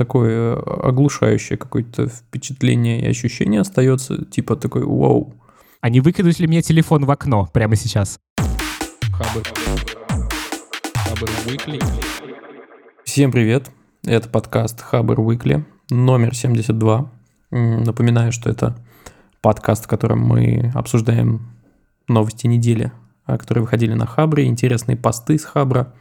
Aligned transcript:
такое 0.00 0.56
оглушающее 0.56 1.58
какое-то 1.58 2.08
впечатление 2.08 3.02
и 3.02 3.06
ощущение 3.06 3.60
остается, 3.60 4.24
типа 4.24 4.56
такой 4.56 4.82
«Вау». 4.82 5.34
А 5.82 5.90
не 5.90 6.00
выкинуть 6.00 6.40
ли 6.40 6.46
мне 6.46 6.62
телефон 6.62 7.04
в 7.04 7.10
окно 7.10 7.46
прямо 7.52 7.76
сейчас? 7.76 8.18
Всем 13.04 13.30
привет, 13.30 13.70
это 14.06 14.26
подкаст 14.30 14.80
Хабр 14.80 15.20
Weekly, 15.20 15.64
номер 15.90 16.34
72. 16.34 17.12
Напоминаю, 17.50 18.32
что 18.32 18.48
это 18.48 18.78
подкаст, 19.42 19.84
в 19.84 19.88
котором 19.88 20.20
мы 20.20 20.72
обсуждаем 20.74 21.42
новости 22.08 22.46
недели, 22.46 22.90
а, 23.26 23.36
которые 23.36 23.64
выходили 23.64 23.92
на 23.92 24.06
Хабре, 24.06 24.46
интересные 24.46 24.96
посты 24.96 25.38
с 25.38 25.44
Хабра. 25.44 25.92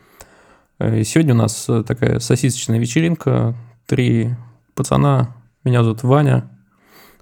Э, 0.79 1.03
сегодня 1.03 1.33
у 1.33 1.37
нас 1.37 1.65
э, 1.67 1.83
такая 1.85 2.19
сосисочная 2.19 2.79
вечеринка, 2.79 3.57
три 3.89 4.35
пацана, 4.75 5.35
меня 5.63 5.81
зовут 5.83 6.03
Ваня, 6.03 6.47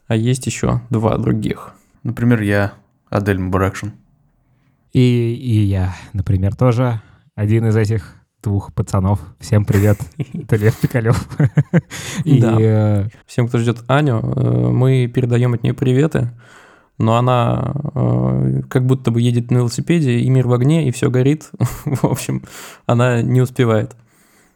а 0.07 0.17
есть 0.17 0.45
еще 0.45 0.81
два 0.89 1.17
других. 1.17 1.71
Например, 2.03 2.41
я, 2.41 2.73
Адель 3.09 3.39
Мбаракшин. 3.39 3.93
И, 4.91 4.99
и 5.33 5.61
я, 5.61 5.95
например, 6.11 6.57
тоже 6.57 7.01
один 7.35 7.67
из 7.67 7.77
этих 7.77 8.15
двух 8.43 8.73
пацанов. 8.73 9.21
Всем 9.39 9.63
привет, 9.63 9.97
это 10.17 10.57
Лев 10.57 10.77
Пикалев. 10.77 11.27
Да. 12.25 12.57
Э, 12.59 13.07
Всем, 13.25 13.47
кто 13.47 13.59
ждет 13.59 13.85
Аню, 13.87 14.21
мы 14.73 15.07
передаем 15.07 15.53
от 15.53 15.63
нее 15.63 15.73
приветы 15.73 16.31
но 16.99 17.15
она 17.15 17.75
э, 17.93 18.61
как 18.69 18.87
будто 18.87 19.11
бы 19.11 19.21
едет 19.21 19.51
на 19.51 19.57
велосипеде, 19.57 20.17
и 20.17 20.29
мир 20.31 20.47
в 20.47 20.53
огне, 20.53 20.87
и 20.87 20.91
все 20.91 21.11
горит. 21.11 21.51
в 21.85 22.05
общем, 22.05 22.41
она 22.87 23.21
не 23.21 23.39
успевает. 23.39 23.95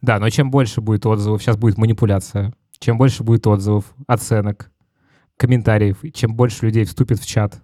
Да, 0.01 0.19
но 0.19 0.29
чем 0.29 0.49
больше 0.49 0.81
будет 0.81 1.05
отзывов, 1.05 1.41
сейчас 1.41 1.57
будет 1.57 1.77
манипуляция, 1.77 2.53
чем 2.79 2.97
больше 2.97 3.23
будет 3.23 3.45
отзывов, 3.45 3.85
оценок, 4.07 4.71
комментариев, 5.37 5.97
чем 6.13 6.35
больше 6.35 6.65
людей 6.65 6.85
вступит 6.85 7.19
в 7.19 7.27
чат, 7.27 7.61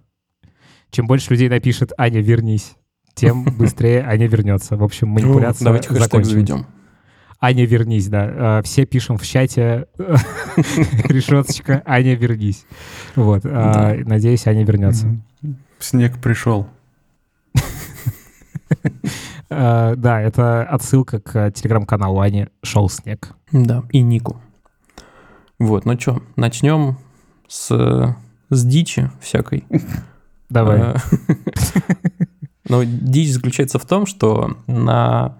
чем 0.90 1.06
больше 1.06 1.30
людей 1.30 1.48
напишет 1.48 1.92
«Аня, 1.98 2.20
вернись», 2.20 2.76
тем 3.14 3.44
быстрее 3.58 4.02
Аня 4.02 4.28
вернется. 4.28 4.76
В 4.76 4.84
общем, 4.84 5.08
манипуляция 5.08 5.64
Давайте 5.64 5.88
хэштег 5.88 6.24
заведем. 6.24 6.66
Аня, 7.40 7.66
вернись, 7.66 8.08
да. 8.08 8.58
А, 8.58 8.62
все 8.62 8.84
пишем 8.84 9.16
в 9.16 9.24
чате 9.24 9.86
решеточка 9.96 11.82
Аня, 11.84 12.14
вернись. 12.16 12.66
Вот. 13.14 13.42
А, 13.44 13.94
надеюсь, 14.04 14.46
Аня 14.46 14.64
вернется. 14.64 15.20
Снег 15.78 16.20
пришел. 16.20 16.68
А, 19.50 19.94
да, 19.96 20.20
это 20.20 20.62
отсылка 20.62 21.20
к 21.20 21.50
телеграм-каналу 21.52 22.20
Ани 22.20 22.48
«Шел 22.62 22.88
снег». 22.88 23.34
Да, 23.52 23.82
и 23.90 24.00
Нику. 24.00 24.40
Вот, 25.58 25.86
ну 25.86 25.98
что, 25.98 26.22
начнем 26.36 26.98
с, 27.48 28.16
с 28.50 28.64
дичи 28.64 29.10
всякой. 29.20 29.64
Давай. 30.48 30.94
Ну, 32.70 32.82
дичь 32.84 33.32
заключается 33.32 33.78
в 33.78 33.86
том, 33.86 34.04
что 34.04 34.58
на 34.66 35.38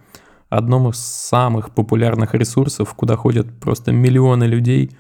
одном 0.49 0.89
из 0.89 0.97
самых 0.97 1.75
популярных 1.75 2.35
ресурсов, 2.35 2.95
куда 2.95 3.17
ходят 3.17 3.47
просто 3.61 3.93
миллионы 3.93 4.45
людей 4.45 4.97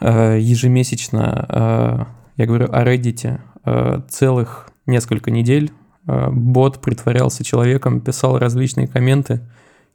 э, 0.00 0.38
ежемесячно. 0.38 1.46
Э, 1.48 2.04
я 2.36 2.46
говорю 2.46 2.66
о 2.70 2.84
Reddit. 2.84 3.40
Э, 3.64 4.02
целых 4.10 4.68
несколько 4.84 5.30
недель 5.30 5.72
бот 6.06 6.80
притворялся 6.80 7.44
человеком, 7.44 8.00
писал 8.00 8.38
различные 8.38 8.88
комменты, 8.88 9.40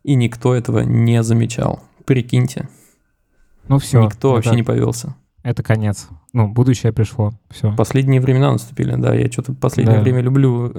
и 0.03 0.15
никто 0.15 0.53
этого 0.53 0.79
не 0.79 1.23
замечал. 1.23 1.81
Прикиньте. 2.05 2.69
Ну 3.67 3.79
все. 3.79 4.03
Никто 4.03 4.29
это, 4.29 4.35
вообще 4.35 4.55
не 4.55 4.63
повелся. 4.63 5.15
Это 5.43 5.63
конец. 5.63 6.07
Ну, 6.33 6.47
будущее 6.47 6.91
пришло. 6.91 7.33
Все. 7.49 7.73
Последние 7.75 8.21
времена 8.21 8.51
наступили, 8.51 8.95
да. 8.95 9.13
Я 9.13 9.31
что-то 9.31 9.53
последнее 9.53 9.97
да. 9.97 10.03
время 10.03 10.21
люблю 10.21 10.73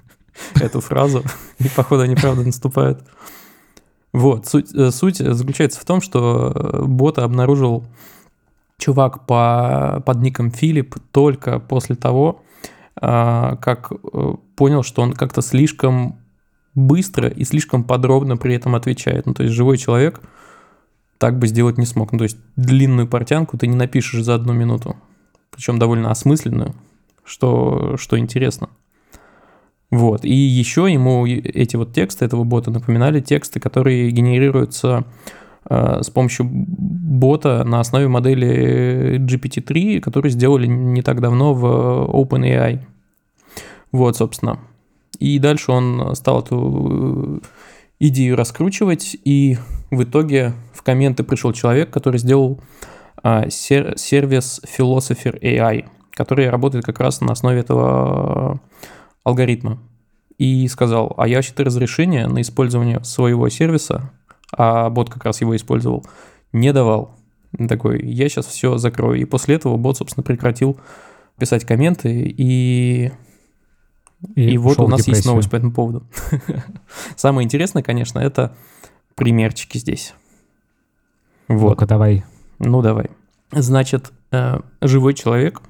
эту 0.60 0.80
фразу, 0.80 1.22
и, 1.58 1.68
походу, 1.68 2.02
они 2.02 2.14
правда 2.14 2.42
наступают. 2.42 3.04
Вот, 4.12 4.46
суть, 4.46 4.74
э, 4.74 4.90
суть 4.90 5.18
заключается 5.18 5.80
в 5.80 5.84
том, 5.84 6.00
что 6.00 6.52
э, 6.54 6.82
бота 6.84 7.24
обнаружил 7.24 7.84
чувак 8.78 9.26
по, 9.26 10.02
под 10.06 10.20
ником 10.20 10.50
Филипп 10.50 10.96
только 11.12 11.58
после 11.58 11.94
того, 11.94 12.42
как 13.00 13.92
э, 13.92 14.34
понял, 14.56 14.82
что 14.82 15.02
он 15.02 15.12
как-то 15.12 15.42
слишком 15.42 16.18
быстро 16.74 17.28
и 17.28 17.44
слишком 17.44 17.84
подробно 17.84 18.36
при 18.36 18.54
этом 18.54 18.74
отвечает. 18.74 19.26
Ну, 19.26 19.34
то 19.34 19.42
есть 19.42 19.54
живой 19.54 19.78
человек 19.78 20.20
так 21.18 21.38
бы 21.38 21.46
сделать 21.46 21.78
не 21.78 21.86
смог. 21.86 22.12
Ну, 22.12 22.18
то 22.18 22.24
есть 22.24 22.38
длинную 22.56 23.08
портянку 23.08 23.58
ты 23.58 23.66
не 23.66 23.76
напишешь 23.76 24.22
за 24.22 24.34
одну 24.34 24.52
минуту. 24.52 24.96
Причем 25.50 25.78
довольно 25.78 26.10
осмысленную, 26.10 26.74
что, 27.24 27.96
что 27.96 28.18
интересно. 28.18 28.68
Вот. 29.90 30.24
И 30.24 30.34
еще 30.34 30.92
ему 30.92 31.26
эти 31.26 31.76
вот 31.76 31.92
тексты 31.92 32.24
этого 32.24 32.44
бота 32.44 32.70
напоминали 32.70 33.20
тексты, 33.20 33.58
которые 33.58 34.10
генерируются 34.10 35.04
с 35.70 36.10
помощью 36.10 36.46
бота 36.48 37.62
на 37.64 37.80
основе 37.80 38.08
модели 38.08 39.18
GPT-3, 39.18 40.00
которую 40.00 40.30
сделали 40.30 40.66
не 40.66 41.02
так 41.02 41.20
давно 41.20 41.52
в 41.52 41.64
OpenAI. 42.10 42.80
Вот, 43.92 44.16
собственно. 44.16 44.60
И 45.18 45.38
дальше 45.38 45.72
он 45.72 46.14
стал 46.14 46.40
эту 46.40 47.42
идею 47.98 48.36
раскручивать, 48.36 49.16
и 49.24 49.58
в 49.90 50.04
итоге 50.04 50.52
в 50.72 50.82
комменты 50.82 51.24
пришел 51.24 51.52
человек, 51.52 51.90
который 51.90 52.18
сделал 52.18 52.60
э, 53.22 53.50
сервис 53.50 54.60
Philosopher 54.64 55.38
AI, 55.40 55.86
который 56.12 56.48
работает 56.48 56.84
как 56.84 57.00
раз 57.00 57.20
на 57.20 57.32
основе 57.32 57.60
этого 57.60 58.60
алгоритма 59.24 59.78
и 60.38 60.68
сказал, 60.68 61.14
а 61.16 61.26
я 61.26 61.36
вообще-то 61.36 61.64
разрешение 61.64 62.26
на 62.28 62.40
использование 62.40 63.02
своего 63.02 63.48
сервиса, 63.48 64.12
а 64.58 64.90
бот 64.90 65.08
как 65.08 65.24
раз 65.24 65.40
его 65.40 65.56
использовал, 65.56 66.04
не 66.52 66.72
давал. 66.72 67.16
Такой, 67.68 68.04
я 68.04 68.28
сейчас 68.28 68.46
все 68.46 68.76
закрою. 68.76 69.20
И 69.20 69.24
после 69.24 69.54
этого 69.54 69.76
бот, 69.76 69.96
собственно, 69.96 70.22
прекратил 70.22 70.78
писать 71.38 71.64
комменты, 71.64 72.12
и, 72.12 73.12
и, 74.34 74.50
и 74.50 74.58
вот 74.58 74.78
у 74.80 74.88
нас 74.88 75.06
есть 75.08 75.24
новость 75.24 75.50
по 75.50 75.56
этому 75.56 75.72
поводу. 75.72 76.06
Самое 77.16 77.46
интересное, 77.46 77.82
конечно, 77.82 78.18
это 78.18 78.54
примерчики 79.14 79.78
здесь. 79.78 80.12
Вот. 81.46 81.80
ну 81.80 81.86
давай. 81.86 82.24
Ну, 82.58 82.82
давай. 82.82 83.10
Значит, 83.52 84.12
э, 84.32 84.58
живой 84.82 85.14
человек 85.14 85.62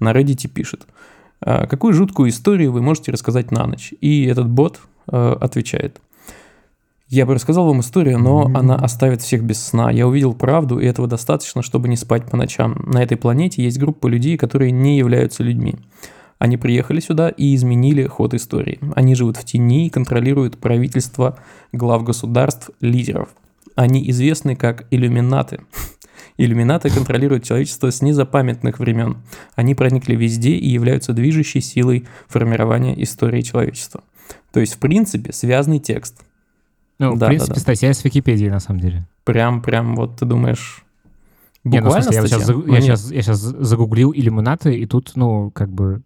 на 0.00 0.12
Reddit 0.12 0.48
пишет– 0.48 0.88
а, 1.44 1.66
какую 1.66 1.92
жуткую 1.92 2.30
историю 2.30 2.72
вы 2.72 2.82
можете 2.82 3.10
рассказать 3.10 3.50
на 3.50 3.66
ночь? 3.66 3.92
И 4.00 4.24
этот 4.26 4.48
бот 4.48 4.80
э, 5.10 5.36
отвечает. 5.40 6.00
Я 7.12 7.26
бы 7.26 7.34
рассказал 7.34 7.66
вам 7.66 7.80
историю, 7.80 8.18
но 8.18 8.44
mm-hmm. 8.44 8.58
она 8.58 8.74
оставит 8.74 9.20
всех 9.20 9.42
без 9.42 9.62
сна. 9.62 9.90
Я 9.90 10.08
увидел 10.08 10.32
правду, 10.32 10.78
и 10.78 10.86
этого 10.86 11.06
достаточно, 11.06 11.60
чтобы 11.60 11.88
не 11.88 11.98
спать 11.98 12.24
по 12.24 12.38
ночам. 12.38 12.82
На 12.86 13.02
этой 13.02 13.18
планете 13.18 13.62
есть 13.62 13.78
группа 13.78 14.06
людей, 14.06 14.38
которые 14.38 14.70
не 14.70 14.96
являются 14.96 15.42
людьми. 15.42 15.74
Они 16.38 16.56
приехали 16.56 17.00
сюда 17.00 17.28
и 17.28 17.54
изменили 17.54 18.06
ход 18.06 18.32
истории. 18.32 18.78
Они 18.96 19.14
живут 19.14 19.36
в 19.36 19.44
тени 19.44 19.86
и 19.86 19.90
контролируют 19.90 20.56
правительство 20.56 21.38
глав 21.70 22.02
государств, 22.02 22.70
лидеров. 22.80 23.28
Они 23.74 24.08
известны 24.08 24.56
как 24.56 24.86
иллюминаты. 24.90 25.60
Иллюминаты 26.38 26.88
контролируют 26.88 27.44
человечество 27.44 27.90
с 27.90 28.00
незапамятных 28.00 28.78
времен. 28.78 29.18
Они 29.54 29.74
проникли 29.74 30.16
везде 30.16 30.52
и 30.52 30.70
являются 30.70 31.12
движущей 31.12 31.60
силой 31.60 32.06
формирования 32.26 32.94
истории 33.02 33.42
человечества. 33.42 34.02
То 34.50 34.60
есть, 34.60 34.76
в 34.76 34.78
принципе, 34.78 35.34
связанный 35.34 35.78
текст. 35.78 36.22
Ну, 37.02 37.16
да, 37.16 37.26
в 37.26 37.30
принципе, 37.30 37.50
да, 37.50 37.54
да. 37.56 37.60
статья 37.60 37.92
с 37.92 38.04
Википедии, 38.04 38.46
на 38.46 38.60
самом 38.60 38.78
деле. 38.78 39.08
Прям, 39.24 39.60
прям, 39.60 39.96
вот 39.96 40.20
ты 40.20 40.24
думаешь, 40.24 40.84
буквально 41.64 41.88
Не, 41.88 41.90
ну, 41.96 42.00
смысле, 42.00 42.14
я, 42.14 42.26
сейчас, 42.28 42.48
ну, 42.48 42.72
я, 42.72 42.80
сейчас, 42.80 43.10
я 43.10 43.22
сейчас 43.22 43.38
загуглил 43.38 44.12
иллюминаты, 44.14 44.76
и 44.76 44.86
тут, 44.86 45.10
ну, 45.16 45.50
как 45.50 45.68
бы, 45.68 46.02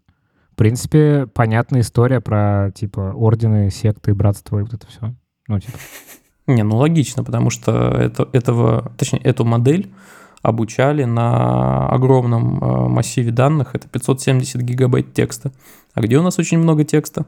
в 0.53 0.57
принципе, 0.57 1.27
понятная 1.27 1.83
история 1.83 2.23
про, 2.23 2.73
типа, 2.75 3.13
ордены, 3.15 3.71
секты, 3.71 4.15
братства 4.15 4.59
и 4.59 4.63
вот 4.63 4.73
это 4.73 4.87
все. 4.87 5.15
Ну, 5.49 5.61
типа... 5.61 5.77
Не, 6.47 6.63
ну 6.63 6.77
логично, 6.77 7.25
потому 7.25 7.51
что 7.51 7.91
это, 7.91 8.27
этого, 8.33 8.91
точнее, 8.97 9.19
эту 9.19 9.45
модель 9.45 9.93
обучали 10.41 11.05
на 11.05 11.91
огромном 11.91 12.63
э, 12.63 12.89
массиве 12.89 13.33
данных, 13.33 13.75
это 13.75 13.87
570 13.87 14.63
гигабайт 14.63 15.13
текста. 15.13 15.53
А 15.93 16.01
где 16.01 16.17
у 16.17 16.23
нас 16.23 16.39
очень 16.39 16.59
много 16.59 16.85
текста? 16.85 17.27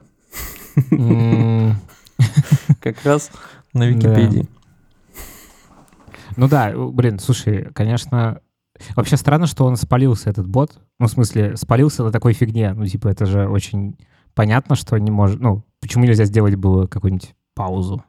Как 2.81 3.05
раз 3.05 3.31
на 3.73 3.87
Википедии. 3.87 4.49
Ну 6.37 6.49
да, 6.49 6.73
блин, 6.77 7.19
слушай, 7.19 7.69
конечно, 7.75 8.41
вообще 8.95 9.17
странно, 9.17 9.47
что 9.47 9.65
он 9.65 9.77
спалился, 9.77 10.31
этот 10.31 10.47
бот. 10.47 10.81
Ну, 10.99 11.07
в 11.07 11.11
смысле, 11.11 11.57
спалился 11.57 12.05
на 12.05 12.13
такой 12.13 12.33
фигне. 12.33 12.73
Ну, 12.75 12.87
типа, 12.87 13.09
это 13.09 13.27
же 13.27 13.49
очень 13.49 13.97
понятно, 14.35 14.77
что 14.77 14.97
не 14.99 15.11
может... 15.11 15.41
Ну, 15.41 15.65
почему 15.81 16.05
нельзя 16.05 16.25
сделать 16.25 16.55
было 16.55 16.87
какую-нибудь 16.87 17.35
паузу? 17.55 18.05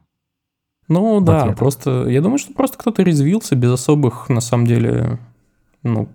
Ну 0.88 1.20
да, 1.20 1.42
ответ. 1.42 1.56
просто 1.56 2.08
я 2.08 2.20
думаю, 2.20 2.38
что 2.38 2.52
просто 2.52 2.78
кто-то 2.78 3.02
резвился 3.02 3.54
без 3.54 3.70
особых, 3.70 4.28
на 4.28 4.40
самом 4.40 4.66
деле, 4.66 5.18
ну, 5.82 6.08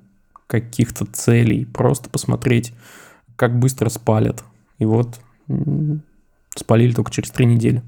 каких-то 0.47 1.05
целей. 1.05 1.65
Просто 1.65 2.09
посмотреть, 2.09 2.73
как 3.35 3.57
быстро 3.57 3.89
спалят. 3.89 4.43
И 4.79 4.85
вот 4.85 5.19
спалили 6.55 6.93
только 6.93 7.11
через 7.11 7.31
три 7.31 7.45
недели. 7.45 7.83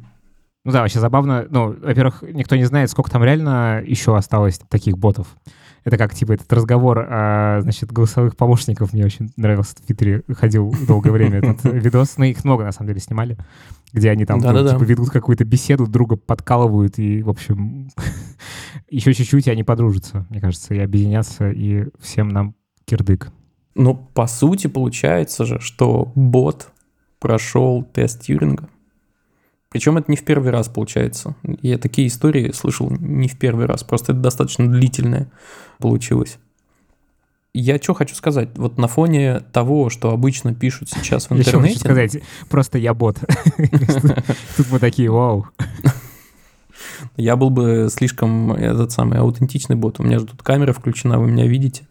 Ну 0.67 0.73
да, 0.73 0.81
вообще 0.81 0.99
забавно. 0.99 1.47
Ну, 1.49 1.77
во-первых, 1.81 2.25
никто 2.29 2.57
не 2.57 2.65
знает, 2.65 2.89
сколько 2.89 3.09
там 3.09 3.23
реально 3.23 3.81
еще 3.85 4.17
осталось 4.17 4.59
таких 4.67 4.97
ботов. 4.97 5.27
Это 5.85 5.97
как, 5.97 6.13
типа, 6.13 6.33
этот 6.33 6.51
разговор, 6.51 7.07
о, 7.09 7.59
значит, 7.61 7.89
голосовых 7.89 8.35
помощников 8.35 8.91
мне 8.91 9.05
очень 9.05 9.31
нравился 9.37 9.77
в 9.77 9.85
Твиттере. 9.85 10.23
Ходил 10.29 10.75
долгое 10.85 11.11
время 11.11 11.37
этот 11.37 11.63
видос. 11.73 12.17
Ну, 12.17 12.25
их 12.25 12.43
много, 12.43 12.65
на 12.65 12.73
самом 12.73 12.89
деле, 12.89 12.99
снимали. 12.99 13.37
Где 13.93 14.09
они 14.09 14.25
там, 14.25 14.39
ну, 14.39 14.69
типа, 14.69 14.83
ведут 14.83 15.09
какую-то 15.09 15.45
беседу, 15.45 15.87
друга 15.87 16.17
подкалывают. 16.17 16.99
И, 16.99 17.23
в 17.23 17.29
общем, 17.29 17.87
еще 18.89 19.13
чуть-чуть, 19.13 19.47
и 19.47 19.51
они 19.51 19.63
подружатся, 19.63 20.27
мне 20.29 20.41
кажется, 20.41 20.73
и 20.73 20.79
объединятся, 20.79 21.49
и 21.49 21.85
всем 22.01 22.27
нам 22.27 22.55
кирдык. 22.83 23.31
Но 23.73 23.93
по 23.93 24.27
сути 24.27 24.67
получается 24.67 25.45
же, 25.45 25.61
что 25.61 26.11
бот 26.13 26.73
прошел 27.19 27.83
тест 27.83 28.23
Тьюринга. 28.23 28.67
Причем 29.77 29.95
это 29.95 30.09
не 30.09 30.17
в 30.17 30.25
первый 30.25 30.49
раз 30.49 30.69
получается. 30.69 31.35
Я 31.61 31.77
такие 31.77 32.07
истории 32.07 32.51
слышал 32.51 32.89
не 32.89 33.27
в 33.27 33.37
первый 33.37 33.67
раз. 33.67 33.83
Просто 33.83 34.11
это 34.11 34.21
достаточно 34.21 34.67
длительное 34.67 35.31
получилось. 35.77 36.39
Я 37.53 37.77
что 37.77 37.93
хочу 37.93 38.15
сказать. 38.15 38.49
Вот 38.55 38.79
на 38.79 38.87
фоне 38.87 39.41
того, 39.53 39.91
что 39.91 40.09
обычно 40.09 40.55
пишут 40.55 40.89
сейчас 40.89 41.29
в 41.29 41.35
Еще 41.35 41.43
хочу 41.43 41.57
интернете... 41.59 41.79
сказать, 41.79 42.17
просто 42.49 42.79
я 42.79 42.95
бот. 42.95 43.19
Тут 44.57 44.71
мы 44.71 44.79
такие, 44.79 45.11
вау. 45.11 45.45
Я 47.15 47.35
был 47.35 47.51
бы 47.51 47.89
слишком 47.91 48.53
этот 48.53 48.91
самый 48.91 49.19
аутентичный 49.19 49.75
бот. 49.75 49.99
У 49.99 50.03
меня 50.03 50.17
же 50.17 50.25
тут 50.25 50.41
камера 50.41 50.73
включена, 50.73 51.19
вы 51.19 51.27
меня 51.27 51.45
видите. 51.45 51.85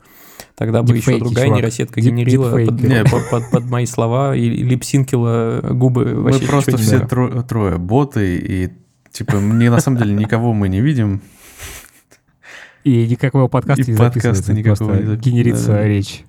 Тогда 0.56 0.82
бы 0.82 0.96
еще 0.96 1.18
другая 1.18 1.44
чувак. 1.46 1.58
нейросетка 1.58 2.00
генерила 2.00 2.50
под. 2.50 2.80
Не. 2.80 3.04
под- 3.04 3.30
под- 3.30 3.50
под 3.50 3.64
мои 3.66 3.84
слова 3.84 4.34
и 4.34 4.48
липсинкила 4.48 5.60
губы. 5.70 6.06
Мы 6.06 6.22
Вообще 6.22 6.46
просто 6.46 6.76
все 6.78 7.00
тро- 7.00 7.42
трое 7.46 7.76
боты, 7.76 8.36
и 8.38 8.72
типа 9.12 9.36
мне 9.38 9.70
на 9.70 9.80
самом 9.80 9.98
деле 9.98 10.14
никого 10.14 10.54
мы 10.54 10.68
не 10.68 10.80
видим. 10.80 11.20
И 12.84 13.06
никакого 13.06 13.48
подкаста 13.48 13.82
И 13.82 13.92
не 13.92 13.98
подкаста 13.98 14.32
записывается, 14.32 14.52
никакого 14.54 14.94
не 14.94 15.16
генерится 15.16 15.84
речь. 15.86 16.24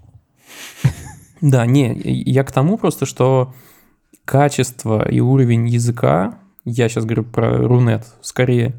Да, 1.39 1.65
не, 1.65 1.93
я 1.95 2.43
к 2.43 2.51
тому 2.51 2.77
просто, 2.77 3.05
что 3.05 3.53
качество 4.25 5.07
и 5.07 5.19
уровень 5.19 5.67
языка, 5.69 6.39
я 6.65 6.89
сейчас 6.89 7.05
говорю 7.05 7.23
про 7.23 7.57
Рунет 7.59 8.05
скорее, 8.21 8.73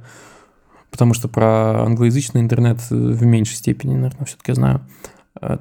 потому 0.90 1.14
что 1.14 1.28
про 1.28 1.84
англоязычный 1.84 2.40
интернет 2.40 2.80
в 2.90 3.24
меньшей 3.24 3.54
степени, 3.54 3.94
наверное, 3.94 4.26
все-таки 4.26 4.52
знаю, 4.52 4.80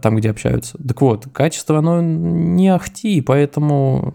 там, 0.02 0.16
где 0.16 0.30
общаются. 0.32 0.78
Так 0.78 1.02
вот, 1.02 1.28
качество, 1.34 1.78
оно 1.80 2.02
не 2.02 2.70
ахти, 2.70 3.22
поэтому... 3.22 4.14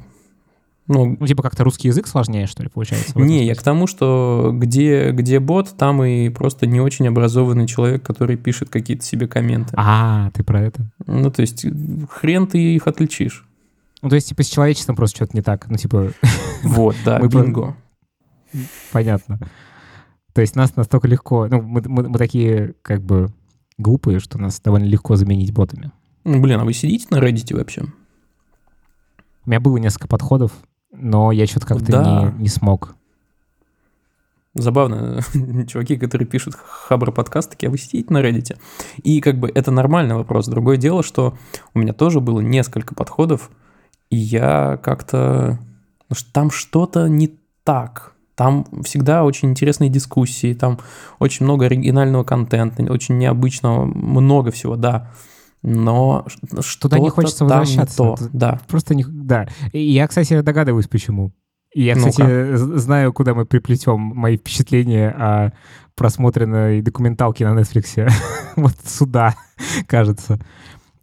Ну, 0.89 1.17
Ну, 1.19 1.27
типа 1.27 1.43
как-то 1.45 1.63
русский 1.65 1.89
язык 1.89 2.07
сложнее, 2.09 2.47
что 2.47 2.63
ли, 2.65 2.69
получается? 2.69 3.17
не, 3.19 3.39
я 3.45 3.55
смысле? 3.55 3.55
к 3.55 3.63
тому, 3.63 3.87
что 3.87 4.51
где, 4.53 5.13
где 5.13 5.39
бот, 5.39 5.75
там 5.79 6.03
и 6.03 6.29
просто 6.29 6.67
не 6.67 6.81
очень 6.81 7.07
образованный 7.07 7.67
человек, 7.69 8.03
который 8.03 8.37
пишет 8.37 8.69
какие-то 8.69 9.05
себе 9.05 9.29
комменты. 9.29 9.73
А, 9.77 10.31
ты 10.35 10.43
про 10.43 10.61
это. 10.61 10.91
Ну, 11.07 11.31
то 11.31 11.41
есть, 11.43 11.65
хрен 12.11 12.49
ты 12.49 12.59
их 12.75 12.89
отличишь. 12.89 13.47
Ну, 14.03 14.09
то 14.09 14.17
есть, 14.17 14.29
типа, 14.31 14.43
с 14.43 14.49
человечеством 14.49 14.97
просто 14.97 15.17
что-то 15.19 15.37
не 15.37 15.43
так. 15.43 15.69
Ну, 15.71 15.77
типа, 15.77 16.11
Вот, 16.65 16.97
да, 17.05 17.21
бинго. 17.21 17.77
понятно. 18.93 19.39
То 20.35 20.41
есть 20.41 20.57
нас 20.57 20.75
настолько 20.77 21.07
легко... 21.09 21.47
Ну, 21.49 21.63
мы, 21.63 21.83
мы- 21.87 22.09
мы 22.09 22.19
такие, 22.19 22.75
как 22.83 23.03
бы, 23.03 23.33
глупые, 23.83 24.19
что 24.21 24.39
нас 24.39 24.61
довольно 24.61 24.87
легко 24.87 25.17
заменить 25.17 25.53
ботами. 25.53 25.93
Ну, 26.25 26.41
блин, 26.41 26.61
а 26.61 26.65
вы 26.65 26.73
сидите 26.73 27.07
на 27.11 27.19
Reddit 27.19 27.55
вообще? 27.57 27.83
У 29.45 29.51
меня 29.51 29.61
было 29.61 29.77
несколько 29.77 30.09
подходов, 30.09 30.53
но 30.93 31.33
я 31.33 31.47
что-то 31.47 31.67
как-то 31.67 31.93
Да. 31.93 32.33
не, 32.37 32.43
не 32.45 32.49
смог. 32.49 32.95
Забавно, 34.55 35.21
чуваки, 35.67 35.97
которые 35.97 36.29
пишут 36.29 36.55
хабр 36.55 37.11
подкаст, 37.11 37.51
такие, 37.51 37.69
а 37.69 37.71
вы 37.71 37.79
сидите 37.79 38.13
на 38.13 38.23
Reddit? 38.23 38.59
И 39.03 39.21
как 39.21 39.39
бы 39.39 39.51
это 39.53 39.71
нормальный 39.71 40.15
вопрос. 40.15 40.47
Другое 40.47 40.77
дело, 40.77 41.03
что 41.03 41.37
у 41.75 41.79
меня 41.79 41.93
тоже 41.93 42.21
было 42.21 42.41
несколько 42.41 42.95
подходов, 42.95 43.51
и 44.11 44.17
я 44.17 44.79
как-то... 44.83 45.59
ну, 46.11 46.17
Там 46.33 46.51
что-то 46.51 47.09
не 47.09 47.39
так. 47.65 48.12
Там 48.35 48.67
всегда 48.83 49.25
очень 49.25 49.51
интересные 49.51 49.91
дискуссии, 49.91 50.55
там 50.55 50.79
очень 51.19 51.45
много 51.45 51.67
оригинального 51.67 52.25
контента, 52.25 52.83
очень 52.85 53.19
необычного, 53.19 53.85
много 53.85 54.51
всего, 54.51 54.77
да. 54.77 55.11
Но 55.63 56.27
что-то 56.61 56.99
не 56.99 57.11
хочется 57.11 57.45
возвращаться. 57.45 57.97
то, 57.97 58.17
да. 58.33 58.61
Просто 58.69 58.95
не... 58.95 59.05
Да. 59.07 59.47
И 59.73 59.81
я, 59.81 60.09
кстати, 60.09 60.41
догадываюсь, 60.41 60.89
почему. 60.89 61.33
И 61.75 61.83
я, 61.83 61.95
кстати, 61.95 62.57
з- 62.57 62.79
знаю, 62.79 63.13
куда 63.13 63.35
мы 63.35 63.47
приплетем 63.47 64.01
мои 64.01 64.37
впечатления 64.37 65.11
о 65.11 65.53
просмотренной 65.95 66.83
документалке 66.83 67.49
на 67.49 67.59
Netflix. 67.59 68.11
вот 68.57 68.75
сюда, 68.85 69.35
кажется. 69.87 70.39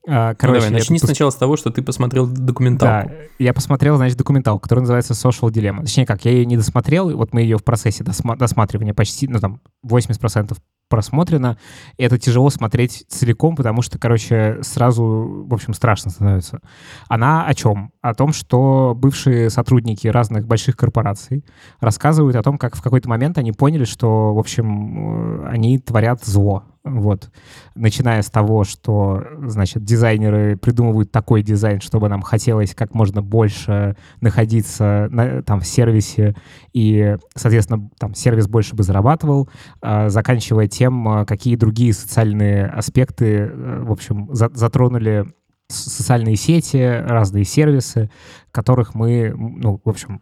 А, 0.09 0.29
Ну, 0.31 0.35
Короче, 0.39 0.59
давай, 0.61 0.73
начни 0.79 0.97
пос- 0.97 1.05
сначала 1.05 1.29
с 1.29 1.35
того, 1.35 1.55
что 1.57 1.69
ты 1.69 1.81
посмотрел 1.81 2.27
документалку. 2.27 3.09
Да, 3.09 3.15
я 3.37 3.53
посмотрел, 3.53 3.97
значит, 3.97 4.17
документалку, 4.17 4.59
которая 4.61 4.81
называется 4.81 5.13
Social 5.13 5.49
Dilemma. 5.49 5.81
Точнее, 5.81 6.05
как, 6.05 6.25
я 6.25 6.31
ее 6.31 6.45
не 6.45 6.57
досмотрел, 6.57 7.09
и 7.09 7.13
вот 7.13 7.33
мы 7.33 7.41
ее 7.41 7.57
в 7.57 7.63
процессе 7.63 8.03
досма- 8.03 8.37
досматривания 8.37 8.93
почти, 8.93 9.27
ну, 9.27 9.39
там, 9.39 9.61
80% 9.83 10.57
просмотрено. 10.89 11.57
И 11.97 12.03
это 12.03 12.17
тяжело 12.17 12.49
смотреть 12.49 13.05
целиком, 13.07 13.55
потому 13.55 13.83
что, 13.83 13.99
короче, 13.99 14.57
сразу, 14.63 15.45
в 15.47 15.53
общем, 15.53 15.73
страшно 15.75 16.09
становится. 16.09 16.61
Она 17.07 17.45
о 17.45 17.53
чем? 17.53 17.91
О 18.01 18.15
том, 18.15 18.33
что 18.33 18.95
бывшие 18.97 19.51
сотрудники 19.51 20.07
разных 20.07 20.47
больших 20.47 20.75
корпораций 20.75 21.45
рассказывают 21.79 22.35
о 22.35 22.41
том, 22.41 22.57
как 22.57 22.75
в 22.75 22.81
какой-то 22.81 23.07
момент 23.07 23.37
они 23.37 23.51
поняли, 23.51 23.83
что, 23.83 24.33
в 24.33 24.39
общем, 24.39 25.43
э, 25.43 25.49
они 25.49 25.77
творят 25.77 26.23
зло. 26.25 26.63
Вот. 26.85 27.29
Начиная 27.75 28.21
с 28.21 28.29
того, 28.29 28.63
что, 28.63 29.21
значит, 29.43 29.83
дизайнеры 29.83 30.55
придумывают 30.55 31.11
такой 31.11 31.43
дизайн, 31.43 31.81
чтобы 31.81 32.07
нам 32.07 32.21
хотелось 32.21 32.73
как 32.73 32.93
можно 32.93 33.21
больше 33.21 33.97
находиться 34.21 35.07
на, 35.11 35.43
там 35.43 35.59
в 35.59 35.67
сервисе, 35.67 36.35
и, 36.73 37.17
соответственно, 37.35 37.89
там 37.99 38.15
сервис 38.15 38.47
больше 38.47 38.75
бы 38.75 38.83
зарабатывал, 38.83 39.49
а, 39.81 40.09
заканчивая 40.09 40.67
тем, 40.67 41.07
а, 41.07 41.25
какие 41.25 41.57
другие 41.57 41.93
социальные 41.93 42.67
аспекты, 42.67 43.25
э, 43.25 43.83
в 43.83 43.91
общем, 43.91 44.33
за- 44.33 44.51
затронули 44.53 45.25
социальные 45.67 46.37
сети, 46.37 46.77
разные 46.77 47.43
сервисы, 47.43 48.09
которых 48.51 48.95
мы, 48.95 49.33
ну, 49.35 49.81
в 49.83 49.89
общем, 49.89 50.21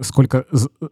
сколько 0.00 0.44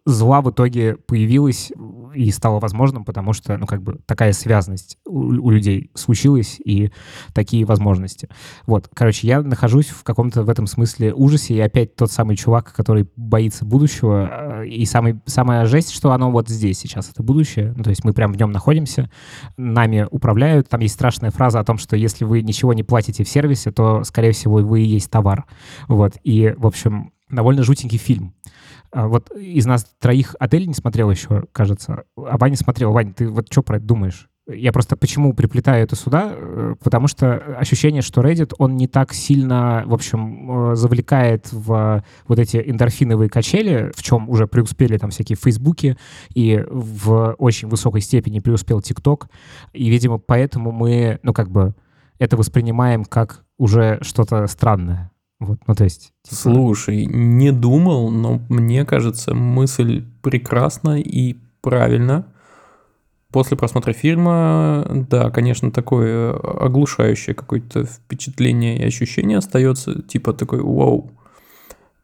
зла 0.04 0.40
в 0.40 0.50
итоге 0.50 0.96
появилось 0.96 1.72
и 2.14 2.30
стало 2.30 2.60
возможным, 2.60 3.04
потому 3.04 3.32
что, 3.32 3.56
ну, 3.56 3.66
как 3.66 3.82
бы 3.82 4.00
такая 4.06 4.32
связанность 4.32 4.98
у, 5.06 5.18
у 5.18 5.50
людей 5.50 5.90
случилась 5.94 6.60
и 6.64 6.90
такие 7.32 7.64
возможности. 7.64 8.28
Вот, 8.66 8.88
короче, 8.92 9.26
я 9.26 9.42
нахожусь 9.42 9.88
в 9.88 10.02
каком-то 10.02 10.42
в 10.42 10.48
этом 10.48 10.66
смысле 10.66 11.12
ужасе, 11.12 11.54
и 11.54 11.60
опять 11.60 11.96
тот 11.96 12.10
самый 12.10 12.36
чувак, 12.36 12.72
который 12.72 13.08
боится 13.16 13.64
будущего, 13.64 14.62
э, 14.62 14.66
и 14.68 14.84
самый, 14.86 15.20
самая 15.26 15.66
жесть, 15.66 15.92
что 15.92 16.12
оно 16.12 16.30
вот 16.30 16.48
здесь 16.48 16.78
сейчас, 16.78 17.10
это 17.10 17.22
будущее, 17.22 17.74
ну, 17.76 17.82
то 17.82 17.90
есть 17.90 18.04
мы 18.04 18.12
прям 18.12 18.32
в 18.32 18.36
нем 18.36 18.50
находимся, 18.50 19.10
нами 19.56 20.06
управляют, 20.10 20.68
там 20.68 20.80
есть 20.80 20.94
страшная 20.94 21.30
фраза 21.30 21.60
о 21.60 21.64
том, 21.64 21.78
что 21.78 21.96
если 21.96 22.24
вы 22.24 22.42
ничего 22.42 22.72
не 22.72 22.82
платите 22.82 23.24
в 23.24 23.28
сервисе, 23.28 23.70
то, 23.70 24.04
скорее 24.04 24.32
всего, 24.32 24.56
вы 24.56 24.82
и 24.82 24.86
есть 24.86 25.10
товар, 25.10 25.44
вот, 25.88 26.14
и, 26.22 26.54
в 26.56 26.66
общем, 26.66 27.12
довольно 27.30 27.62
жутенький 27.62 27.98
фильм. 27.98 28.34
А 28.94 29.08
Вот 29.08 29.30
из 29.32 29.66
нас 29.66 29.84
троих 29.98 30.36
отель 30.38 30.68
не 30.68 30.74
смотрел 30.74 31.10
еще, 31.10 31.44
кажется. 31.50 32.04
А 32.16 32.38
Ваня 32.38 32.56
смотрел. 32.56 32.92
Вань, 32.92 33.12
ты 33.12 33.28
вот 33.28 33.48
что 33.50 33.62
про 33.62 33.78
это 33.78 33.86
думаешь? 33.86 34.28
Я 34.46 34.72
просто 34.72 34.94
почему 34.96 35.32
приплетаю 35.32 35.82
это 35.82 35.96
сюда? 35.96 36.30
Э, 36.32 36.74
Потому 36.80 37.08
что 37.08 37.34
ощущение, 37.58 38.02
что 38.02 38.20
Reddit, 38.20 38.54
он 38.58 38.76
не 38.76 38.86
так 38.86 39.12
сильно, 39.12 39.82
в 39.86 39.94
общем, 39.94 40.70
э, 40.70 40.76
завлекает 40.76 41.50
в 41.50 42.04
вот 42.28 42.38
эти 42.38 42.62
эндорфиновые 42.64 43.28
качели, 43.28 43.90
в 43.96 44.02
чем 44.02 44.28
уже 44.28 44.46
преуспели 44.46 44.96
там 44.96 45.10
всякие 45.10 45.36
фейсбуки, 45.36 45.96
и 46.32 46.64
в 46.70 47.34
очень 47.38 47.68
высокой 47.68 48.00
степени 48.00 48.38
преуспел 48.38 48.80
ТикТок. 48.80 49.28
И, 49.72 49.88
видимо, 49.88 50.18
поэтому 50.18 50.70
мы, 50.70 51.18
ну, 51.24 51.32
как 51.32 51.50
бы, 51.50 51.74
это 52.20 52.36
воспринимаем 52.36 53.04
как 53.04 53.44
уже 53.58 53.98
что-то 54.02 54.46
странное. 54.46 55.10
Вот, 55.44 55.58
ну, 55.66 55.74
то 55.74 55.84
есть... 55.84 56.12
типа, 56.22 56.36
Слушай, 56.36 57.06
не 57.06 57.52
думал, 57.52 58.10
но 58.10 58.40
мне 58.48 58.84
кажется, 58.84 59.34
мысль 59.34 60.04
прекрасна 60.22 60.98
и 60.98 61.36
правильна. 61.60 62.26
После 63.30 63.56
просмотра 63.56 63.92
фильма, 63.92 64.86
да, 65.10 65.30
конечно, 65.30 65.70
такое 65.70 66.32
оглушающее 66.32 67.34
какое-то 67.34 67.84
впечатление 67.84 68.78
и 68.78 68.84
ощущение 68.84 69.38
остается, 69.38 70.02
типа 70.02 70.32
такой, 70.32 70.60
вау, 70.62 71.10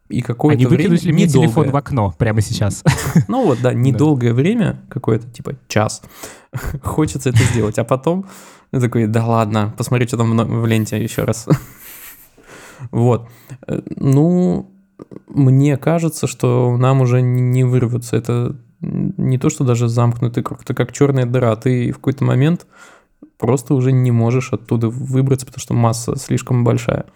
И 0.08 0.22
какое-то 0.22 0.58
не 0.58 0.66
время... 0.66 0.90
выкинуть 0.90 1.04
ли 1.04 1.12
мне 1.12 1.28
телефон 1.28 1.70
в 1.70 1.76
окно 1.76 2.14
прямо 2.18 2.40
сейчас? 2.40 2.84
Ну 3.28 3.46
вот, 3.46 3.60
да, 3.62 3.72
недолгое 3.72 4.34
время, 4.34 4.82
какое-то, 4.90 5.30
типа, 5.30 5.54
час, 5.68 6.02
хочется 6.82 7.30
это 7.30 7.38
сделать. 7.38 7.78
А 7.78 7.84
потом 7.84 8.26
такой, 8.72 9.06
да 9.06 9.24
ладно, 9.24 9.72
посмотри, 9.76 10.06
что 10.06 10.16
там 10.16 10.36
в 10.36 10.66
ленте 10.66 11.02
еще 11.02 11.24
раз. 11.24 11.48
Вот. 12.90 13.28
Э, 13.66 13.80
Ну, 13.96 14.70
мне 15.28 15.76
кажется, 15.76 16.26
что 16.26 16.76
нам 16.76 17.00
уже 17.00 17.22
не 17.22 17.64
вырваться. 17.64 18.16
Это 18.16 18.56
не 18.80 19.38
то, 19.38 19.50
что 19.50 19.64
даже 19.64 19.88
замкнутый 19.88 20.42
круг, 20.42 20.62
это 20.62 20.74
как 20.74 20.92
черная 20.92 21.26
дыра. 21.26 21.54
Ты 21.56 21.92
в 21.92 21.96
какой-то 21.96 22.24
момент 22.24 22.66
просто 23.38 23.74
уже 23.74 23.92
не 23.92 24.10
можешь 24.10 24.52
оттуда 24.52 24.88
выбраться, 24.88 25.46
потому 25.46 25.60
что 25.60 25.74
масса 25.74 26.16
слишком 26.16 26.64
большая. 26.64 27.06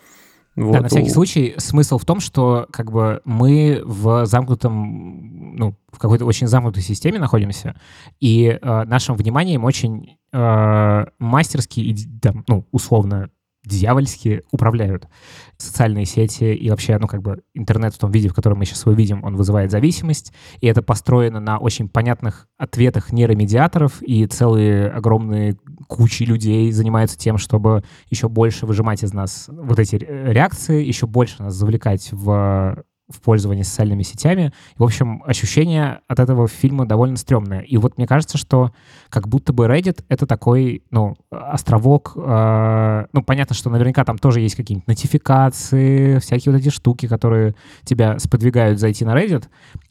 Вот. 0.56 0.72
Да, 0.72 0.80
на 0.82 0.88
всякий 0.88 1.10
случай 1.10 1.54
смысл 1.56 1.98
в 1.98 2.04
том, 2.04 2.20
что 2.20 2.68
как 2.70 2.92
бы 2.92 3.20
мы 3.24 3.82
в 3.84 4.24
замкнутом, 4.24 5.56
ну, 5.56 5.74
в 5.90 5.98
какой-то 5.98 6.26
очень 6.26 6.46
замкнутой 6.46 6.82
системе 6.82 7.18
находимся, 7.18 7.74
и 8.20 8.58
э, 8.60 8.84
нашим 8.84 9.16
вниманием 9.16 9.64
очень 9.64 10.16
э, 10.32 11.06
мастерски 11.18 11.80
и, 11.80 11.96
там, 12.20 12.44
ну, 12.46 12.66
условно, 12.70 13.30
дьявольски 13.64 14.42
управляют 14.50 15.08
социальные 15.56 16.04
сети 16.04 16.54
и 16.54 16.70
вообще, 16.70 16.98
ну, 16.98 17.06
как 17.06 17.22
бы 17.22 17.42
интернет 17.54 17.94
в 17.94 17.98
том 17.98 18.10
виде, 18.10 18.28
в 18.28 18.34
котором 18.34 18.58
мы 18.58 18.64
сейчас 18.64 18.84
его 18.84 18.92
видим, 18.92 19.24
он 19.24 19.36
вызывает 19.36 19.70
зависимость, 19.70 20.32
и 20.60 20.66
это 20.66 20.82
построено 20.82 21.40
на 21.40 21.58
очень 21.58 21.88
понятных 21.88 22.48
ответах 22.58 23.12
нейромедиаторов, 23.12 24.02
и 24.02 24.26
целые 24.26 24.88
огромные 24.88 25.56
кучи 25.88 26.24
людей 26.24 26.70
занимаются 26.72 27.18
тем, 27.18 27.38
чтобы 27.38 27.84
еще 28.10 28.28
больше 28.28 28.66
выжимать 28.66 29.02
из 29.02 29.12
нас 29.12 29.46
вот 29.48 29.78
эти 29.78 29.96
ре- 29.96 30.32
реакции, 30.32 30.84
еще 30.84 31.06
больше 31.06 31.42
нас 31.42 31.54
завлекать 31.54 32.08
в, 32.12 32.84
в 33.08 33.20
пользование 33.20 33.64
социальными 33.64 34.02
сетями. 34.02 34.52
В 34.76 34.84
общем, 34.84 35.22
ощущение 35.26 36.00
от 36.08 36.20
этого 36.20 36.48
фильма 36.48 36.86
довольно 36.86 37.16
стрёмное. 37.16 37.60
И 37.60 37.76
вот 37.76 37.98
мне 37.98 38.06
кажется, 38.06 38.38
что 38.38 38.72
как 39.10 39.28
будто 39.28 39.52
бы 39.52 39.66
Reddit— 39.66 40.04
это 40.08 40.26
такой, 40.26 40.82
ну, 40.90 41.16
островок, 41.30 42.12
э, 42.16 43.06
ну, 43.12 43.22
понятно, 43.22 43.54
что 43.54 43.70
наверняка 43.70 44.04
там 44.04 44.16
тоже 44.16 44.40
есть 44.40 44.56
какие-нибудь 44.56 44.88
нотификации, 44.88 46.18
всякие 46.18 46.52
вот 46.52 46.60
эти 46.60 46.70
штуки, 46.70 47.06
которые 47.06 47.54
тебя 47.84 48.18
сподвигают 48.18 48.80
зайти 48.80 49.04
на 49.04 49.14
Reddit, 49.14 49.44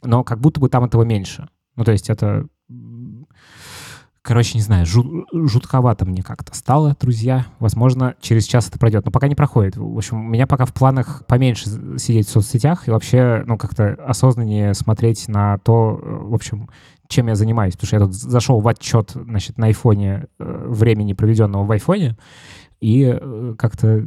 но 0.03 0.23
как 0.23 0.39
будто 0.39 0.59
бы 0.59 0.69
там 0.69 0.83
этого 0.83 1.03
меньше. 1.03 1.47
Ну, 1.75 1.83
то 1.83 1.91
есть 1.91 2.09
это... 2.09 2.47
Короче, 4.23 4.57
не 4.57 4.61
знаю, 4.63 4.85
жу- 4.85 5.25
жутковато 5.33 6.05
мне 6.05 6.23
как-то 6.23 6.55
стало, 6.55 6.95
друзья. 7.01 7.45
Возможно, 7.59 8.15
через 8.21 8.45
час 8.45 8.69
это 8.69 8.79
пройдет, 8.79 9.03
но 9.05 9.11
пока 9.11 9.27
не 9.27 9.35
проходит. 9.35 9.75
В 9.75 9.97
общем, 9.97 10.17
у 10.25 10.29
меня 10.29 10.47
пока 10.47 10.65
в 10.65 10.73
планах 10.73 11.23
поменьше 11.27 11.65
сидеть 11.99 12.27
в 12.27 12.31
соцсетях 12.31 12.87
и 12.87 12.91
вообще, 12.91 13.43
ну, 13.45 13.57
как-то 13.57 13.95
осознаннее 14.07 14.75
смотреть 14.75 15.27
на 15.27 15.57
то, 15.57 15.99
э, 16.01 16.09
в 16.23 16.33
общем, 16.33 16.69
чем 17.09 17.27
я 17.27 17.35
занимаюсь. 17.35 17.73
Потому 17.73 17.87
что 17.87 17.95
я 17.97 17.99
тут 18.05 18.13
зашел 18.13 18.61
в 18.61 18.67
отчет, 18.69 19.11
значит, 19.13 19.57
на 19.57 19.65
айфоне, 19.67 20.27
э, 20.39 20.65
времени, 20.69 21.11
проведенного 21.11 21.65
в 21.65 21.71
айфоне, 21.71 22.15
и 22.79 23.03
э, 23.21 23.55
как-то 23.57 24.05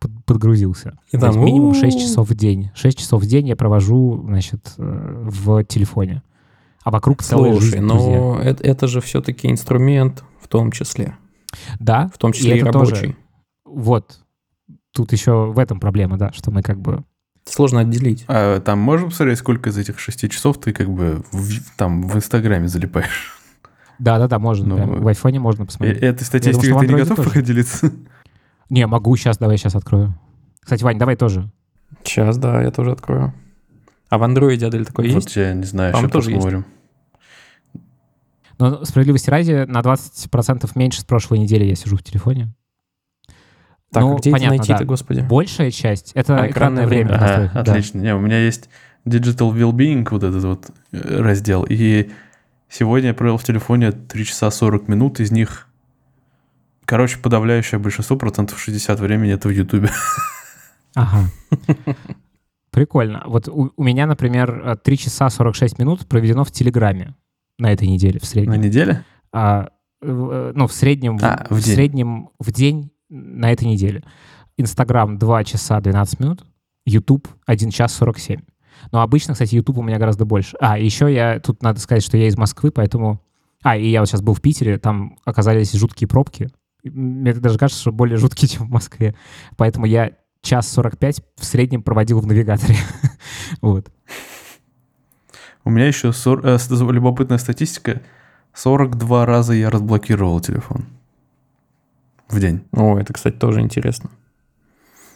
под- 0.00 0.24
подгрузился. 0.24 0.98
И 1.12 1.18
там, 1.18 1.38
минимум 1.40 1.74
6 1.74 1.98
«У-у-у». 1.98 2.04
часов 2.08 2.28
в 2.30 2.34
день. 2.34 2.72
6 2.74 2.98
часов 2.98 3.22
в 3.22 3.26
день 3.26 3.46
я 3.46 3.54
провожу, 3.54 4.24
значит, 4.26 4.74
в 4.76 5.62
телефоне. 5.64 6.22
А 6.84 6.90
вокруг 6.90 7.22
целая 7.22 7.52
Слушай, 7.52 7.64
жизнь, 7.70 7.86
друзья. 7.88 8.16
но 8.18 8.40
это, 8.40 8.62
это 8.64 8.86
же 8.88 9.00
все-таки 9.00 9.50
инструмент 9.50 10.24
в 10.40 10.48
том 10.48 10.72
числе. 10.72 11.16
Да, 11.78 12.10
В 12.14 12.18
том 12.18 12.32
числе 12.32 12.58
и, 12.58 12.60
тоже. 12.60 12.72
рабочий. 12.72 13.16
Вот. 13.64 14.18
Тут 14.92 15.12
еще 15.12 15.46
в 15.52 15.58
этом 15.58 15.80
проблема, 15.80 16.18
да, 16.18 16.32
что 16.32 16.50
мы 16.50 16.62
как 16.62 16.80
бы... 16.80 17.04
Сложно 17.44 17.80
отделить. 17.80 18.24
А 18.28 18.60
там 18.60 18.78
можно 18.78 19.08
посмотреть, 19.08 19.38
сколько 19.38 19.70
из 19.70 19.78
этих 19.78 19.98
шести 19.98 20.28
часов 20.28 20.58
ты 20.60 20.72
как 20.72 20.88
бы 20.90 21.24
в- 21.32 21.76
там 21.76 22.02
в 22.06 22.16
Инстаграме 22.16 22.68
залипаешь? 22.68 23.38
Да-да-да, 23.98 24.38
можно. 24.38 24.66
Ну, 24.66 24.76
прям 24.76 25.02
в 25.02 25.08
айфоне 25.08 25.40
можно 25.40 25.62
Э- 25.62 25.66
посмотреть. 25.66 25.98
Этой 25.98 26.16
что 26.16 26.24
статистикой 26.24 26.86
ты 26.86 26.92
не 26.92 26.98
готов 27.00 27.16
тоже. 27.16 27.28
пока 27.28 27.40
делиться? 27.42 27.92
Не, 28.70 28.86
могу 28.86 29.14
сейчас, 29.16 29.38
давай 29.38 29.56
сейчас 29.58 29.74
открою. 29.74 30.14
Кстати, 30.60 30.82
Вань, 30.82 30.98
давай 30.98 31.16
тоже. 31.16 31.50
Сейчас, 32.04 32.38
да, 32.38 32.62
я 32.62 32.70
тоже 32.70 32.92
открою. 32.92 33.32
А 34.12 34.18
в 34.18 34.24
андроиде 34.24 34.66
Адель 34.66 34.84
такой 34.84 35.06
есть? 35.06 35.34
Вот 35.34 35.36
я 35.36 35.54
не 35.54 35.64
знаю, 35.64 35.94
сейчас 35.94 36.10
тоже 36.10 36.32
есть. 36.32 36.36
посмотрим. 36.36 36.66
Но 38.58 38.84
справедливости 38.84 39.30
ради, 39.30 39.64
на 39.66 39.80
20% 39.80 40.70
меньше 40.74 41.00
с 41.00 41.04
прошлой 41.04 41.38
недели 41.38 41.64
я 41.64 41.74
сижу 41.74 41.96
в 41.96 42.02
телефоне. 42.02 42.52
Так, 43.90 44.02
ну, 44.02 44.14
а 44.14 44.18
где 44.18 44.30
понятно, 44.30 44.56
это 44.56 44.58
найти-то, 44.58 44.78
да. 44.80 44.84
господи? 44.84 45.20
Большая 45.22 45.70
часть— 45.70 46.12
это 46.14 46.34
А, 46.34 46.46
экранное 46.46 46.50
экранное 46.50 46.86
время. 46.86 47.08
время. 47.08 47.16
Ага, 47.16 47.26
настройки, 47.26 47.54
да. 47.54 47.60
отлично. 47.72 47.98
Не, 48.00 48.14
у 48.14 48.20
меня 48.20 48.38
есть 48.38 48.68
Digital 49.06 49.50
Wellbeing, 49.54 50.06
вот 50.10 50.22
этот 50.24 50.44
вот 50.44 50.70
э, 50.92 51.22
раздел. 51.22 51.64
И 51.66 52.10
сегодня 52.68 53.08
я 53.08 53.14
провел 53.14 53.38
в 53.38 53.44
телефоне 53.44 53.92
3 53.92 54.24
часа 54.26 54.50
40 54.50 54.88
минут, 54.88 55.20
из 55.20 55.30
них, 55.30 55.68
короче, 56.84 57.16
подавляющее 57.16 57.78
большинство, 57.78 58.18
процентов 58.18 58.60
60 58.60 59.00
времени 59.00 59.32
это 59.32 59.48
в 59.48 59.52
Ютубе. 59.52 59.90
Ага. 60.94 61.30
Прикольно. 62.72 63.22
Вот 63.26 63.48
у, 63.48 63.70
у 63.76 63.82
меня, 63.84 64.06
например, 64.06 64.76
3 64.82 64.98
часа 64.98 65.28
46 65.30 65.78
минут 65.78 66.06
проведено 66.08 66.42
в 66.42 66.50
Телеграме 66.50 67.14
на 67.58 67.70
этой 67.70 67.86
неделе 67.86 68.18
в 68.18 68.22
На 68.22 68.28
среднем. 68.28 68.60
неделе? 68.60 69.04
А, 69.32 69.68
в- 70.00 70.52
ну, 70.54 70.66
в 70.66 70.72
среднем, 70.72 71.18
А, 71.22 71.46
в 71.50 71.56
в 71.60 71.62
день. 71.62 71.74
среднем 71.74 72.30
в 72.40 72.50
день 72.50 72.90
на 73.10 73.52
этой 73.52 73.64
неделе. 73.68 74.02
Инстаграм 74.56 75.18
2 75.18 75.44
часа 75.44 75.80
12 75.80 76.18
минут, 76.20 76.44
Ютуб 76.86 77.28
1 77.46 77.70
час 77.70 77.92
47. 77.94 78.40
Но 78.90 79.02
обычно, 79.02 79.34
кстати, 79.34 79.54
Ютуб 79.54 79.78
у 79.78 79.82
меня 79.82 79.98
гораздо 79.98 80.24
больше. 80.24 80.56
А, 80.58 80.78
еще 80.78 81.12
я, 81.12 81.38
тут 81.40 81.62
надо 81.62 81.78
сказать, 81.78 82.02
что 82.02 82.16
я 82.16 82.26
из 82.26 82.36
Москвы, 82.36 82.70
поэтому... 82.72 83.20
А, 83.62 83.76
и 83.76 83.88
я 83.90 84.00
вот 84.00 84.08
сейчас 84.08 84.22
был 84.22 84.34
в 84.34 84.40
Питере, 84.40 84.78
там 84.78 85.18
оказались 85.24 85.72
жуткие 85.72 86.08
пробки. 86.08 86.48
Мне 86.82 87.32
даже 87.34 87.58
кажется, 87.58 87.80
что 87.80 87.92
более 87.92 88.16
жуткие, 88.16 88.48
чем 88.48 88.66
в 88.66 88.70
Москве. 88.70 89.14
Поэтому 89.56 89.86
я 89.86 90.12
час 90.42 90.68
45 90.72 91.22
в 91.36 91.44
среднем 91.44 91.82
проводил 91.82 92.20
в 92.20 92.26
навигаторе. 92.26 92.76
Вот. 93.60 93.90
У 95.64 95.70
меня 95.70 95.86
еще 95.86 96.12
сор- 96.12 96.44
э, 96.44 96.58
любопытная 96.70 97.38
статистика. 97.38 98.02
42 98.54 99.26
раза 99.26 99.52
я 99.52 99.70
разблокировал 99.70 100.40
телефон. 100.40 100.86
В 102.28 102.40
день. 102.40 102.64
О, 102.72 102.98
это, 102.98 103.12
кстати, 103.12 103.36
тоже 103.36 103.60
интересно. 103.60 104.10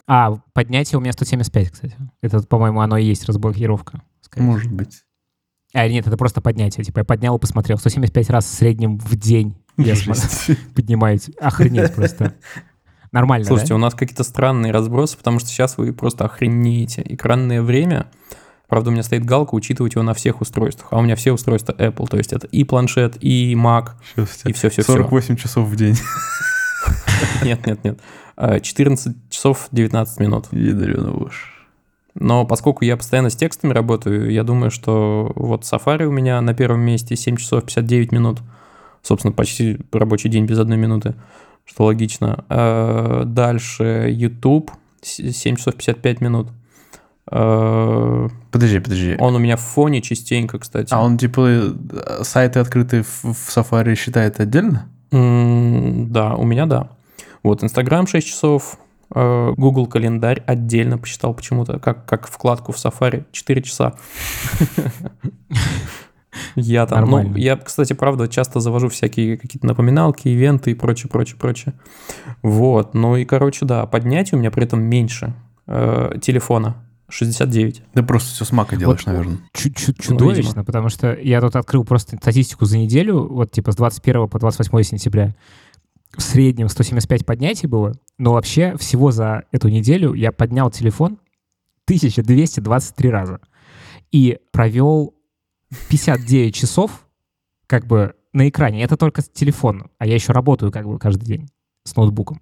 А, 0.07 0.37
поднятие 0.53 0.99
у 0.99 1.01
меня 1.01 1.13
175, 1.13 1.71
кстати. 1.71 1.97
Это, 2.21 2.41
по-моему, 2.43 2.81
оно 2.81 2.97
и 2.97 3.05
есть 3.05 3.25
разблокировка. 3.25 4.03
скорее. 4.21 4.45
Может 4.47 4.71
быть. 4.71 5.03
А, 5.73 5.89
нет, 5.89 6.07
это 6.07 6.17
просто 6.17 6.41
поднятие. 6.41 6.85
Типа 6.85 6.99
я 7.01 7.05
поднял 7.05 7.37
и 7.37 7.41
посмотрел. 7.41 7.79
175 7.79 8.31
раз 8.31 8.45
в 8.45 8.55
среднем 8.55 8.99
в 8.99 9.17
день 9.17 9.57
я 9.77 9.95
поднимаюсь. 10.75 11.31
Охренеть 11.41 11.95
просто. 11.95 12.35
Нормально, 13.13 13.47
Слушайте, 13.47 13.71
да? 13.71 13.77
у 13.77 13.79
нас 13.79 13.95
какие-то 13.95 14.25
странные 14.25 14.73
разбросы, 14.73 15.17
потому 15.17 15.39
что 15.39 15.49
сейчас 15.49 15.79
вы 15.79 15.93
просто 15.93 16.25
охренеете. 16.25 17.03
Экранное 17.05 17.63
время, 17.63 18.07
правда, 18.69 18.91
у 18.91 18.93
меня 18.93 19.03
стоит 19.03 19.25
галка 19.25 19.55
учитывать 19.55 19.95
его 19.95 20.03
на 20.03 20.15
всех 20.15 20.41
устройствах, 20.41 20.89
а 20.93 20.99
у 20.99 21.03
меня 21.03 21.17
все 21.17 21.33
устройства 21.33 21.73
Apple, 21.73 22.09
то 22.09 22.17
есть 22.17 22.33
это 22.33 22.47
и 22.47 22.65
планшет, 22.65 23.17
и 23.21 23.55
Mac, 23.55 23.91
Щас 24.15 24.41
и 24.45 24.53
все-все-все. 24.53 24.93
48 24.93 25.37
часов 25.37 25.69
в 25.69 25.77
день. 25.77 25.97
Нет, 27.43 27.67
нет, 27.67 27.83
нет. 27.85 28.01
А, 28.37 28.61
14 28.61 29.17
часов 29.31 29.69
19 29.73 30.21
минут. 30.21 30.47
Ядрёна 30.53 31.11
вошь. 31.11 31.53
Но 32.15 32.47
поскольку 32.47 32.85
я 32.85 32.97
постоянно 32.97 33.31
с 33.31 33.37
текстами 33.37 33.73
работаю, 33.73 34.31
я 34.31 34.43
думаю, 34.43 34.71
что 34.71 35.33
вот 35.35 35.63
Safari 35.63 36.05
у 36.05 36.13
меня 36.13 36.41
на 36.41 36.55
первом 36.55 36.81
месте 36.81 37.15
7 37.15 37.37
часов 37.37 37.65
59 37.65 38.13
минут. 38.13 38.41
Собственно, 39.03 39.33
почти 39.33 39.79
рабочий 39.93 40.29
день 40.29 40.47
без 40.47 40.59
одной 40.59 40.79
минуты, 40.79 41.15
что 41.67 41.85
логично. 41.85 42.45
А, 42.49 43.25
Дальше 43.25 44.09
YouTube 44.11 44.71
7 45.03 45.57
часов 45.57 45.75
55 45.75 46.21
минут. 46.21 46.49
А, 47.29 48.29
Подожди, 48.51 48.79
подожди. 48.79 49.17
Он 49.19 49.35
у 49.35 49.39
меня 49.39 49.57
в 49.57 49.61
фоне 49.61 50.01
частенько, 50.01 50.59
кстати. 50.59 50.89
А 50.93 51.03
он 51.03 51.19
типа 51.19 51.47
э, 51.47 52.23
сайты 52.23 52.61
открытые 52.61 53.03
в, 53.03 53.25
в 53.25 53.57
Safari 53.57 53.95
считает 53.97 54.41
отдельно? 54.41 54.89
Да, 55.11 56.35
у 56.37 56.45
меня 56.45 56.67
да. 56.67 56.91
Вот, 57.43 57.63
Инстаграм 57.63 58.07
6 58.07 58.27
часов, 58.27 58.79
э, 59.15 59.53
Google 59.57 59.87
календарь 59.87 60.43
отдельно 60.47 60.99
посчитал 60.99 61.35
почему-то, 61.35 61.79
как, 61.79 62.07
как 62.07 62.29
вкладку 62.29 62.73
в 62.73 62.77
Safari 62.77 63.25
4 63.31 63.63
часа. 63.63 63.95
Я 66.57 66.87
там, 66.87 67.01
ну, 67.03 67.17
Нормально. 67.19 67.37
я, 67.37 67.57
кстати, 67.57 67.93
правда, 67.93 68.29
часто 68.29 68.61
завожу 68.61 68.89
всякие 68.89 69.37
какие-то 69.37 69.67
напоминалки, 69.67 70.29
ивенты 70.29 70.71
и 70.71 70.75
прочее, 70.75 71.11
прочее, 71.11 71.37
прочее. 71.39 71.75
Вот, 72.43 72.95
ну 72.95 73.17
и, 73.17 73.25
короче, 73.25 73.65
да, 73.67 73.87
поднятие 73.87 74.37
у 74.37 74.41
меня 74.41 74.51
при 74.51 74.65
этом 74.65 74.83
меньше 74.83 75.35
э, 75.67 76.13
телефона, 76.23 76.77
69. 77.09 77.83
Да 77.95 78.03
просто 78.03 78.31
все 78.31 78.45
с 78.45 78.53
мака 78.53 78.75
делаешь, 78.77 79.01
Вот, 79.05 79.13
наверное. 79.13 79.39
Чуть-чуть 79.53 79.99
Ну, 79.99 80.05
чудовищно, 80.05 80.49
видимо. 80.49 80.65
потому 80.65 80.89
что 80.89 81.13
я 81.15 81.41
тут 81.41 81.55
открыл 81.55 81.85
просто 81.85 82.17
статистику 82.17 82.65
за 82.65 82.79
неделю, 82.79 83.27
вот 83.29 83.53
типа 83.53 83.71
с 83.73 83.77
21 83.77 84.29
по 84.29 84.39
28 84.39 84.83
сентября. 84.83 85.35
В 86.17 86.23
среднем 86.23 86.69
175 86.69 87.27
поднятий 87.27 87.67
было, 87.67 87.93
но 88.19 88.33
вообще 88.33 88.77
всего 88.79 89.11
за 89.13 89.43
эту 89.53 89.69
неделю 89.69 90.15
я 90.15 90.33
поднял 90.33 90.71
телефон 90.71 91.19
1223 91.85 93.11
раза. 93.11 93.41
И 94.13 94.39
провел 94.53 95.15
59 95.89 96.55
часов 96.55 97.07
как 97.67 97.87
бы 97.87 98.15
на 98.33 98.49
экране. 98.49 98.83
Это 98.83 98.97
только 98.97 99.23
с 99.23 99.29
телефона. 99.29 99.87
А 99.99 100.07
я 100.07 100.15
еще 100.15 100.33
работаю 100.33 100.71
как 100.73 100.87
бы 100.87 100.99
каждый 100.99 101.25
день 101.25 101.49
с 101.85 101.95
ноутбуком. 101.97 102.41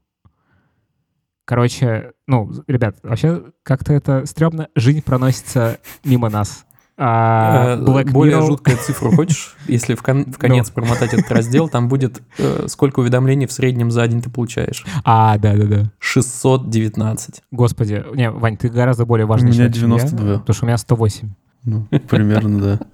Короче, 1.47 2.13
ну, 2.27 2.51
ребят, 2.67 2.97
вообще 3.03 3.43
как-то 3.63 3.93
это 3.93 4.25
стрёмно. 4.25 4.69
Жизнь 4.75 5.03
проносится 5.03 5.79
мимо 6.05 6.31
нас. 6.31 6.65
А, 6.97 7.75
Э, 7.77 7.83
Black 7.83 8.11
Более 8.13 8.39
Mirror- 8.39 8.47
жуткую 8.47 8.77
цифру 8.79 9.11
хочешь? 9.11 9.57
Если 9.67 9.95
в, 9.97 10.03
кон- 10.03 10.25
в 10.33 10.39
конец 10.39 10.71
промотать 10.71 11.13
этот 11.13 11.29
раздел, 11.31 11.69
там 11.69 11.89
будет 11.89 12.23
э, 12.39 12.67
сколько 12.69 13.01
уведомлений 13.01 13.47
в 13.47 13.53
среднем 13.53 13.91
за 13.91 14.07
день 14.07 14.23
ты 14.23 14.31
получаешь. 14.31 14.87
А, 15.05 15.37
да-да-да. 15.37 15.91
619. 15.99 17.43
Господи, 17.51 18.05
не, 18.15 18.31
Вань, 18.31 18.57
ты 18.57 18.69
гораздо 18.69 19.05
более 19.07 19.27
У 19.27 19.29
важный 19.29 19.47
меня 19.51 19.71
человек, 19.71 19.75
чем 19.75 19.91
я, 19.93 19.97
92. 19.99 20.39
потому 20.39 20.55
что 20.55 20.65
у 20.65 20.69
меня 20.69 20.79
108. 20.79 21.35
Ну, 21.65 21.87
примерно, 22.09 22.61
да. 22.61 22.87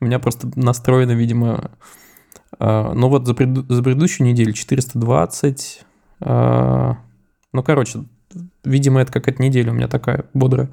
У 0.00 0.06
меня 0.06 0.18
просто 0.18 0.50
настроено, 0.56 1.12
видимо... 1.12 1.70
э, 2.58 2.92
ну 2.94 3.08
вот 3.08 3.26
за, 3.26 3.34
преду- 3.34 3.64
за 3.68 3.82
предыдущую 3.82 4.26
неделю 4.26 4.52
420. 4.52 5.84
э, 6.20 6.94
ну, 7.52 7.62
короче, 7.62 8.04
видимо, 8.64 9.00
это 9.00 9.12
какая-то 9.12 9.42
неделя 9.42 9.72
у 9.72 9.74
меня 9.74 9.88
такая 9.88 10.24
бодрая. 10.34 10.70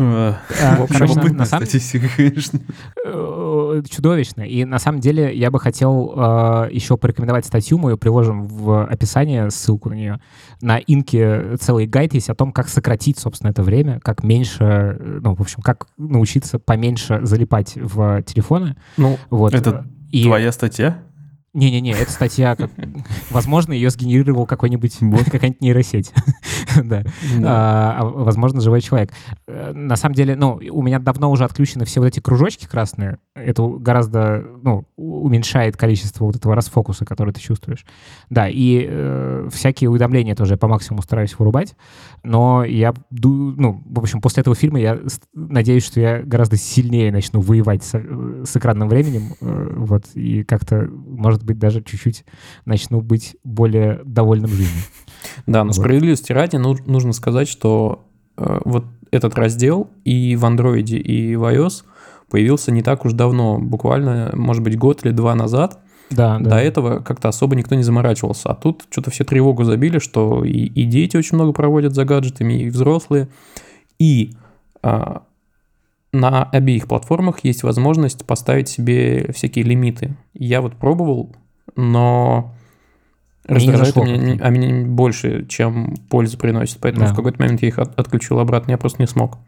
Э, 0.00 0.34
А, 0.62 0.86
Любопытная 0.90 1.32
на 1.32 1.44
самом- 1.44 1.66
статистика, 1.66 2.06
конечно. 2.16 2.60
э, 3.04 3.82
чудовищно. 3.90 4.42
И 4.42 4.64
на 4.64 4.78
самом 4.78 5.00
деле 5.00 5.36
я 5.36 5.50
бы 5.50 5.58
хотел 5.58 6.12
э, 6.16 6.68
еще 6.70 6.96
порекомендовать 6.96 7.44
статью, 7.46 7.78
мы 7.78 7.90
ее 7.90 7.96
приложим 7.96 8.46
в 8.46 8.84
описание, 8.86 9.50
ссылку 9.50 9.88
на 9.90 9.94
нее. 9.94 10.20
На 10.60 10.78
Инке 10.78 11.56
целый 11.58 11.86
гайд 11.86 12.14
есть 12.14 12.30
о 12.30 12.34
том, 12.36 12.52
как 12.52 12.68
сократить, 12.68 13.18
собственно, 13.18 13.50
это 13.50 13.62
время, 13.64 13.98
как 14.00 14.22
меньше, 14.22 14.62
э, 14.64 15.18
ну, 15.22 15.34
в 15.34 15.40
общем, 15.40 15.62
как 15.62 15.88
научиться 15.96 16.58
поменьше 16.60 17.20
залипать 17.24 17.74
в 17.76 18.22
телефоны. 18.22 18.76
Ну, 18.96 19.18
Вот. 19.30 19.52
Это 19.52 19.84
И- 20.12 20.22
Твоя 20.24 20.52
статья? 20.52 21.02
Не-не-не, 21.54 21.92
эта 21.92 22.12
статья, 22.12 22.54
как- 22.54 22.70
возможно, 23.30 23.72
ее 23.72 23.90
сгенерировал 23.90 24.46
какой-нибудь, 24.46 24.98
какая-нибудь 25.30 25.60
нейросеть. 25.60 26.12
Да. 26.84 27.02
А, 27.44 27.96
а, 28.00 28.04
возможно, 28.04 28.60
живой 28.60 28.80
человек. 28.80 29.10
Э, 29.46 29.72
На 29.74 29.96
самом 29.96 30.14
деле, 30.14 30.36
ну, 30.36 30.60
у 30.70 30.82
меня 30.82 30.98
давно 30.98 31.30
уже 31.30 31.44
отключены 31.44 31.84
все 31.84 32.00
вот 32.00 32.06
эти 32.06 32.20
кружочки 32.20 32.66
красные. 32.66 33.18
Это 33.34 33.66
гораздо, 33.66 34.44
ну, 34.62 34.84
уменьшает 34.96 35.76
количество 35.76 36.24
вот 36.24 36.36
этого 36.36 36.54
расфокуса, 36.54 37.04
который 37.04 37.32
ты 37.32 37.40
чувствуешь. 37.40 37.84
Да, 38.30 38.48
и 38.48 38.86
э, 38.88 39.48
всякие 39.52 39.90
уведомления 39.90 40.34
тоже 40.34 40.56
по 40.56 40.68
максимуму 40.68 41.02
стараюсь 41.02 41.38
вырубать. 41.38 41.74
Но 42.24 42.64
я, 42.64 42.92
ну, 43.10 43.82
в 43.86 43.98
общем, 43.98 44.20
после 44.20 44.40
этого 44.42 44.56
фильма 44.56 44.80
я 44.80 44.98
надеюсь, 45.34 45.84
что 45.84 46.00
я 46.00 46.22
гораздо 46.22 46.56
сильнее 46.56 47.12
начну 47.12 47.40
воевать 47.40 47.82
с, 47.84 47.92
с 48.44 48.56
экранным 48.56 48.88
временем. 48.88 49.34
э, 49.40 49.72
Вот, 49.76 50.04
и 50.14 50.42
как-то, 50.44 50.88
может 50.90 51.44
быть, 51.44 51.58
даже 51.58 51.82
чуть-чуть 51.82 52.24
начну 52.64 53.00
быть 53.00 53.36
более 53.44 54.00
довольным 54.04 54.50
жизнью. 54.50 54.82
Да, 55.46 55.62
но 55.64 55.68
Вот. 55.68 55.76
справедливости 55.76 56.32
ради 56.32 56.56
ну- 56.58 56.76
нужно 56.86 57.12
сказать, 57.12 57.48
что 57.48 58.04
э, 58.36 58.60
вот 58.64 58.84
этот 59.10 59.34
раздел 59.36 59.88
и 60.04 60.36
в 60.36 60.44
Android, 60.44 60.90
и 60.90 61.36
в 61.36 61.44
iOS 61.44 61.84
появился 62.30 62.72
не 62.72 62.82
так 62.82 63.04
уж 63.04 63.12
давно, 63.12 63.58
буквально, 63.58 64.30
может 64.34 64.62
быть, 64.62 64.76
год 64.76 65.04
или 65.04 65.12
два 65.12 65.34
назад. 65.34 65.78
Да, 66.10 66.38
да. 66.38 66.50
До 66.50 66.56
этого 66.56 67.00
как-то 67.00 67.28
особо 67.28 67.54
никто 67.54 67.74
не 67.74 67.82
заморачивался. 67.82 68.50
А 68.50 68.54
тут 68.54 68.84
что-то 68.90 69.10
все 69.10 69.24
тревогу 69.24 69.64
забили, 69.64 69.98
что 69.98 70.44
и, 70.44 70.50
и 70.50 70.84
дети 70.84 71.16
очень 71.16 71.36
много 71.36 71.52
проводят 71.52 71.94
за 71.94 72.04
гаджетами, 72.04 72.62
и 72.62 72.70
взрослые. 72.70 73.28
И 73.98 74.34
а, 74.82 75.22
на 76.12 76.44
обеих 76.44 76.86
платформах 76.86 77.44
есть 77.44 77.62
возможность 77.62 78.24
поставить 78.24 78.68
себе 78.68 79.30
всякие 79.34 79.64
лимиты. 79.64 80.16
Я 80.32 80.62
вот 80.62 80.76
пробовал, 80.76 81.34
но 81.76 82.54
раздражает 83.48 83.96
меня, 83.96 84.30
как-то. 84.32 84.44
а 84.46 84.50
меня 84.50 84.86
больше, 84.86 85.46
чем 85.46 85.96
пользу 86.08 86.38
приносит. 86.38 86.78
Поэтому 86.80 87.06
Да. 87.06 87.12
в 87.12 87.16
какой-то 87.16 87.40
момент 87.42 87.62
я 87.62 87.68
их 87.68 87.78
от- 87.78 87.98
отключил 87.98 88.38
обратно, 88.38 88.70
я 88.72 88.78
просто 88.78 89.02
не 89.02 89.06
смог. 89.08 89.38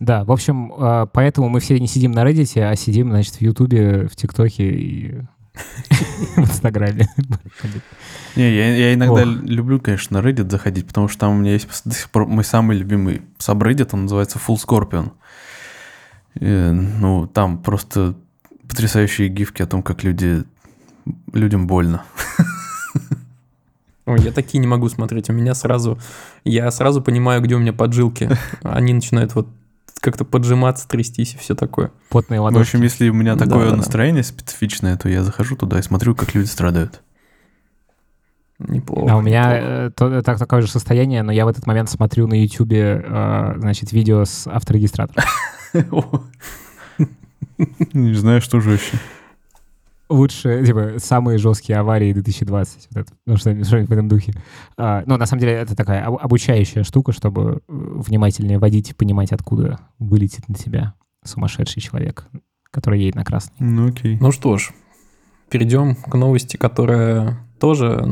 Да, 0.00 0.24
в 0.24 0.32
общем, 0.32 0.72
э, 0.76 1.06
поэтому 1.12 1.48
мы 1.48 1.60
все 1.60 1.78
не 1.78 1.86
сидим 1.86 2.12
на 2.12 2.24
Reddit, 2.28 2.60
а 2.60 2.74
сидим, 2.76 3.10
значит, 3.10 3.34
в 3.36 3.40
Ютубе, 3.40 4.06
в 4.08 4.16
ТикТоке 4.16 4.68
и 4.70 5.14
в 6.36 6.38
Инстаграме. 6.40 7.06
Не, 8.36 8.52
я, 8.54 8.76
я 8.76 8.94
иногда 8.94 9.22
люблю, 9.24 9.80
конечно, 9.80 10.20
на 10.20 10.26
Reddit 10.26 10.50
заходить, 10.50 10.86
потому 10.88 11.06
что 11.08 11.20
там 11.20 11.32
у 11.36 11.38
меня 11.38 11.52
есть 11.52 11.68
до 11.84 11.94
сих 11.94 12.10
пор 12.10 12.26
мой 12.26 12.42
самый 12.44 12.76
любимый 12.76 13.22
сабреддит, 13.38 13.94
он 13.94 14.02
называется 14.02 14.40
Full 14.44 14.56
Scorpion. 14.56 15.12
И, 16.40 16.44
ну, 16.44 17.28
там 17.28 17.62
просто 17.62 18.16
потрясающие 18.68 19.28
гифки 19.28 19.62
о 19.62 19.66
том, 19.66 19.82
как 19.84 20.02
люди 20.02 20.42
людям 21.32 21.66
больно. 21.66 22.04
Ой, 24.06 24.20
я 24.20 24.32
такие 24.32 24.58
не 24.60 24.66
могу 24.66 24.88
смотреть. 24.90 25.30
У 25.30 25.32
меня 25.32 25.54
сразу... 25.54 25.98
Я 26.44 26.70
сразу 26.70 27.00
понимаю, 27.00 27.40
где 27.40 27.54
у 27.54 27.58
меня 27.58 27.72
поджилки. 27.72 28.28
Они 28.62 28.92
начинают 28.92 29.34
вот 29.34 29.48
как-то 30.00 30.26
поджиматься, 30.26 30.86
трястись 30.86 31.34
и 31.34 31.38
все 31.38 31.54
такое. 31.54 31.90
Потные 32.10 32.40
В 32.40 32.44
ладошки. 32.44 32.76
общем, 32.76 32.82
если 32.82 33.08
у 33.08 33.14
меня 33.14 33.34
Да, 33.34 33.46
такое 33.46 33.64
да, 33.64 33.70
да. 33.70 33.76
настроение 33.78 34.22
специфичное, 34.22 34.98
то 34.98 35.08
я 35.08 35.22
захожу 35.24 35.56
туда 35.56 35.78
и 35.78 35.82
смотрю, 35.82 36.14
как 36.14 36.34
люди 36.34 36.46
страдают. 36.46 37.00
Неплохо. 38.58 39.12
А 39.12 39.16
у 39.16 39.22
меня 39.22 39.56
неплохо. 39.56 39.86
э, 39.86 39.90
то- 39.96 40.22
так, 40.22 40.38
такое 40.38 40.60
же 40.60 40.68
состояние, 40.68 41.22
но 41.22 41.32
я 41.32 41.46
в 41.46 41.48
этот 41.48 41.66
момент 41.66 41.88
смотрю 41.88 42.26
на 42.26 42.34
Ютубе, 42.34 43.02
э, 43.04 43.54
значит, 43.56 43.92
видео 43.92 44.24
с 44.26 44.46
авторегистратора. 44.46 45.24
Не 47.94 48.14
знаю, 48.14 48.40
что 48.42 48.60
жестче. 48.60 48.98
Лучше, 50.14 50.64
типа, 50.64 50.92
самые 50.98 51.38
жесткие 51.38 51.78
аварии 51.78 52.12
2020. 52.12 52.88
Вот 52.90 53.00
это, 53.00 53.12
ну, 53.26 53.36
что- 53.36 53.64
что-нибудь 53.64 53.88
в 53.88 53.92
этом 53.92 54.08
духе. 54.08 54.32
А, 54.76 55.02
ну, 55.06 55.16
на 55.16 55.26
самом 55.26 55.40
деле, 55.40 55.52
это 55.54 55.74
такая 55.74 56.04
об- 56.04 56.18
обучающая 56.22 56.84
штука, 56.84 57.12
чтобы 57.12 57.42
э, 57.56 57.58
внимательнее 57.68 58.58
водить 58.58 58.90
и 58.90 58.94
понимать, 58.94 59.32
откуда 59.32 59.78
вылетит 59.98 60.48
на 60.48 60.54
тебя 60.54 60.94
сумасшедший 61.24 61.82
человек, 61.82 62.26
который 62.70 63.00
едет 63.00 63.14
на 63.16 63.24
красный. 63.24 63.56
Ну 63.58 63.88
окей. 63.88 64.18
Ну 64.20 64.30
что 64.30 64.56
ж, 64.58 64.70
перейдем 65.50 65.94
к 65.96 66.14
новости, 66.14 66.56
которая 66.56 67.38
тоже 67.58 68.04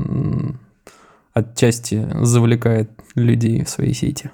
отчасти 1.35 2.09
завлекает 2.23 2.91
людей 3.15 3.65
в 3.65 3.69
свои 3.69 3.93
сети. 3.93 4.31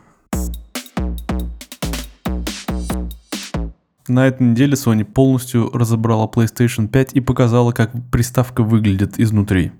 На 4.08 4.26
этой 4.26 4.46
неделе 4.46 4.74
Sony 4.74 5.04
полностью 5.04 5.70
разобрала 5.70 6.26
PlayStation 6.26 6.88
5 6.88 7.14
и 7.14 7.20
показала, 7.20 7.72
как 7.72 7.92
приставка 8.10 8.62
выглядит 8.62 9.18
изнутри. 9.20 9.72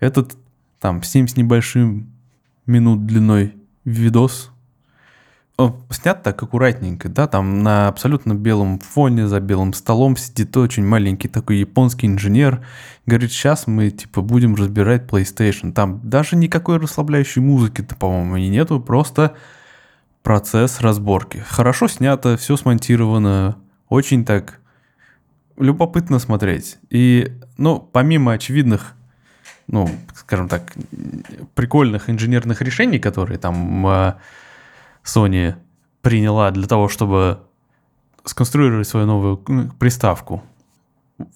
Этот 0.00 0.36
там 0.80 1.02
7 1.02 1.26
с 1.28 1.36
небольшим 1.36 2.12
минут 2.66 3.06
длиной 3.06 3.54
видос. 3.84 4.50
Он 5.56 5.76
снят 5.90 6.20
так 6.22 6.42
аккуратненько, 6.42 7.08
да, 7.08 7.28
там 7.28 7.62
на 7.62 7.86
абсолютно 7.86 8.34
белом 8.34 8.80
фоне, 8.80 9.28
за 9.28 9.38
белым 9.38 9.72
столом 9.72 10.16
сидит 10.16 10.56
очень 10.56 10.84
маленький 10.84 11.28
такой 11.28 11.58
японский 11.58 12.08
инженер. 12.08 12.66
Говорит, 13.06 13.30
сейчас 13.30 13.68
мы 13.68 13.90
типа 13.90 14.20
будем 14.20 14.56
разбирать 14.56 15.04
PlayStation. 15.04 15.72
Там 15.72 16.00
даже 16.02 16.34
никакой 16.34 16.78
расслабляющей 16.78 17.40
музыки-то, 17.40 17.94
по-моему, 17.94 18.36
и 18.36 18.48
нету, 18.48 18.80
просто 18.80 19.36
процесс 20.24 20.80
разборки. 20.80 21.44
Хорошо 21.46 21.86
снято, 21.86 22.36
все 22.36 22.56
смонтировано, 22.56 23.56
очень 23.88 24.24
так 24.24 24.60
любопытно 25.56 26.18
смотреть. 26.18 26.78
И, 26.90 27.32
ну, 27.56 27.78
помимо 27.78 28.32
очевидных, 28.32 28.94
ну, 29.66 29.88
скажем 30.14 30.48
так, 30.48 30.74
прикольных 31.54 32.10
инженерных 32.10 32.60
решений, 32.62 32.98
которые 32.98 33.38
там 33.38 33.86
э, 33.86 34.14
Sony 35.04 35.54
приняла 36.02 36.50
для 36.50 36.66
того, 36.66 36.88
чтобы 36.88 37.40
сконструировать 38.24 38.88
свою 38.88 39.06
новую 39.06 39.42
м, 39.48 39.70
приставку. 39.70 40.42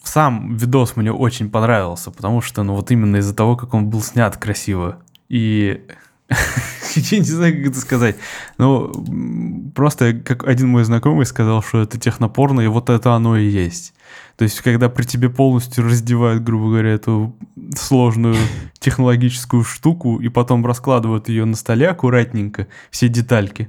Сам 0.02 0.56
видос 0.56 0.96
мне 0.96 1.12
очень 1.12 1.50
понравился, 1.50 2.11
потому 2.11 2.40
что, 2.40 2.62
ну, 2.62 2.74
вот 2.74 2.90
именно 2.90 3.16
из-за 3.16 3.34
того, 3.34 3.56
как 3.56 3.74
он 3.74 3.88
был 3.88 4.02
снят 4.02 4.37
красиво. 4.37 4.98
И 5.28 5.87
я 6.94 7.18
не 7.18 7.24
знаю, 7.24 7.57
как 7.57 7.72
это 7.72 7.81
сказать. 7.81 8.16
Ну, 8.59 9.72
просто 9.74 10.14
как 10.14 10.46
один 10.46 10.68
мой 10.68 10.85
знакомый 10.85 11.27
сказал, 11.27 11.62
что 11.62 11.83
это 11.83 11.98
технопорно, 11.98 12.61
и 12.61 12.66
вот 12.66 12.90
это 12.90 13.14
оно 13.14 13.37
и 13.37 13.46
есть. 13.46 13.94
То 14.37 14.44
есть, 14.44 14.61
когда 14.61 14.88
при 14.88 15.05
тебе 15.05 15.29
полностью 15.29 15.85
раздевают, 15.85 16.42
грубо 16.42 16.68
говоря, 16.68 16.90
эту 16.90 17.37
сложную 17.77 18.37
технологическую 18.79 19.64
штуку, 19.64 20.18
и 20.18 20.29
потом 20.29 20.64
раскладывают 20.64 21.29
ее 21.29 21.44
на 21.44 21.57
столе 21.57 21.88
аккуратненько, 21.88 22.68
все 22.90 23.09
детальки, 23.09 23.68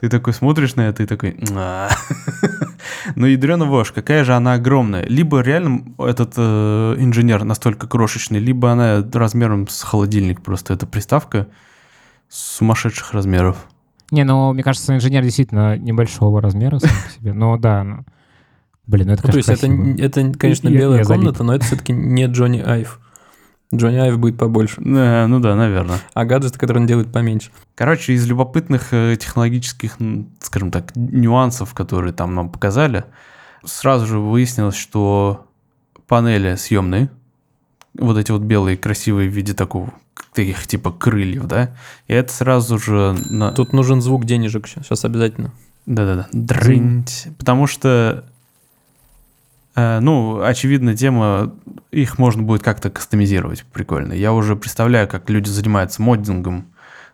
ты 0.00 0.08
такой 0.08 0.32
смотришь 0.32 0.74
на 0.74 0.88
это 0.88 1.04
и 1.04 1.06
такой... 1.06 1.36
«А». 1.54 1.88
Ну, 3.14 3.26
ядрена 3.26 3.66
вошь, 3.66 3.92
какая 3.92 4.24
же 4.24 4.34
она 4.34 4.54
огромная. 4.54 5.04
Либо 5.06 5.40
реально 5.40 5.84
этот 5.98 6.34
э, 6.36 6.96
инженер 6.98 7.44
настолько 7.44 7.86
крошечный, 7.86 8.40
либо 8.40 8.72
она 8.72 9.04
размером 9.12 9.68
с 9.68 9.82
холодильник 9.82 10.42
просто. 10.42 10.74
эта 10.74 10.86
приставка 10.86 11.46
сумасшедших 12.32 13.12
размеров. 13.12 13.66
Не, 14.10 14.24
ну, 14.24 14.52
мне 14.52 14.62
кажется, 14.62 14.94
инженер 14.94 15.22
действительно 15.22 15.76
небольшого 15.76 16.40
размера 16.40 16.78
сам 16.78 16.90
по 16.90 17.10
себе. 17.12 17.32
Но 17.32 17.56
да, 17.58 17.84
ну, 17.84 18.04
блин, 18.86 19.08
ну 19.08 19.12
это, 19.14 19.22
Ну, 19.22 19.26
то 19.28 19.32
конечно, 19.32 19.52
есть 19.52 19.64
это, 20.00 20.20
это, 20.20 20.38
конечно, 20.38 20.68
Я- 20.68 20.78
белая 20.78 20.98
я 20.98 21.04
залип. 21.04 21.20
комната, 21.24 21.44
но 21.44 21.54
это 21.54 21.64
все-таки 21.64 21.92
не 21.92 22.26
Джонни 22.26 22.60
Айв. 22.60 23.00
Джонни 23.74 23.96
Айв 23.96 24.18
будет 24.18 24.36
побольше, 24.36 24.82
Э, 24.82 25.26
ну 25.26 25.40
да, 25.40 25.54
наверное. 25.56 25.98
а 26.12 26.24
гаджеты, 26.26 26.58
которые 26.58 26.82
он 26.82 26.86
делает, 26.86 27.10
поменьше. 27.10 27.50
Короче, 27.74 28.12
из 28.12 28.26
любопытных 28.26 28.92
э, 28.92 29.16
технологических, 29.18 29.96
скажем 30.40 30.70
так, 30.70 30.94
нюансов, 30.94 31.72
которые 31.72 32.12
там 32.12 32.34
нам 32.34 32.50
показали, 32.50 33.04
сразу 33.64 34.06
же 34.06 34.18
выяснилось, 34.18 34.76
что 34.76 35.46
панели 36.06 36.56
съемные, 36.56 37.10
вот 37.98 38.18
эти 38.18 38.30
вот 38.30 38.42
белые, 38.42 38.76
красивые 38.76 39.30
в 39.30 39.32
виде 39.32 39.54
такого, 39.54 39.94
таких 40.32 40.66
типа 40.66 40.90
крыльев, 40.92 41.44
да, 41.46 41.74
и 42.08 42.14
это 42.14 42.32
сразу 42.32 42.78
же... 42.78 43.16
на- 43.28 43.52
Тут 43.52 43.72
нужен 43.72 44.00
звук 44.00 44.24
денежек 44.24 44.66
сейчас 44.66 45.04
обязательно. 45.04 45.52
Да-да-да. 45.86 46.28
Дрынть. 46.32 47.28
Потому 47.38 47.66
что, 47.66 48.24
э, 49.74 49.98
ну, 50.00 50.40
очевидно, 50.42 50.96
тема, 50.96 51.52
их 51.90 52.18
можно 52.18 52.42
будет 52.42 52.62
как-то 52.62 52.90
кастомизировать 52.90 53.64
прикольно. 53.72 54.12
Я 54.12 54.32
уже 54.32 54.56
представляю, 54.56 55.08
как 55.08 55.28
люди 55.30 55.48
занимаются 55.48 56.02
моддингом, 56.02 56.66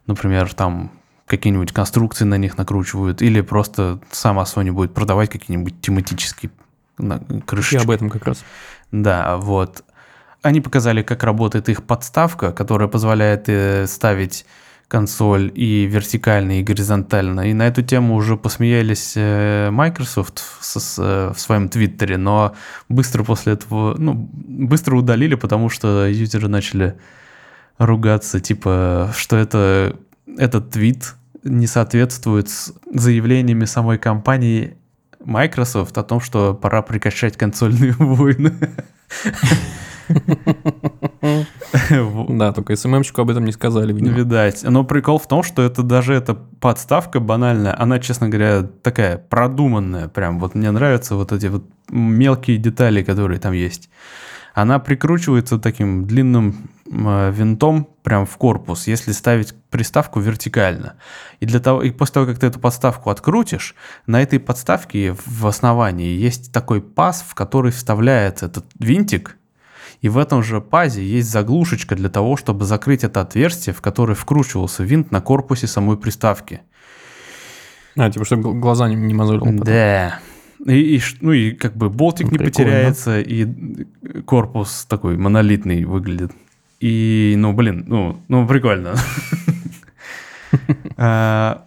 например, 0.06 0.52
там 0.54 0.92
какие-нибудь 1.26 1.72
конструкции 1.72 2.24
на 2.24 2.36
них 2.38 2.56
накручивают, 2.56 3.20
или 3.22 3.40
просто 3.42 4.00
сама 4.10 4.42
Sony 4.44 4.72
будет 4.72 4.94
продавать 4.94 5.28
какие-нибудь 5.30 5.80
тематические 5.80 6.50
на- 6.98 7.20
Я 7.28 7.40
крышечки. 7.40 7.84
об 7.84 7.90
этом 7.90 8.10
как 8.10 8.26
раз. 8.26 8.42
Да, 8.92 9.36
вот. 9.36 9.84
Они 10.42 10.60
показали, 10.60 11.02
как 11.02 11.24
работает 11.24 11.68
их 11.68 11.82
подставка, 11.82 12.52
которая 12.52 12.88
позволяет 12.88 13.48
э, 13.48 13.86
ставить 13.86 14.46
консоль 14.86 15.52
и 15.54 15.84
вертикально, 15.84 16.60
и 16.60 16.62
горизонтально. 16.62 17.50
И 17.50 17.52
на 17.52 17.66
эту 17.66 17.82
тему 17.82 18.14
уже 18.14 18.36
посмеялись 18.36 19.12
э, 19.16 19.68
Microsoft 19.70 20.42
с- 20.60 20.80
с, 20.80 20.98
э, 20.98 21.32
в 21.34 21.40
своем 21.40 21.68
твиттере, 21.68 22.16
но 22.16 22.54
быстро 22.88 23.22
после 23.24 23.52
этого, 23.54 23.96
ну, 23.98 24.14
быстро 24.32 24.96
удалили, 24.96 25.34
потому 25.34 25.68
что 25.68 26.06
юзеры 26.06 26.48
начали 26.48 26.94
ругаться, 27.76 28.40
типа, 28.40 29.12
что 29.14 29.36
это, 29.36 29.96
этот 30.38 30.70
твит 30.70 31.14
не 31.44 31.66
соответствует 31.66 32.48
с 32.48 32.72
заявлениями 32.92 33.66
самой 33.66 33.98
компании 33.98 34.76
Microsoft 35.24 35.98
о 35.98 36.02
том, 36.02 36.20
что 36.20 36.54
пора 36.54 36.80
прекращать 36.82 37.36
консольные 37.36 37.92
войны. 37.98 38.54
Да, 42.28 42.52
только 42.52 42.76
СММщику 42.76 43.22
об 43.22 43.30
этом 43.30 43.44
не 43.44 43.52
сказали. 43.52 43.92
Видать. 43.92 44.62
Но 44.62 44.84
прикол 44.84 45.18
в 45.18 45.26
том, 45.26 45.42
что 45.42 45.62
это 45.62 45.82
даже 45.82 46.14
эта 46.14 46.34
подставка 46.34 47.20
банальная, 47.20 47.80
она, 47.80 47.98
честно 47.98 48.28
говоря, 48.28 48.62
такая 48.82 49.18
продуманная. 49.18 50.08
Прям 50.08 50.38
вот 50.38 50.54
мне 50.54 50.70
нравятся 50.70 51.14
вот 51.14 51.32
эти 51.32 51.46
вот 51.46 51.64
мелкие 51.90 52.58
детали, 52.58 53.02
которые 53.02 53.40
там 53.40 53.52
есть. 53.52 53.90
Она 54.54 54.80
прикручивается 54.80 55.58
таким 55.58 56.04
длинным 56.04 56.70
э, 56.90 57.30
винтом 57.30 57.88
прям 58.02 58.26
в 58.26 58.36
корпус, 58.38 58.88
если 58.88 59.12
ставить 59.12 59.54
приставку 59.70 60.18
вертикально. 60.18 60.94
И, 61.38 61.46
для 61.46 61.60
того, 61.60 61.82
и 61.82 61.90
после 61.90 62.14
того, 62.14 62.26
как 62.26 62.40
ты 62.40 62.48
эту 62.48 62.58
подставку 62.58 63.10
открутишь, 63.10 63.76
на 64.06 64.20
этой 64.20 64.40
подставке 64.40 65.14
в 65.26 65.46
основании 65.46 66.18
есть 66.18 66.52
такой 66.52 66.80
паз, 66.80 67.24
в 67.28 67.36
который 67.36 67.70
вставляется 67.70 68.46
этот 68.46 68.64
винтик, 68.80 69.37
и 70.00 70.08
в 70.08 70.18
этом 70.18 70.42
же 70.42 70.60
пазе 70.60 71.04
есть 71.04 71.30
заглушечка 71.30 71.96
для 71.96 72.08
того, 72.08 72.36
чтобы 72.36 72.64
закрыть 72.64 73.04
это 73.04 73.20
отверстие, 73.20 73.74
в 73.74 73.80
которое 73.80 74.14
вкручивался 74.14 74.84
винт 74.84 75.10
на 75.10 75.20
корпусе 75.20 75.66
самой 75.66 75.96
приставки. 75.96 76.60
А, 77.96 78.10
типа, 78.10 78.24
чтобы 78.24 78.42
гл- 78.42 78.54
глаза 78.54 78.88
не, 78.88 78.94
не 78.94 79.14
мозолил. 79.14 79.40
потом. 79.40 79.58
Да. 79.58 80.20
И, 80.66 80.96
и 80.96 81.02
ну 81.20 81.32
и 81.32 81.50
как 81.52 81.76
бы 81.76 81.88
болтик 81.90 82.26
Ну, 82.26 82.32
не 82.32 82.38
прикольно. 82.38 82.50
потеряется, 82.70 83.20
и 83.20 83.46
корпус 84.24 84.86
такой 84.88 85.16
монолитный 85.16 85.84
выглядит. 85.84 86.32
И, 86.80 87.34
ну, 87.36 87.52
блин, 87.52 87.84
ну, 87.86 88.20
ну 88.28 88.46
прикольно. 88.46 88.94
А, 90.96 91.64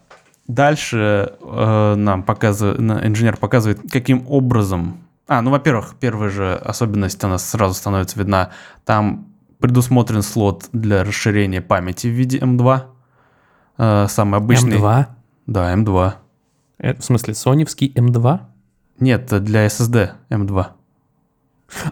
Дальше 0.47 1.33
э, 1.41 1.95
нам 1.95 2.23
показывает, 2.23 2.79
инженер 3.05 3.37
показывает, 3.37 3.79
каким 3.89 4.25
образом... 4.27 4.97
А, 5.33 5.41
ну, 5.41 5.49
во-первых, 5.49 5.95
первая 5.97 6.29
же 6.29 6.55
особенность 6.55 7.23
у 7.23 7.27
нас 7.29 7.49
сразу 7.49 7.73
становится 7.73 8.19
видна. 8.19 8.49
Там 8.83 9.27
предусмотрен 9.59 10.23
слот 10.23 10.65
для 10.73 11.05
расширения 11.05 11.61
памяти 11.61 12.07
в 12.07 12.09
виде 12.09 12.37
M2. 12.39 12.81
Э, 13.77 14.07
Самый 14.09 14.37
обычный. 14.41 14.77
М2? 14.77 15.05
Да, 15.47 15.73
M2. 15.73 16.13
Э, 16.79 16.95
В 16.95 17.01
смысле, 17.01 17.33
соневский 17.33 17.93
М2? 17.95 18.39
Нет, 18.99 19.27
для 19.43 19.65
SSD 19.67 20.09
M2. 20.29 20.65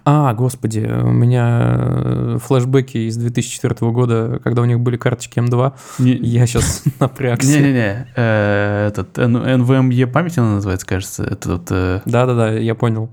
А, 0.03 0.33
господи, 0.33 0.79
у 0.79 1.09
меня 1.11 1.75
э, 1.79 2.37
флешбеки 2.43 2.97
из 3.07 3.15
2004 3.15 3.89
года, 3.93 4.41
когда 4.43 4.63
у 4.63 4.65
них 4.65 4.81
были 4.81 4.97
карточки 4.97 5.39
М2. 5.39 5.73
Не- 5.99 6.17
Я 6.17 6.45
сейчас 6.45 6.83
напрягся. 6.99 7.47
Не-не-не, 7.47 8.07
э, 8.17 8.87
этот 8.89 9.17
NVMe 9.17 10.07
память 10.07 10.37
она 10.37 10.55
называется, 10.55 10.85
кажется. 10.85 11.23
Э, 11.23 12.01
Да-да-да, 12.05 12.51
я 12.51 12.75
понял. 12.75 13.09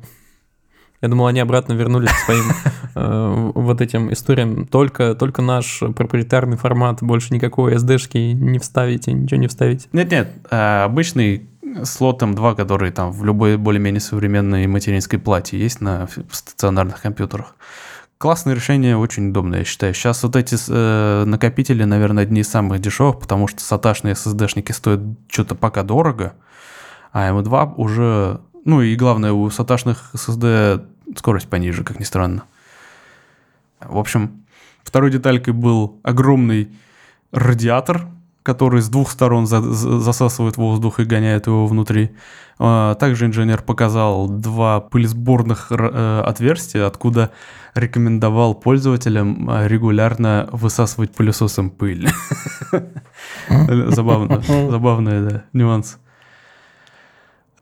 Я 1.07 1.11
думал, 1.11 1.29
они 1.29 1.39
обратно 1.39 1.73
вернулись 1.75 2.11
к 2.11 2.25
своим 2.25 2.51
э, 2.97 3.51
вот 3.55 3.81
этим 3.81 4.13
историям. 4.13 4.67
Только, 4.67 5.15
только 5.15 5.41
наш 5.41 5.79
проприетарный 5.95 6.57
формат, 6.57 7.01
больше 7.01 7.33
никакой 7.33 7.77
SD-шки 7.77 8.33
не 8.33 8.59
вставите, 8.59 9.13
ничего 9.13 9.41
не 9.41 9.47
вставите. 9.47 9.87
Нет-нет, 9.93 10.29
а, 10.51 10.85
обычный 10.85 11.49
слот 11.85 12.23
M2, 12.23 12.57
который 12.57 12.91
там 12.91 13.13
в 13.13 13.25
любой 13.25 13.57
более-менее 13.57 14.01
современной 14.01 14.67
материнской 14.67 15.21
плате 15.21 15.57
есть 15.61 15.81
на 15.81 16.09
стационарных 16.33 17.01
компьютерах. 17.01 17.55
Классное 18.19 18.57
решение, 18.57 18.97
очень 18.97 19.29
удобное, 19.29 19.61
я 19.61 19.65
считаю. 19.65 19.95
Сейчас 19.95 20.25
вот 20.25 20.35
эти 20.35 20.57
э, 20.69 21.25
накопители, 21.25 21.85
наверное, 21.85 22.25
одни 22.25 22.41
из 22.41 22.49
самых 22.49 22.81
дешевых, 22.81 23.21
потому 23.21 23.47
что 23.47 23.61
саташные 23.61 24.15
SSD-шники 24.15 24.73
стоят 24.73 25.03
что-то 25.29 25.55
пока 25.55 25.85
дорого, 25.85 26.33
а 27.13 27.31
M2 27.31 27.75
уже... 27.77 28.41
Ну 28.65 28.83
и 28.83 28.97
главное, 28.97 29.31
у 29.31 29.49
саташных 29.51 30.11
SSD 30.15 30.85
скорость 31.17 31.49
пониже, 31.49 31.85
как 31.85 32.01
ни 32.01 32.05
странно. 32.05 32.45
В 33.81 33.99
общем, 33.99 34.45
второй 34.83 35.11
деталькой 35.11 35.53
был 35.53 36.01
огромный 36.03 36.71
радиатор, 37.33 38.07
который 38.43 38.81
с 38.81 38.89
двух 38.89 39.11
сторон 39.11 39.47
за- 39.47 39.61
за- 39.61 39.99
засасывает 40.01 40.57
воздух 40.57 41.01
и 41.01 41.05
гоняет 41.05 41.47
его 41.49 41.67
внутри. 41.67 42.11
А, 42.59 42.95
Также 42.95 43.27
инженер 43.27 43.63
показал 43.63 44.29
два 44.29 44.81
пылесборных 44.81 45.67
э, 45.71 46.23
отверстия, 46.25 46.87
откуда 46.87 47.33
рекомендовал 47.75 48.55
пользователям 48.55 49.51
а, 49.51 49.67
регулярно 49.67 50.49
высасывать 50.53 51.13
пылесосом 51.13 51.71
пыль. 51.71 52.09
Забавно, 53.49 54.41
забавный, 54.71 55.29
да, 55.29 55.43
нюанс. 55.53 55.99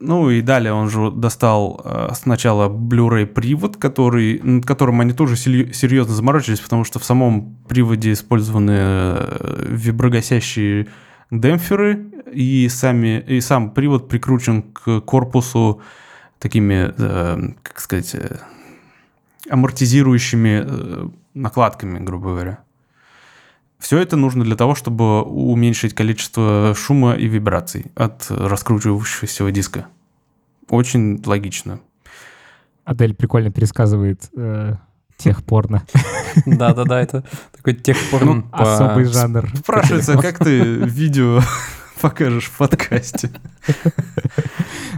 Ну 0.06 0.28
и 0.28 0.42
далее 0.42 0.74
он 0.74 0.90
же 0.90 1.10
достал 1.10 1.80
э, 1.82 2.08
сначала 2.14 2.68
Blu-ray 2.68 3.24
привод, 3.24 3.78
который, 3.78 4.38
над 4.42 4.66
которым 4.66 5.00
они 5.00 5.14
тоже 5.14 5.34
серьезно 5.36 6.14
заморочились, 6.14 6.60
потому 6.60 6.84
что 6.84 6.98
в 6.98 7.04
самом 7.04 7.56
приводе 7.68 8.12
использованы 8.12 8.72
э, 8.74 9.66
виброгасящие 9.70 10.88
демпферы, 11.30 12.10
и, 12.30 12.68
сами, 12.68 13.24
и 13.26 13.40
сам 13.40 13.70
привод 13.70 14.08
прикручен 14.08 14.62
к 14.62 15.00
корпусу 15.00 15.80
такими, 16.38 16.92
э, 16.98 17.52
как 17.62 17.80
сказать, 17.80 18.14
э, 18.14 18.36
амортизирующими 19.48 20.64
э, 20.66 21.08
накладками, 21.32 21.98
грубо 21.98 22.30
говоря. 22.30 22.58
Все 23.78 23.98
это 23.98 24.16
нужно 24.16 24.44
для 24.44 24.56
того, 24.56 24.74
чтобы 24.74 25.22
уменьшить 25.22 25.94
количество 25.94 26.74
шума 26.76 27.14
и 27.14 27.26
вибраций 27.26 27.86
от 27.94 28.26
раскручивающегося 28.28 29.50
диска. 29.50 29.86
Очень 30.68 31.22
логично. 31.24 31.80
Адель 32.84 33.14
прикольно 33.14 33.50
пересказывает 33.50 34.28
э, 34.36 34.74
техпорно. 35.16 35.84
Да-да-да, 36.46 37.00
это 37.00 37.24
такой 37.56 37.74
техпорн 37.74 38.42
по... 38.42 38.74
Особый 38.74 39.04
жанр. 39.04 39.48
Спрашивается, 39.56 40.18
как 40.18 40.38
ты 40.38 40.58
видео 40.60 41.40
покажешь 42.00 42.46
в 42.46 42.56
подкасте? 42.58 43.30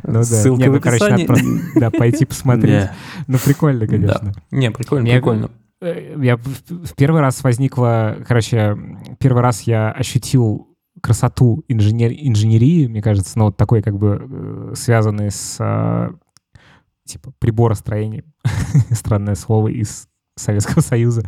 Ну 0.03 0.13
да. 0.13 0.25
Ссылка 0.25 0.63
Не, 0.63 0.69
в 0.69 0.73
ну, 0.75 0.81
короче, 0.81 1.09
надо 1.09 1.23
описании. 1.25 1.61
да, 1.81 1.91
пойти 1.91 2.25
посмотреть. 2.27 2.83
Не. 2.85 2.91
Ну, 3.27 3.39
прикольно, 3.39 3.87
конечно. 3.89 4.33
Не, 4.53 4.71
прикольно, 4.71 5.07
Я- 5.09 5.15
прикольно. 5.15 5.51
Э, 5.81 6.17
Я 6.23 6.37
в 6.37 6.43
в 6.45 6.95
первый 6.95 7.23
раз 7.23 7.43
возникла, 7.43 8.17
короче, 8.29 8.77
первый 9.19 9.43
раз 9.43 9.63
я 9.63 9.91
ощутил 9.91 10.69
красоту 11.07 11.65
инженер, 11.69 12.11
инженерии, 12.13 12.89
мне 12.89 13.01
кажется, 13.01 13.39
ну, 13.39 13.45
вот 13.47 13.57
такой, 13.57 13.81
как 13.81 13.97
бы, 13.97 14.19
э, 14.21 14.73
связанный 14.75 15.31
с, 15.31 15.57
а, 15.61 16.11
типа, 17.05 17.33
приборостроением, 17.39 18.25
странное 18.91 19.37
слово 19.37 19.69
из 19.69 20.09
Советского 20.37 20.83
Союза, 20.83 21.23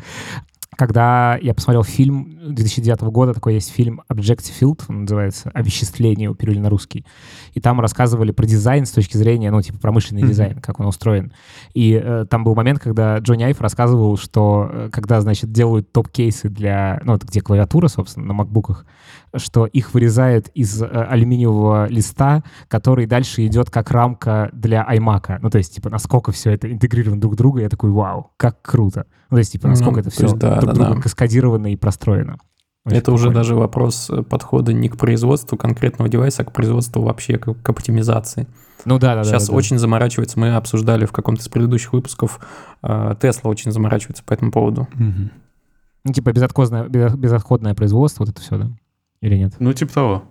когда 0.79 1.37
я 1.43 1.55
посмотрел 1.55 1.83
фильм 1.83 2.39
2009 2.41 3.01
года, 3.11 3.35
такой 3.35 3.55
есть 3.55 3.73
фильм 3.73 4.03
Objective 4.09 4.79
он 4.89 5.03
называется, 5.03 5.51
«Овеществление» 5.53 6.33
перевели 6.37 6.61
на 6.61 6.71
русский. 6.71 7.05
И 7.55 7.61
там 7.61 7.81
рассказывали 7.81 8.31
про 8.31 8.47
дизайн 8.47 8.87
с 8.87 8.93
точки 8.93 9.17
зрения, 9.17 9.51
ну, 9.51 9.61
типа, 9.61 9.81
промышленный 9.81 10.23
mm-hmm. 10.23 10.29
дизайн, 10.29 10.61
как 10.61 10.79
он 10.79 10.87
устроен. 10.87 11.33
И 11.75 12.01
э, 12.01 12.27
там 12.31 12.45
был 12.45 12.55
момент, 12.55 12.79
когда 12.79 13.19
Джонни 13.19 13.43
Айв 13.43 13.61
рассказывал, 13.61 14.17
что 14.17 14.71
э, 14.71 14.91
когда, 14.93 15.21
значит, 15.21 15.51
делают 15.51 15.91
топ-кейсы 15.91 16.49
для, 16.49 17.01
ну, 17.03 17.19
где 17.19 17.41
клавиатура, 17.41 17.89
собственно, 17.89 18.27
на 18.27 18.35
макбуках, 18.35 18.87
что 19.35 19.67
их 19.67 19.95
вырезают 19.95 20.47
из 20.55 20.81
э, 20.81 20.87
алюминиевого 20.87 21.89
листа, 21.89 22.45
который 22.69 23.07
дальше 23.07 23.45
идет 23.47 23.69
как 23.69 23.91
рамка 23.91 24.49
для 24.53 24.87
iMac. 24.89 25.41
Ну, 25.43 25.51
то 25.51 25.59
есть, 25.59 25.75
типа, 25.75 25.91
насколько 25.91 26.31
все 26.31 26.53
это 26.53 26.71
интегрировано 26.71 27.21
друг 27.21 27.33
в 27.33 27.37
друга, 27.37 27.63
я 27.63 27.69
такой, 27.69 27.91
вау, 27.91 28.31
как 28.37 28.63
круто. 28.63 29.07
Ну, 29.31 29.37
то 29.37 29.39
есть, 29.41 29.53
типа, 29.53 29.69
насколько 29.69 29.97
ну, 29.97 30.01
это 30.01 30.11
все 30.11 30.23
есть, 30.23 30.37
да, 30.39 30.59
друг 30.61 30.68
да, 30.73 30.85
друга 30.85 30.97
да. 30.97 31.03
каскадировано 31.03 31.73
и 31.73 31.77
простроено. 31.77 32.39
Очень 32.85 32.99
это 32.99 33.13
уже 33.13 33.31
даже 33.31 33.55
вопрос 33.55 34.09
э, 34.11 34.23
подхода 34.23 34.73
не 34.73 34.89
к 34.89 34.97
производству 34.97 35.59
конкретного 35.59 36.09
девайса, 36.09 36.43
а 36.43 36.45
к 36.45 36.53
производству 36.53 37.03
вообще, 37.03 37.37
к, 37.37 37.55
к 37.55 37.69
оптимизации. 37.69 38.47
Ну 38.85 38.99
да, 38.99 39.15
да. 39.15 39.25
Сейчас 39.25 39.47
да, 39.47 39.53
да, 39.53 39.57
очень 39.57 39.79
заморачивается, 39.79 40.39
мы 40.39 40.55
обсуждали 40.55 41.05
в 41.05 41.13
каком-то 41.13 41.43
из 41.43 41.49
предыдущих 41.49 41.93
выпусков, 41.93 42.41
Тесла 42.81 43.49
э, 43.49 43.49
очень 43.49 43.73
заморачивается 43.73 44.25
по 44.25 44.33
этому 44.33 44.51
поводу. 44.51 44.89
Угу. 44.95 45.31
Ну, 46.05 46.13
типа 46.13 46.33
безотходное, 46.33 46.89
безотходное 46.89 47.75
производство, 47.75 48.25
вот 48.25 48.31
это 48.31 48.41
все, 48.41 48.57
да? 48.57 48.71
Или 49.21 49.37
нет? 49.37 49.55
Ну, 49.59 49.73
типа 49.73 49.93
того. 49.93 50.23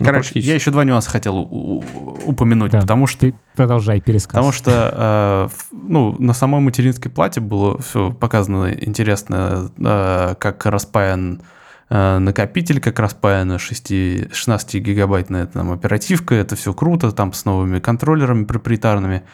Ну, 0.00 0.06
Короче, 0.06 0.40
я 0.40 0.54
еще 0.54 0.70
два 0.70 0.84
нюанса 0.84 1.10
хотел 1.10 1.36
упомянуть, 1.38 2.72
да, 2.72 2.80
потому 2.80 3.06
что... 3.06 3.20
Ты 3.20 3.34
продолжай 3.54 4.00
пересказ. 4.00 4.32
Потому 4.32 4.52
что 4.52 5.50
э, 5.52 5.72
ну, 5.72 6.16
на 6.18 6.32
самой 6.32 6.60
материнской 6.60 7.10
плате 7.10 7.40
было 7.40 7.78
все 7.78 8.10
показано 8.10 8.72
интересно, 8.72 9.70
э, 9.78 10.34
как 10.38 10.64
распаян 10.64 11.42
э, 11.90 12.18
накопитель, 12.18 12.80
как 12.80 12.98
распаяна 13.00 13.56
16-гигабайтная 13.56 15.46
там, 15.46 15.70
оперативка, 15.72 16.34
это 16.36 16.56
все 16.56 16.72
круто, 16.72 17.12
там 17.12 17.34
с 17.34 17.44
новыми 17.44 17.78
контроллерами 17.78 18.44
проприетарными. 18.44 19.24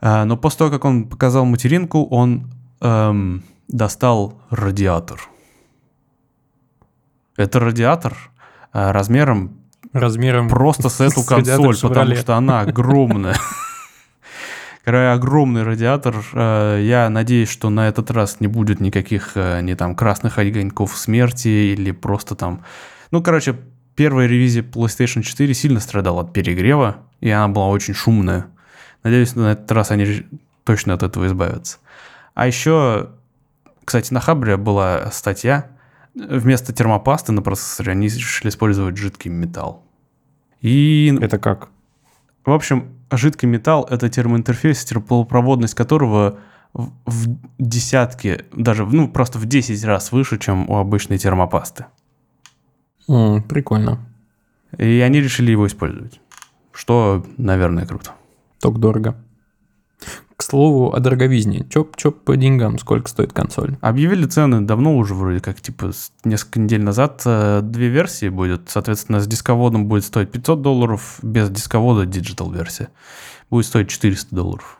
Э, 0.00 0.24
но 0.24 0.38
после 0.38 0.58
того, 0.58 0.70
как 0.70 0.86
он 0.86 1.04
показал 1.06 1.44
материнку, 1.44 2.06
он 2.06 2.50
эм, 2.80 3.44
достал 3.68 4.40
радиатор. 4.48 5.20
Это 7.36 7.60
радиатор 7.60 8.29
размером 8.72 9.60
размером 9.92 10.48
просто 10.48 10.88
с 10.88 11.00
эту 11.00 11.22
консоль, 11.26 11.76
потому 11.80 12.14
что 12.14 12.36
она 12.36 12.60
огромная. 12.60 13.36
Огромный 14.84 15.62
радиатор. 15.62 16.16
Э, 16.32 16.80
я 16.82 17.08
надеюсь, 17.10 17.48
что 17.48 17.70
на 17.70 17.88
этот 17.88 18.10
раз 18.10 18.40
не 18.40 18.46
будет 18.46 18.80
никаких 18.80 19.32
э, 19.34 19.60
не 19.60 19.76
там 19.76 19.94
красных 19.94 20.38
огоньков 20.38 20.96
смерти 20.96 21.48
или 21.48 21.92
просто 21.92 22.34
там... 22.34 22.64
Ну, 23.10 23.22
короче, 23.22 23.56
первая 23.94 24.26
ревизия 24.26 24.62
PlayStation 24.62 25.22
4 25.22 25.54
сильно 25.54 25.80
страдала 25.80 26.22
от 26.22 26.32
перегрева, 26.32 26.96
и 27.20 27.30
она 27.30 27.48
была 27.48 27.68
очень 27.68 27.94
шумная. 27.94 28.46
Надеюсь, 29.02 29.36
на 29.36 29.52
этот 29.52 29.70
раз 29.70 29.90
они 29.90 30.24
точно 30.64 30.94
от 30.94 31.02
этого 31.02 31.26
избавятся. 31.26 31.78
А 32.34 32.46
еще, 32.46 33.10
кстати, 33.84 34.12
на 34.12 34.20
Хабре 34.20 34.56
была 34.56 35.10
статья, 35.12 35.68
вместо 36.14 36.72
термопасты 36.72 37.32
на 37.32 37.42
процессоре 37.42 37.92
они 37.92 38.06
решили 38.06 38.48
использовать 38.48 38.96
жидкий 38.96 39.30
металл. 39.30 39.84
И... 40.60 41.16
Это 41.20 41.38
как? 41.38 41.68
В 42.44 42.50
общем, 42.50 42.88
жидкий 43.10 43.48
металл— 43.48 43.86
это 43.90 44.08
термоинтерфейс, 44.08 44.84
теплопроводность 44.84 45.74
которого 45.74 46.38
в 46.72 47.36
десятки, 47.58 48.44
даже 48.52 48.86
ну 48.86 49.08
просто 49.08 49.38
в 49.38 49.46
10 49.46 49.84
раз 49.84 50.12
выше, 50.12 50.38
чем 50.38 50.70
у 50.70 50.76
обычной 50.76 51.18
термопасты. 51.18 51.86
Mm, 53.08 53.42
прикольно. 53.42 53.98
И 54.78 55.00
они 55.00 55.20
решили 55.20 55.50
его 55.50 55.66
использовать, 55.66 56.20
что, 56.72 57.26
наверное, 57.36 57.86
круто. 57.86 58.12
Только 58.60 58.78
дорого. 58.78 59.16
К 60.40 60.42
слову 60.42 60.94
о 60.94 61.00
дороговизне. 61.00 61.66
Chop-chop 61.68 62.24
по 62.24 62.34
деньгам, 62.34 62.78
сколько 62.78 63.10
стоит 63.10 63.34
консоль? 63.34 63.76
Объявили 63.82 64.24
цены 64.24 64.62
давно 64.62 64.96
уже 64.96 65.12
вроде 65.12 65.40
как, 65.40 65.60
типа 65.60 65.90
несколько 66.24 66.60
недель 66.60 66.82
назад. 66.82 67.20
Э, 67.26 67.60
две 67.62 67.88
версии 67.88 68.30
будет. 68.30 68.70
Соответственно, 68.70 69.20
с 69.20 69.26
дисководом 69.26 69.84
будет 69.84 70.02
стоить 70.02 70.30
500 70.30 70.62
долларов, 70.62 71.18
без 71.20 71.50
дисковода 71.50 72.06
digital 72.06 72.50
версия 72.50 72.88
будет 73.50 73.66
стоить 73.66 73.90
400 73.90 74.34
долларов. 74.34 74.78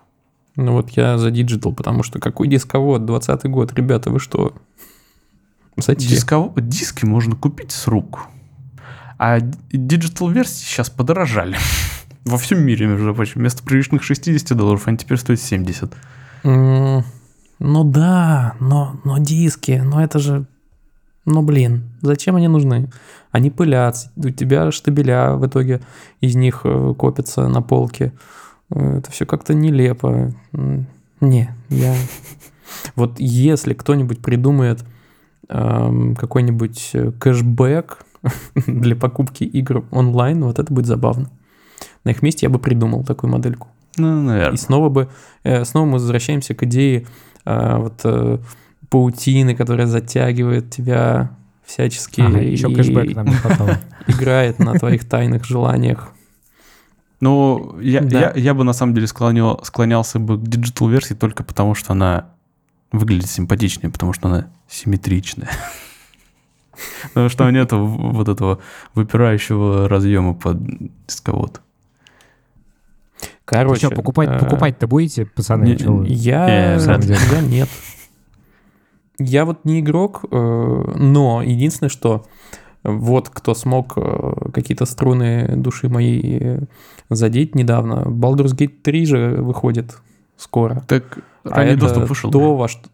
Ну 0.57 0.73
вот 0.73 0.93
я 0.93 1.19
за 1.19 1.31
digital, 1.31 1.75
потому 1.75 2.05
что 2.05 2.21
какой 2.21 2.49
дисковод, 2.49 3.05
20 3.05 3.45
год, 3.51 3.75
ребята, 3.75 4.09
вы 4.09 4.19
что? 4.19 4.55
Зачем? 5.77 6.09
Дисковод, 6.09 6.69
диски 6.69 7.05
можно 7.05 7.37
купить 7.37 7.73
с 7.73 7.87
рук. 7.87 8.29
А 9.19 9.41
digital 9.41 10.31
версии 10.31 10.65
сейчас 10.65 10.89
подорожали. 10.89 11.59
Во 12.25 12.37
всем 12.37 12.61
мире, 12.63 12.87
между 12.87 13.15
прочим. 13.15 13.41
Вместо 13.41 13.63
привычных 13.63 14.03
60 14.03 14.57
долларов 14.57 14.87
они 14.87 14.99
теперь 14.99 15.19
стоят 15.19 15.41
70. 15.41 15.95
Mm, 16.45 17.03
ну 17.59 17.85
да, 17.85 18.57
но, 18.61 19.01
но 19.05 19.19
диски, 19.19 19.83
но 19.85 20.03
это 20.03 20.19
же... 20.19 20.47
Ну 21.27 21.43
блин, 21.43 21.91
зачем 22.03 22.37
они 22.37 22.49
нужны? 22.49 22.91
Они 23.31 23.51
пылятся, 23.51 24.11
у 24.17 24.31
тебя 24.31 24.71
штабеля 24.71 25.35
в 25.35 25.47
итоге 25.47 25.81
из 26.21 26.35
них 26.35 26.63
э, 26.65 26.95
копятся 26.99 27.49
на 27.49 27.63
полке. 27.63 28.13
Э, 28.71 28.99
это 28.99 29.11
все 29.13 29.27
как-то 29.27 29.55
нелепо. 29.55 30.33
Не, 31.21 31.55
я... 31.69 31.95
Вот 32.95 33.19
если 33.19 33.75
кто-нибудь 33.75 34.23
придумает 34.23 34.85
эм, 35.49 36.15
какой-нибудь 36.15 36.91
э, 36.95 37.13
кэшбэк 37.13 38.05
для 38.67 38.95
покупки 38.95 39.45
игр 39.45 39.85
онлайн, 39.91 40.45
вот 40.45 40.59
это 40.59 40.73
будет 40.73 40.87
забавно. 40.87 41.31
На 42.05 42.11
их 42.11 42.23
месте 42.23 42.47
я 42.47 42.51
бы 42.51 42.59
придумал 42.59 43.05
такую 43.05 43.31
модельку. 43.31 43.69
Ну, 43.97 44.23
наверное. 44.23 44.55
И 44.55 44.57
снова 44.57 44.89
бы, 44.89 45.09
э, 45.43 45.65
снова 45.65 45.87
мы 45.87 45.93
возвращаемся 45.95 46.55
к 46.55 46.63
идее 46.63 47.07
э, 47.45 47.77
вот 47.77 48.01
э, 48.05 48.39
паутины, 48.89 49.55
которая 49.55 49.87
затягивает 49.87 50.71
тебя 50.71 51.31
всячески. 51.65 52.21
Ага, 52.21 52.41
и, 52.41 52.51
еще 52.51 52.75
кэшбэк 52.75 53.15
нам 53.15 53.27
не 53.27 53.35
хватало. 53.35 53.79
Играет 54.07 54.59
на 54.59 54.75
твоих 54.75 55.09
тайных 55.09 55.45
желаниях. 55.45 56.13
Ну, 57.21 57.79
я, 57.81 58.01
да. 58.01 58.21
я, 58.21 58.33
я 58.35 58.55
бы 58.55 58.65
на 58.65 58.73
самом 58.73 58.95
деле 58.95 59.07
склонял, 59.07 59.61
склонялся 59.63 60.19
бы 60.19 60.39
к 60.39 60.43
digital-версии 60.43 61.15
только 61.15 61.45
потому, 61.45 61.75
что 61.75 61.93
она 61.93 62.31
выглядит 62.93 63.29
симпатичнее, 63.29 63.91
потому 63.91 64.13
что 64.13 64.29
она 64.29 64.51
симметричная. 64.69 65.51
Потому 67.09 67.29
что 67.29 67.51
нет 67.51 67.73
вот 67.73 68.29
этого 68.29 68.61
выпирающего 68.95 69.87
разъема 69.87 70.33
под 70.33 70.57
дисковод. 71.07 71.61
Короче, 73.51 73.87
что, 73.87 73.97
покупать, 73.97 74.29
э, 74.29 74.39
покупать-то 74.39 74.87
будете, 74.87 75.27
пацаны? 75.27 75.77
Я, 76.07 76.77
я 76.77 77.41
нет. 77.43 77.69
Я 79.19 79.45
вот 79.45 79.65
не 79.65 79.81
игрок, 79.81 80.25
э, 80.31 80.37
но 80.97 81.43
единственное, 81.43 81.91
что 81.91 82.25
вот 82.85 83.29
кто 83.29 83.55
смог 83.55 83.95
э, 83.97 84.51
какие-то 84.55 84.87
струны 84.87 85.57
души 85.57 85.89
моей 85.89 86.61
задеть 87.09 87.57
недавно. 87.57 88.05
Baldur's 88.07 88.57
Gate 88.57 88.83
3 88.83 89.07
же 89.07 89.37
выходит 89.41 89.99
скоро. 90.37 90.85
Так 90.87 91.19
а 91.43 91.65
это 91.65 91.81
доступ 91.81 92.09
вышел. 92.09 92.31
То, 92.31 92.57
во 92.57 92.69
что 92.69 92.89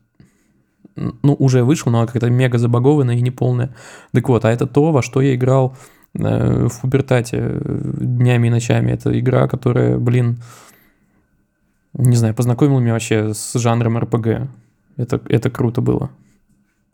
ну, 0.97 1.35
уже 1.39 1.65
вышел, 1.65 1.93
но 1.93 2.07
как-то 2.07 2.31
мега 2.31 2.57
забагованное 2.57 3.17
и 3.17 3.21
неполное. 3.21 3.75
Так 4.13 4.27
вот, 4.31 4.47
а 4.47 4.51
это 4.51 4.67
то, 4.67 4.91
во 4.91 5.03
что 5.03 5.21
я 5.21 5.35
играл 5.35 5.77
в 6.19 6.81
пубертате 6.81 7.39
э, 7.41 7.91
днями 8.01 8.49
и 8.49 8.51
ночами. 8.51 8.93
Это 8.93 9.19
игра, 9.19 9.49
которая, 9.49 9.99
блин, 9.99 10.39
не 11.93 12.17
знаю, 12.17 12.35
познакомила 12.35 12.81
меня 12.81 12.93
вообще 12.93 13.35
с 13.35 13.59
жанром 13.59 13.99
РПГ. 13.99 14.49
Это, 14.97 15.21
это 15.29 15.51
круто 15.51 15.81
было. 15.81 16.11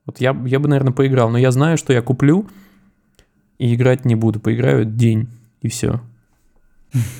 Вот 0.07 0.21
я, 0.21 0.37
я 0.47 0.59
бы, 0.59 0.69
наверное, 0.69 0.93
поиграл, 0.93 1.31
но 1.31 1.39
я 1.39 1.51
знаю, 1.53 1.77
что 1.77 1.93
я 1.93 2.03
куплю 2.03 2.47
и 3.59 3.75
играть 3.75 4.05
не 4.05 4.15
буду. 4.15 4.41
Поиграю 4.41 4.85
день, 4.85 5.29
и 5.61 5.69
все. 5.69 6.01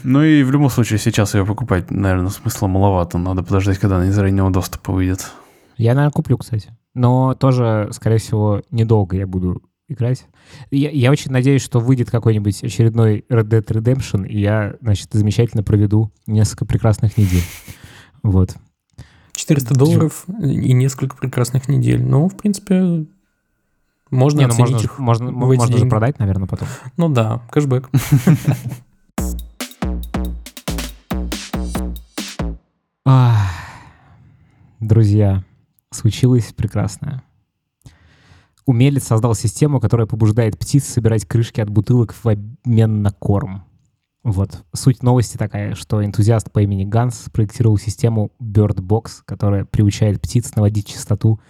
Ну 0.03 0.23
и 0.23 0.43
в 0.43 0.51
любом 0.51 0.69
случае 0.69 0.99
сейчас 0.99 1.35
ее 1.35 1.47
покупать, 1.47 1.91
наверное, 1.91 2.31
смысла 2.31 2.67
маловато. 2.67 3.19
Надо 3.19 3.43
подождать, 3.43 3.79
когда 3.79 3.97
она 3.97 4.09
из 4.09 4.19
раннего 4.19 4.51
доступа 4.51 4.93
выйдет. 4.93 5.31
Я, 5.77 5.95
наверное, 5.95 6.13
куплю, 6.13 6.37
кстати. 6.37 6.77
Но 6.95 7.35
тоже, 7.35 7.89
скорее 7.93 8.19
всего, 8.19 8.63
недолго 8.71 9.17
я 9.17 9.27
буду 9.27 9.63
играть. 9.93 10.27
Я, 10.71 10.91
я 10.91 11.11
очень 11.11 11.31
надеюсь, 11.31 11.63
что 11.63 11.81
выйдет 11.81 12.11
какой-нибудь 12.11 12.63
очередной 12.65 13.25
Red 13.29 13.49
Dead 13.49 13.65
Redemption, 13.65 14.27
и 14.27 14.41
я, 14.41 14.75
значит, 14.81 15.09
замечательно 15.13 15.63
проведу 15.63 16.11
несколько 16.27 16.65
прекрасных 16.65 17.17
недель. 17.17 17.45
Вот. 18.23 18.57
400 19.35 19.75
долларов 19.75 20.25
и 20.41 20.73
несколько 20.73 21.17
прекрасных 21.17 21.69
недель. 21.69 22.03
Ну, 22.03 22.29
в 22.29 22.37
принципе, 22.37 23.07
можно 24.11 24.41
Не, 24.41 24.47
ну 24.47 24.55
можно, 24.55 24.77
их 24.77 24.99
можно, 24.99 25.31
можно 25.31 25.77
же 25.77 25.87
продать, 25.87 26.19
наверное, 26.19 26.47
потом. 26.47 26.69
Ну 26.97 27.09
да, 27.09 27.43
кэшбэк. 27.51 27.91
Друзья, 34.81 35.45
случилось 35.91 36.53
прекрасное. 36.53 37.23
Умелец 38.67 39.05
создал 39.05 39.35
систему, 39.35 39.81
которая 39.81 40.07
побуждает 40.07 40.59
птиц 40.59 40.85
собирать 40.85 41.27
крышки 41.27 41.61
от 41.61 41.71
бутылок 41.71 42.15
в 42.15 42.27
обмен 42.27 43.03
на 43.03 43.11
корм. 43.11 43.65
Вот. 44.25 44.65
Суть 44.73 45.03
новости 45.03 45.37
такая, 45.37 45.75
что 45.75 46.05
энтузиаст 46.05 46.51
по 46.53 46.63
имени 46.63 46.85
Ганс 46.85 47.25
спроектировал 47.27 47.77
систему 47.77 48.31
Bird 48.41 48.77
Box, 48.77 49.23
которая 49.25 49.65
приучает 49.65 50.21
птиц 50.21 50.55
наводить 50.55 50.87
чистоту 50.87 51.41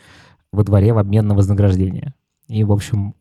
во 0.52 0.64
дворе 0.64 0.92
в 0.94 0.98
обмен 0.98 1.26
на 1.26 1.34
вознаграждение. 1.34 2.14
И, 2.48 2.64
в 2.64 2.72
общем, 2.72 3.14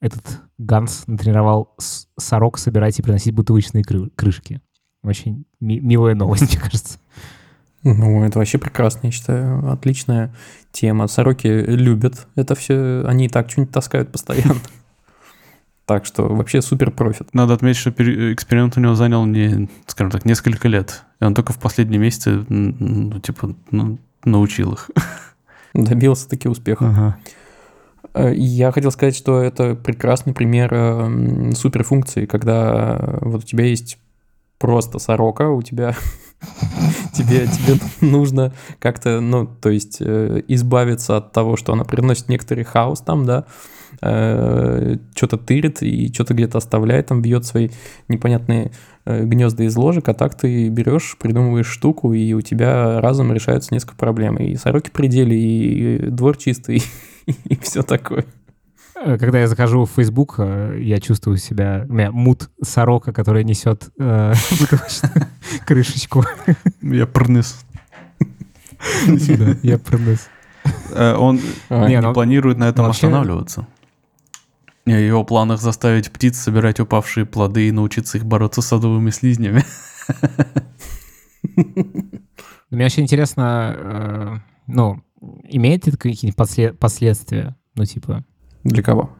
этот 0.00 0.40
Ганс 0.58 1.04
натренировал 1.06 1.74
сорок 2.18 2.58
собирать 2.58 2.98
и 2.98 3.02
приносить 3.02 3.34
бутылочные 3.34 3.84
кры- 3.84 4.10
крышки. 4.14 4.60
Очень 5.02 5.44
ми- 5.60 5.80
милая 5.80 6.14
новость, 6.14 6.42
мне 6.52 6.60
кажется. 6.62 6.98
Ну, 7.84 8.24
это 8.24 8.38
вообще 8.38 8.58
прекрасно, 8.58 9.06
я 9.06 9.12
считаю. 9.12 9.70
Отличная 9.70 10.34
тема. 10.72 11.06
Сороки 11.06 11.46
любят 11.46 12.26
это 12.34 12.54
все. 12.54 13.04
Они 13.06 13.26
и 13.26 13.28
так 13.28 13.50
что-нибудь 13.50 13.72
таскают 13.72 14.10
постоянно. 14.10 14.56
Так 15.86 16.06
что 16.06 16.22
вообще 16.34 16.62
супер 16.62 16.90
профит. 16.90 17.34
Надо 17.34 17.52
отметить, 17.52 17.78
что 17.78 17.90
эксперимент 17.90 18.78
у 18.78 18.80
него 18.80 18.94
занял, 18.94 19.26
не, 19.26 19.68
скажем 19.86 20.10
так, 20.10 20.24
несколько 20.24 20.66
лет. 20.66 21.04
И 21.20 21.24
он 21.24 21.34
только 21.34 21.52
в 21.52 21.58
последние 21.58 22.00
месяцы, 22.00 22.42
ну, 22.48 23.20
типа, 23.20 23.54
ну, 23.70 23.98
научил 24.24 24.72
их. 24.72 24.90
Добился 25.74 26.26
таки 26.26 26.48
успеха. 26.48 26.88
Ага. 26.88 27.18
Э, 28.14 28.32
я 28.34 28.72
хотел 28.72 28.90
сказать, 28.92 29.14
что 29.14 29.40
это 29.42 29.74
прекрасный 29.74 30.32
пример 30.32 30.70
э, 30.72 31.52
суперфункции, 31.54 32.26
когда 32.26 33.18
вот 33.20 33.44
у 33.44 33.46
тебя 33.46 33.64
есть 33.64 33.98
просто 34.58 34.98
сорока, 34.98 35.50
у 35.50 35.60
тебя 35.60 35.94
тебе, 37.12 37.46
тебе 37.46 37.78
нужно 38.00 38.52
как-то, 38.78 39.20
ну, 39.20 39.46
то 39.46 39.70
есть 39.70 39.98
э, 40.00 40.42
избавиться 40.48 41.16
от 41.16 41.32
того, 41.32 41.56
что 41.56 41.72
она 41.72 41.84
приносит 41.84 42.28
некоторый 42.28 42.64
хаос 42.64 43.00
там, 43.00 43.24
да, 43.24 43.44
э, 44.02 44.96
что-то 45.14 45.36
тырит 45.38 45.82
и 45.82 46.12
что-то 46.12 46.34
где-то 46.34 46.58
оставляет, 46.58 47.06
там 47.06 47.22
бьет 47.22 47.44
свои 47.44 47.68
непонятные 48.08 48.72
э, 49.04 49.24
гнезда 49.24 49.64
из 49.64 49.76
ложек, 49.76 50.08
а 50.08 50.14
так 50.14 50.34
ты 50.34 50.68
берешь, 50.68 51.16
придумываешь 51.18 51.68
штуку, 51.68 52.12
и 52.12 52.32
у 52.32 52.40
тебя 52.40 53.00
разом 53.00 53.32
решаются 53.32 53.74
несколько 53.74 53.96
проблем. 53.96 54.36
И 54.36 54.56
сороки 54.56 54.90
пределе, 54.90 55.36
и 55.36 55.98
двор 56.10 56.36
чистый, 56.36 56.82
и 57.26 57.56
все 57.56 57.82
такое. 57.82 58.24
Э, 58.96 59.18
когда 59.18 59.40
я 59.40 59.48
захожу 59.48 59.84
в 59.84 59.90
Facebook, 59.90 60.36
э, 60.38 60.78
я 60.80 61.00
чувствую 61.00 61.36
себя... 61.38 61.86
У 61.88 61.92
меня 61.92 62.12
мут 62.12 62.50
сорока, 62.62 63.12
которая 63.12 63.44
несет 63.44 63.90
э, 63.98 64.32
крышечку. 65.66 66.24
Я 66.80 67.06
прныс. 67.06 67.64
Да, 69.06 69.56
я 69.62 69.78
прныс. 69.78 70.28
Он 70.94 71.40
а, 71.68 71.88
не 71.88 72.00
ну, 72.00 72.12
планирует 72.14 72.58
на 72.58 72.64
этом 72.64 72.86
останавливаться. 72.86 73.66
В 74.86 74.90
его 74.90 75.24
планах 75.24 75.60
заставить 75.60 76.10
птиц 76.10 76.38
собирать 76.38 76.80
упавшие 76.80 77.26
плоды 77.26 77.68
и 77.68 77.72
научиться 77.72 78.18
их 78.18 78.26
бороться 78.26 78.62
с 78.62 78.66
садовыми 78.66 79.10
слизнями. 79.10 79.64
Мне 82.70 82.84
очень 82.86 83.04
интересно, 83.04 84.42
ну, 84.66 85.02
имеет 85.44 85.88
это 85.88 85.96
какие-нибудь 85.96 86.78
последствия? 86.78 87.56
Ну, 87.74 87.84
типа, 87.84 88.24
для 88.64 88.82
кого? 88.82 89.10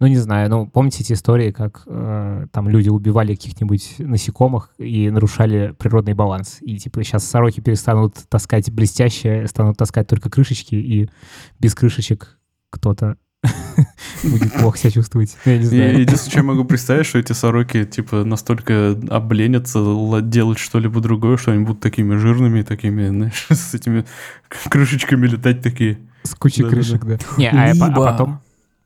Ну, 0.00 0.06
не 0.06 0.16
знаю, 0.16 0.48
ну, 0.48 0.66
помните 0.66 1.02
эти 1.02 1.12
истории, 1.12 1.50
как 1.50 1.82
э, 1.86 2.46
там 2.52 2.68
люди 2.70 2.88
убивали 2.88 3.34
каких-нибудь 3.34 3.96
насекомых 3.98 4.70
и 4.78 5.10
нарушали 5.10 5.74
природный 5.78 6.14
баланс? 6.14 6.56
И, 6.62 6.78
типа, 6.78 7.04
сейчас 7.04 7.26
сороки 7.26 7.60
перестанут 7.60 8.14
таскать 8.30 8.70
блестящее, 8.72 9.46
станут 9.46 9.76
таскать 9.76 10.08
только 10.08 10.30
крышечки, 10.30 10.74
и 10.74 11.10
без 11.58 11.74
крышечек 11.74 12.38
кто-то 12.70 13.16
будет 14.22 14.54
плохо 14.54 14.78
себя 14.78 14.90
чувствовать. 14.90 15.36
Я 15.44 15.58
не 15.58 15.64
знаю. 15.64 16.00
Единственное, 16.00 16.30
что 16.30 16.38
я 16.38 16.44
могу 16.44 16.64
представить, 16.64 17.04
что 17.04 17.18
эти 17.18 17.34
сороки, 17.34 17.84
типа, 17.84 18.24
настолько 18.24 18.98
обленятся 19.10 20.22
делать 20.22 20.58
что-либо 20.58 21.02
другое, 21.02 21.36
что 21.36 21.52
они 21.52 21.62
будут 21.62 21.80
такими 21.80 22.16
жирными, 22.16 22.62
такими, 22.62 23.08
знаешь, 23.08 23.46
с 23.50 23.74
этими 23.74 24.06
крышечками 24.48 25.26
летать 25.26 25.60
такие. 25.60 25.98
С 26.22 26.34
кучей 26.34 26.64
крышек, 26.64 27.04
да. 27.04 27.18
Не, 27.36 27.50
а, 27.50 27.72
а 27.72 27.90
потом... 27.92 28.40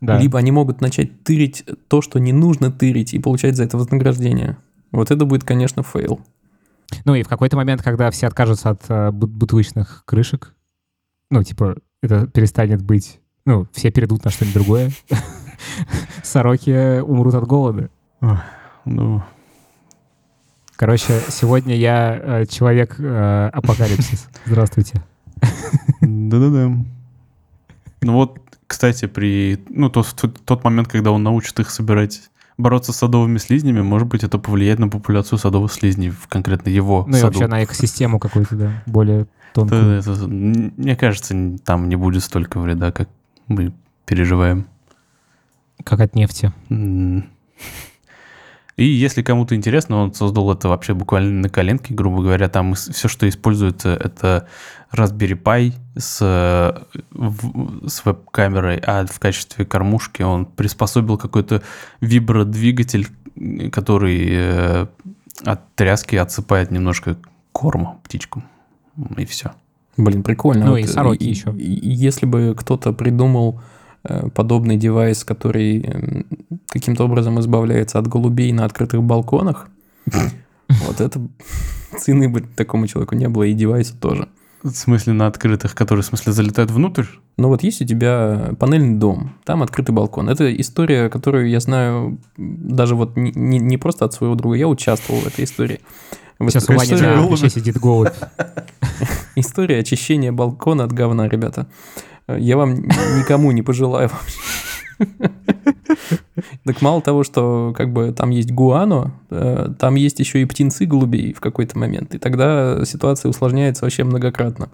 Да. 0.05 0.19
Либо 0.19 0.38
они 0.38 0.51
могут 0.51 0.81
начать 0.83 1.25
тырить 1.25 1.64
то, 1.88 2.03
что 2.03 2.19
не 2.19 2.33
нужно 2.33 2.71
тырить, 2.71 3.14
и 3.14 3.19
получать 3.19 3.57
за 3.57 3.64
это 3.64 3.79
вознаграждение. 3.79 4.59
Вот 4.93 5.11
это 5.11 5.25
будет, 5.25 5.45
конечно, 5.45 5.83
фейл. 5.83 6.21
Ну 7.07 7.14
и 7.14 7.23
в 7.23 7.29
какой-то 7.29 7.57
момент, 7.57 7.83
когда 7.83 8.11
все 8.11 8.27
откажутся 8.27 8.71
от 8.71 8.83
э, 8.88 9.11
бутылочных 9.11 10.03
крышек, 10.05 10.55
ну, 11.31 11.43
типа, 11.43 11.77
это 12.03 12.27
перестанет 12.27 12.83
быть... 12.83 13.19
Ну, 13.47 13.67
все 13.73 13.90
перейдут 13.90 14.25
на 14.25 14.31
что-нибудь 14.31 14.55
другое. 14.55 14.90
Сороки 16.23 17.01
умрут 17.01 17.35
от 17.35 17.47
голода. 17.47 17.88
Ну... 18.85 19.23
Короче, 20.77 21.21
сегодня 21.29 21.77
я 21.77 22.21
э, 22.21 22.47
человек 22.47 22.97
э, 22.99 23.51
апокалипсис. 23.53 24.29
Здравствуйте. 24.45 25.03
Да-да-да. 26.01 26.85
Ну 28.03 28.12
вот 28.12 28.38
кстати, 28.75 29.07
при 29.07 29.65
ну, 29.69 29.89
тот, 29.89 30.17
тот 30.45 30.65
момент, 30.65 30.89
когда 30.89 31.13
он 31.13 31.23
научит 31.23 31.61
их 31.61 31.71
собирать 31.71 32.23
бороться 32.59 32.93
с 32.93 32.97
садовыми 32.97 33.39
слизнями, 33.39 33.83
может 33.83 34.09
быть, 34.09 34.25
это 34.25 34.37
повлияет 34.37 34.81
на 34.81 34.89
популяцию 34.89 35.39
садовых 35.39 35.73
слизней 35.73 36.11
в 36.11 36.27
конкретно 36.27 36.71
его 36.71 37.05
Ну 37.07 37.13
саду. 37.13 37.27
и 37.27 37.27
вообще 37.27 37.47
на 37.47 37.63
экосистему 37.63 38.19
какую-то, 38.19 38.57
да, 38.57 38.83
более 38.87 39.29
тонкую. 39.53 40.01
Это, 40.01 40.11
это, 40.11 40.27
мне 40.27 40.97
кажется, 40.97 41.57
там 41.65 41.89
не 41.89 41.95
будет 41.95 42.25
столько 42.25 42.59
вреда, 42.59 42.91
как 42.91 43.09
мы 43.47 43.73
переживаем. 44.07 44.67
Как 45.85 46.01
от 46.01 46.17
нефти. 46.17 46.53
И 48.77 48.85
если 48.85 49.23
кому-то 49.23 49.55
интересно, 49.55 49.97
он 49.97 50.15
создал 50.15 50.53
это 50.53 50.69
вообще 50.69 50.95
буквально 50.95 51.43
на 51.43 51.49
коленке, 51.49 51.95
грубо 51.95 52.23
говоря. 52.23 52.49
Там 52.49 52.75
все, 52.75 53.07
что 53.07 53.29
используется, 53.29 53.91
это 53.91 54.49
Raspberry 54.93 55.41
Pi 55.41 55.73
с, 55.97 56.19
с 56.19 58.05
веб-камерой, 58.05 58.79
а 58.79 59.07
в 59.07 59.21
качестве 59.21 59.65
кормушки 59.65 60.23
он 60.23 60.47
приспособил 60.47 61.19
какой-то 61.19 61.63
вибродвигатель, 62.01 63.09
который 63.71 64.27
э, 64.29 64.87
от 65.45 65.75
тряски 65.77 66.17
отсыпает 66.17 66.73
немножко 66.73 67.17
корма 67.53 67.99
птичкам. 68.03 68.45
И 69.17 69.25
все. 69.25 69.53
Блин, 69.97 70.25
прикольно. 70.25 70.65
Ну 70.65 70.71
вот, 70.73 70.79
и 70.79 70.87
сороки 70.87 71.23
и, 71.23 71.31
еще. 71.31 71.55
Если 71.57 72.27
бы 72.27 72.57
кто-то 72.59 72.93
придумал 72.93 73.61
э, 73.61 73.74
подобный 74.35 74.77
девайс, 74.77 75.25
который 75.25 76.27
каким-то 76.69 77.05
образом 77.05 77.40
избавляется 77.40 77.99
от 77.99 78.07
голубей 78.07 78.53
на 78.53 78.64
открытых 78.64 79.03
балконах, 79.03 79.69
вот 80.69 81.01
это 81.01 81.21
цены 81.99 82.29
бы 82.29 82.40
такому 82.40 82.87
человеку 82.87 83.14
не 83.14 83.29
было, 83.29 83.45
и 83.45 83.53
девайсу 83.53 83.97
тоже. 83.97 84.29
В 84.62 84.71
смысле 84.71 85.12
на 85.12 85.27
открытых, 85.27 85.75
которые, 85.75 86.03
в 86.03 86.07
смысле, 86.07 86.33
залетают 86.33 86.71
внутрь? 86.71 87.05
Ну 87.37 87.49
вот 87.49 87.62
есть 87.62 87.83
у 87.83 87.85
тебя 87.85 88.55
панельный 88.59 88.99
дом, 88.99 89.35
там 89.45 89.62
открытый 89.62 89.95
балкон. 89.95 90.31
Это 90.31 90.59
история, 90.59 91.11
которую 91.11 91.51
я 91.51 91.61
знаю 91.61 92.19
даже 92.38 92.97
вот 92.97 93.14
не, 93.14 93.31
не, 93.33 93.59
не 93.59 93.77
просто 93.77 94.07
от 94.07 94.14
своего 94.14 94.35
друга, 94.37 94.57
я 94.57 94.67
участвовал 94.67 95.21
в 95.21 95.27
этой 95.27 95.45
истории. 95.45 95.81
Сейчас 96.40 96.69
у 96.71 96.73
Вани 96.73 96.93
на 96.95 97.27
плече 97.27 97.51
сидит 97.51 97.79
голубь. 97.79 98.14
История 99.37 99.79
очищения 99.79 100.33
балкона 100.33 100.85
от 100.85 100.93
говна, 100.93 101.29
ребята. 101.29 101.67
Я 102.29 102.57
вам 102.57 102.83
никому 103.19 103.53
не 103.53 103.63
пожелаю 103.63 104.11
вообще. 104.11 104.39
Так 106.65 106.81
мало 106.83 107.03
того, 107.03 107.25
что 107.25 107.75
как 107.77 107.93
бы 107.93 108.13
там 108.13 108.31
есть 108.31 108.51
гуано, 108.51 109.13
э, 109.31 109.69
там 109.79 109.97
есть 109.97 110.19
еще 110.21 110.41
и 110.41 110.45
птенцы 110.45 110.87
голубей 110.87 111.33
в 111.33 111.41
какой-то 111.41 111.79
момент. 111.79 112.15
И 112.15 112.19
тогда 112.19 112.85
ситуация 112.85 113.29
усложняется 113.29 113.85
вообще 113.85 114.05
многократно. 114.05 114.71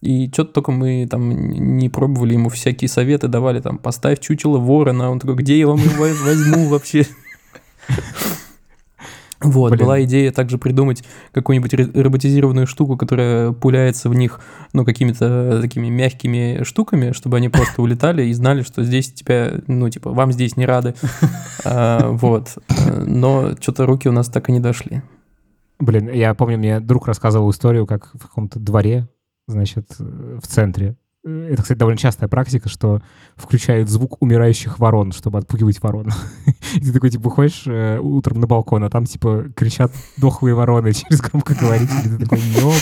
И 0.00 0.28
что-то 0.30 0.52
только 0.54 0.72
мы 0.72 1.06
там 1.10 1.30
не 1.30 1.88
пробовали 1.88 2.34
ему 2.34 2.50
всякие 2.50 2.88
советы, 2.88 3.28
давали 3.28 3.60
там, 3.60 3.78
поставь 3.78 4.20
чучело 4.20 4.58
ворона. 4.58 5.10
Он 5.10 5.18
такой, 5.18 5.36
где 5.36 5.58
я 5.58 5.66
вам 5.66 5.78
его 5.78 6.04
возьму 6.24 6.68
вообще? 6.68 7.06
Вот, 9.40 9.72
Блин. 9.72 9.84
была 9.84 10.02
идея 10.04 10.32
также 10.32 10.58
придумать 10.58 11.04
какую-нибудь 11.32 11.74
роботизированную 11.94 12.66
штуку, 12.66 12.96
которая 12.96 13.52
пуляется 13.52 14.08
в 14.08 14.14
них, 14.14 14.40
ну, 14.72 14.84
какими-то 14.84 15.60
такими 15.60 15.88
мягкими 15.88 16.62
штуками, 16.62 17.12
чтобы 17.12 17.36
они 17.36 17.48
просто 17.48 17.82
улетали 17.82 18.24
и 18.26 18.32
знали, 18.32 18.62
что 18.62 18.82
здесь 18.84 19.12
тебя, 19.12 19.52
ну, 19.66 19.88
типа, 19.90 20.10
вам 20.10 20.32
здесь 20.32 20.56
не 20.56 20.66
рады. 20.66 20.94
А, 21.66 22.10
вот. 22.10 22.58
Но 23.06 23.54
что-то 23.58 23.86
руки 23.86 24.06
у 24.06 24.12
нас 24.12 24.28
так 24.28 24.50
и 24.50 24.52
не 24.52 24.60
дошли. 24.60 25.02
Блин, 25.78 26.10
я 26.12 26.34
помню, 26.34 26.58
мне 26.58 26.78
друг 26.78 27.06
рассказывал 27.06 27.50
историю, 27.50 27.86
как 27.86 28.10
в 28.12 28.18
каком-то 28.18 28.58
дворе, 28.58 29.08
значит, 29.46 29.86
в 29.98 30.46
центре 30.46 30.96
это, 31.24 31.62
кстати, 31.62 31.78
довольно 31.78 31.98
частая 31.98 32.28
практика, 32.28 32.68
что 32.68 33.00
включают 33.36 33.88
звук 33.88 34.20
умирающих 34.20 34.78
ворон, 34.78 35.12
чтобы 35.12 35.38
отпугивать 35.38 35.82
ворон. 35.82 36.10
И 36.74 36.80
ты 36.80 36.92
такой, 36.92 37.10
типа, 37.10 37.24
выходишь 37.24 37.64
э, 37.66 37.98
утром 37.98 38.40
на 38.40 38.46
балкон, 38.46 38.84
а 38.84 38.90
там, 38.90 39.06
типа, 39.06 39.46
кричат 39.54 39.92
дохлые 40.16 40.54
вороны 40.54 40.92
через 40.94 41.20
громкоговоритель. 41.20 42.06
И 42.06 42.08
ты 42.08 42.18
такой, 42.18 42.38
ё 42.38 42.72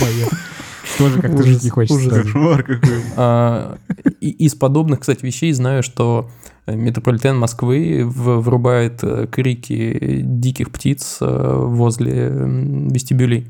тоже 0.99 1.21
как-то 1.21 1.43
жить 1.43 1.65
не 1.65 1.71
хочется. 1.71 2.11
Кошмар 2.11 2.63
какой. 2.63 3.03
А, 3.17 3.79
Из 4.21 4.55
подобных, 4.55 5.01
кстати, 5.01 5.25
вещей 5.25 5.53
знаю, 5.53 5.83
что 5.83 6.29
метрополитен 6.67 7.39
Москвы 7.39 8.03
врубает 8.05 9.03
э, 9.03 9.27
крики 9.31 10.21
диких 10.23 10.71
птиц 10.71 11.19
э, 11.21 11.55
возле 11.67 12.29
вестибюлей, 12.29 13.49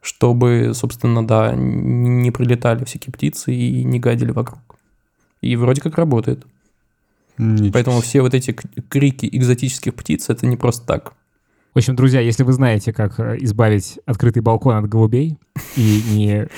чтобы, 0.00 0.72
собственно, 0.74 1.26
да, 1.26 1.54
не 1.54 2.30
прилетали 2.30 2.84
всякие 2.84 3.12
птицы 3.12 3.52
и 3.52 3.84
не 3.84 4.00
гадили 4.00 4.30
вокруг. 4.30 4.60
И 5.40 5.56
вроде 5.56 5.80
как 5.80 5.96
работает. 5.96 6.44
Ничего 7.38 7.72
Поэтому 7.72 8.00
все 8.00 8.20
вот 8.20 8.34
эти 8.34 8.52
крики 8.88 9.28
экзотических 9.30 9.94
птиц 9.94 10.28
это 10.28 10.46
не 10.46 10.56
просто 10.56 10.86
так. 10.86 11.12
В 11.74 11.78
общем, 11.78 11.94
друзья, 11.94 12.20
если 12.20 12.42
вы 12.42 12.52
знаете, 12.52 12.92
как 12.92 13.20
э, 13.20 13.36
избавить 13.40 14.00
открытый 14.04 14.42
балкон 14.42 14.74
от 14.76 14.88
голубей 14.88 15.38
и 15.76 16.02
не 16.10 16.48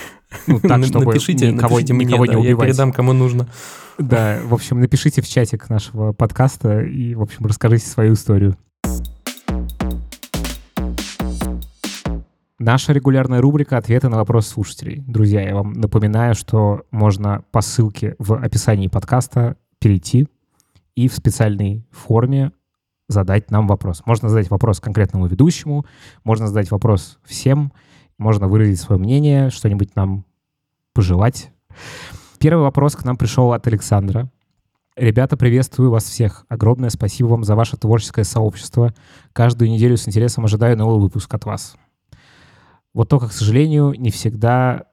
ну, 0.47 0.61
так, 0.63 0.85
чтобы 0.85 1.07
напишите, 1.07 1.53
никого, 1.53 1.75
напишите 1.75 1.93
мне, 1.93 2.07
никого 2.07 2.27
да, 2.27 2.35
не 2.35 2.43
я 2.43 2.49
убивать. 2.51 2.69
передам, 2.69 2.93
кому 2.93 3.13
нужно. 3.13 3.47
Да, 3.99 4.41
в 4.45 4.55
общем, 4.55 4.81
напишите 4.81 5.21
в 5.21 5.29
чатик 5.29 5.69
нашего 5.69 6.13
подкаста 6.13 6.81
и, 6.81 7.15
в 7.15 7.23
общем, 7.23 7.45
расскажите 7.45 7.87
свою 7.87 8.15
историю. 8.15 8.57
Наша 12.63 12.93
регулярная 12.93 13.41
рубрика 13.41 13.79
«Ответы 13.79 14.11
на 14.11 14.19
вопросы 14.19 14.51
слушателей». 14.51 15.03
Друзья, 15.07 15.41
я 15.41 15.55
вам 15.55 15.73
напоминаю, 15.73 16.35
что 16.35 16.83
можно 16.91 17.43
по 17.53 17.63
ссылке 17.63 18.17
в 18.19 18.35
описании 18.35 18.87
подкаста 18.87 19.57
перейти 19.79 20.29
и 20.95 21.09
в 21.09 21.15
специальной 21.15 21.87
форме 21.91 22.53
задать 23.09 23.51
нам 23.51 23.67
вопрос. 23.67 24.03
Можно 24.05 24.29
задать 24.29 24.51
вопрос 24.51 24.79
конкретному 24.79 25.27
ведущему, 25.27 25.87
можно 26.23 26.49
задать 26.49 26.71
вопрос 26.71 27.19
всем, 27.25 27.73
можно 28.19 28.47
выразить 28.47 28.79
свое 28.79 29.01
мнение, 29.01 29.49
что-нибудь 29.49 29.97
нам 29.97 30.27
пожелать. 30.93 31.51
Первый 32.41 32.65
вопрос 32.65 32.95
к 32.95 33.07
нам 33.07 33.17
пришел 33.17 33.55
от 33.55 33.67
Александра. 33.69 34.31
Ребята, 34.97 35.39
приветствую 35.39 35.91
вас 35.91 36.05
всех. 36.05 36.45
Огромное 36.51 36.91
спасибо 36.91 37.29
вам 37.29 37.43
за 37.43 37.57
ваше 37.57 37.79
творческое 37.79 38.25
сообщество. 38.25 38.93
Каждую 39.33 39.71
неделю 39.71 39.97
с 39.97 40.07
интересом 40.07 40.45
ожидаю 40.45 40.77
новый 40.77 41.01
выпуск 41.01 41.33
от 41.33 41.47
вас. 41.47 41.75
Вот 42.93 43.09
только, 43.09 43.29
к 43.29 43.33
сожалению, 43.33 43.95
не 43.97 44.11
всегда 44.11 44.85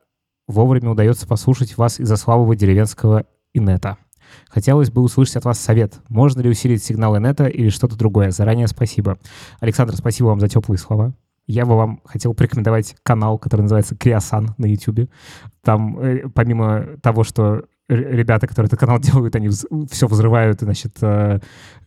вовремя 0.47 0.91
удается 0.91 1.27
послушать 1.27 1.77
вас 1.77 1.99
из-за 1.99 2.15
слабого 2.15 2.55
деревенского 2.55 3.25
инета. 3.53 3.97
Хотелось 4.49 4.91
бы 4.91 5.01
услышать 5.01 5.37
от 5.37 5.45
вас 5.45 5.59
совет. 5.59 5.99
Можно 6.09 6.41
ли 6.41 6.49
усилить 6.49 6.83
сигнал 6.83 7.17
инета 7.17 7.45
или 7.45 7.69
что-то 7.69 7.97
другое? 7.97 8.31
Заранее 8.31 8.67
спасибо. 8.67 9.17
Александр, 9.59 9.95
спасибо 9.95 10.27
вам 10.27 10.39
за 10.39 10.47
теплые 10.47 10.77
слова. 10.77 11.13
Я 11.47 11.65
бы 11.65 11.77
вам 11.77 12.01
хотел 12.03 12.33
порекомендовать 12.33 12.95
канал, 13.03 13.37
который 13.37 13.61
называется 13.61 13.95
Криосан 13.95 14.53
на 14.57 14.65
YouTube. 14.65 15.09
Там, 15.63 15.97
э, 15.99 16.29
помимо 16.33 16.97
того, 17.01 17.23
что 17.23 17.63
ребята, 17.89 18.47
которые 18.47 18.67
этот 18.67 18.79
канал 18.79 18.99
делают, 19.01 19.35
они 19.35 19.49
все 19.49 20.07
взрывают, 20.07 20.61
значит, 20.61 20.97
э, 21.01 21.39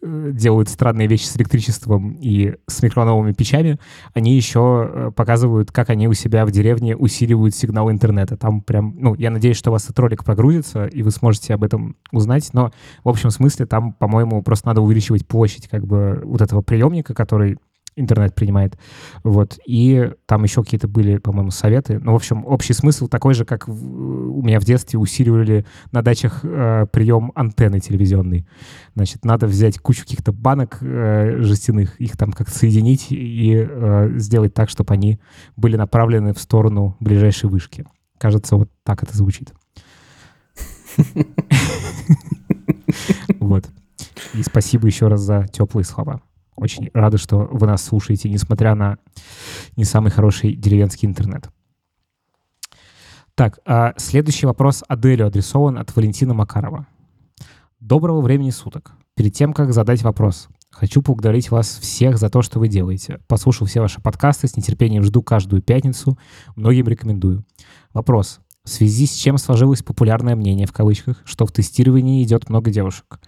э, 0.03 0.30
делают 0.32 0.68
странные 0.68 1.07
вещи 1.07 1.24
с 1.24 1.36
электричеством 1.36 2.16
и 2.20 2.55
с 2.66 2.82
микроволновыми 2.82 3.32
печами, 3.32 3.78
они 4.14 4.34
еще 4.34 4.90
э, 4.92 5.11
показывают, 5.14 5.72
как 5.72 5.90
они 5.90 6.09
у 6.09 6.14
себя 6.14 6.46
в 6.46 6.51
деревне 6.51 6.96
усиливают 6.96 7.55
сигнал 7.55 7.90
интернета. 7.90 8.36
Там 8.36 8.62
прям, 8.62 8.94
ну, 8.98 9.14
я 9.14 9.30
надеюсь, 9.30 9.57
что 9.57 9.70
у 9.70 9.72
вас 9.72 9.84
этот 9.84 9.98
ролик 9.98 10.24
прогрузится, 10.24 10.86
и 10.86 11.03
вы 11.03 11.11
сможете 11.11 11.55
об 11.55 11.64
этом 11.64 11.96
узнать, 12.12 12.48
но 12.53 12.72
в 13.05 13.09
общем 13.09 13.30
смысле 13.30 13.66
там, 13.66 13.92
по-моему, 13.92 14.42
просто 14.42 14.68
надо 14.68 14.80
увеличивать 14.80 15.26
площадь 15.26 15.68
как 15.68 15.86
бы 15.86 16.22
вот 16.24 16.40
этого 16.40 16.62
приемника, 16.62 17.14
который 17.14 17.59
интернет 18.01 18.34
принимает. 18.34 18.78
Вот. 19.24 19.59
И 19.66 20.11
там 20.26 20.42
еще 20.42 20.62
какие-то 20.62 20.88
были, 20.88 21.18
по-моему, 21.18 21.51
советы. 21.51 21.98
Ну, 22.03 22.12
в 22.12 22.16
общем, 22.16 22.44
общий 22.46 22.72
смысл 22.72 23.07
такой 23.09 23.34
же, 23.34 23.44
как 23.44 23.68
в- 23.68 24.38
у 24.38 24.42
меня 24.42 24.59
в 24.61 24.64
детстве 24.64 24.98
усиливали 24.98 25.64
на 25.92 26.03
дачах 26.03 26.40
э, 26.44 26.86
прием 26.92 27.32
антенны 27.34 27.80
телевизионной. 27.80 28.46
Значит, 28.94 29.24
надо 29.24 29.46
взять 29.46 29.78
кучу 29.78 30.03
каких-то 30.03 30.32
банок 30.32 30.78
э, 30.80 31.36
жестяных, 31.42 32.01
их 32.01 32.16
там 32.16 32.32
как-то 32.32 32.57
соединить 32.57 33.07
и 33.11 33.55
э, 33.57 34.11
сделать 34.16 34.55
так, 34.55 34.68
чтобы 34.70 34.94
они 34.94 35.20
были 35.57 35.76
направлены 35.76 36.32
в 36.34 36.38
сторону 36.40 36.96
ближайшей 37.01 37.48
вышки. 37.51 37.84
Кажется, 38.18 38.57
вот 38.57 38.70
так 38.82 39.03
это 39.03 39.16
звучит. 39.16 39.53
Вот. 43.40 43.68
И 44.34 44.42
спасибо 44.42 44.86
еще 44.86 45.09
раз 45.09 45.20
за 45.20 45.46
теплые 45.53 45.84
слова. 45.84 46.20
Очень 46.61 46.90
рады, 46.92 47.16
что 47.16 47.48
вы 47.50 47.66
нас 47.66 47.82
слушаете, 47.82 48.28
несмотря 48.28 48.74
на 48.74 48.98
не 49.76 49.84
самый 49.84 50.11
хороший 50.11 50.54
деревенский 50.54 51.08
интернет. 51.08 51.48
Так, 53.34 53.61
а 53.64 53.94
следующий 53.96 54.44
вопрос 54.44 54.84
Аделю 54.86 55.26
адресован 55.26 55.78
от 55.78 55.96
Валентина 55.96 56.34
Макарова. 56.34 56.86
Доброго 57.80 58.20
времени 58.20 58.50
суток. 58.50 58.92
Перед 59.16 59.32
тем, 59.32 59.54
как 59.54 59.72
задать 59.72 60.02
вопрос, 60.02 60.48
хочу 60.70 61.00
поблагодарить 61.00 61.50
вас 61.50 61.78
всех 61.78 62.18
за 62.18 62.28
то, 62.28 62.42
что 62.42 62.58
вы 62.58 62.68
делаете. 62.68 63.20
Послушал 63.26 63.66
все 63.66 63.80
ваши 63.80 64.02
подкасты, 64.02 64.46
с 64.46 64.54
нетерпением 64.54 65.02
жду 65.02 65.22
каждую 65.22 65.62
пятницу, 65.62 66.18
многим 66.56 66.86
рекомендую. 66.88 67.42
Вопрос. 67.94 68.40
В 68.64 68.68
связи 68.68 69.06
с 69.06 69.14
чем 69.14 69.38
сложилось 69.38 69.82
популярное 69.82 70.36
мнение, 70.36 70.66
в 70.66 70.72
кавычках, 70.72 71.22
что 71.24 71.46
в 71.46 71.52
тестировании 71.52 72.22
идет 72.22 72.50
много 72.50 72.70
девушек? 72.70 73.18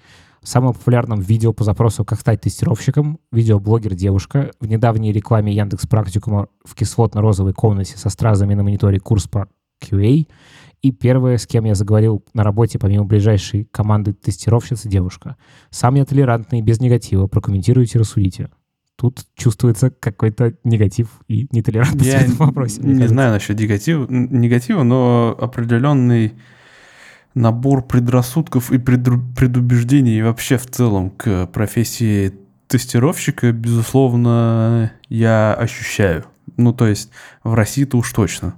В 0.42 0.48
самом 0.48 0.74
популярном 0.74 1.20
видео 1.20 1.52
по 1.52 1.62
запросу 1.62 2.04
«Как 2.04 2.18
стать 2.18 2.40
тестировщиком» 2.40 3.20
видеоблогер-девушка 3.30 4.50
в 4.58 4.66
недавней 4.66 5.12
рекламе 5.12 5.54
Яндекс 5.54 5.86
Практикума 5.86 6.48
в 6.64 6.74
кислотно-розовой 6.74 7.52
комнате 7.52 7.96
со 7.96 8.08
стразами 8.08 8.54
на 8.54 8.64
мониторе 8.64 8.98
курс 8.98 9.28
по 9.28 9.46
QA 9.80 10.26
и 10.82 10.90
первая, 10.90 11.38
с 11.38 11.46
кем 11.46 11.64
я 11.64 11.76
заговорил 11.76 12.24
на 12.34 12.42
работе, 12.42 12.80
помимо 12.80 13.04
ближайшей 13.04 13.68
команды 13.70 14.14
тестировщицы, 14.14 14.88
девушка. 14.88 15.36
Сам 15.70 15.94
я 15.94 16.04
толерантный, 16.04 16.60
без 16.60 16.80
негатива. 16.80 17.28
Прокомментируйте, 17.28 18.00
рассудите. 18.00 18.50
Тут 18.96 19.24
чувствуется 19.36 19.90
какой-то 19.90 20.54
негатив 20.64 21.20
и 21.28 21.46
нетолерантность 21.52 22.10
Я 22.10 22.18
в 22.18 22.22
этом 22.22 22.46
вопросе. 22.46 22.80
не 22.82 22.88
кажется. 22.94 23.08
знаю 23.08 23.32
насчет 23.32 23.60
негатива, 23.60 24.06
негатива, 24.08 24.82
но 24.82 25.36
определенный 25.40 26.34
набор 27.34 27.82
предрассудков 27.82 28.70
и 28.70 28.78
предубеждений 28.78 30.22
вообще 30.22 30.56
в 30.58 30.66
целом 30.66 31.10
к 31.10 31.46
профессии 31.46 32.32
тестировщика, 32.68 33.52
безусловно, 33.52 34.92
я 35.08 35.54
ощущаю. 35.54 36.24
Ну, 36.56 36.72
то 36.72 36.86
есть 36.86 37.10
в 37.44 37.54
России-то 37.54 37.96
уж 37.98 38.12
точно. 38.12 38.54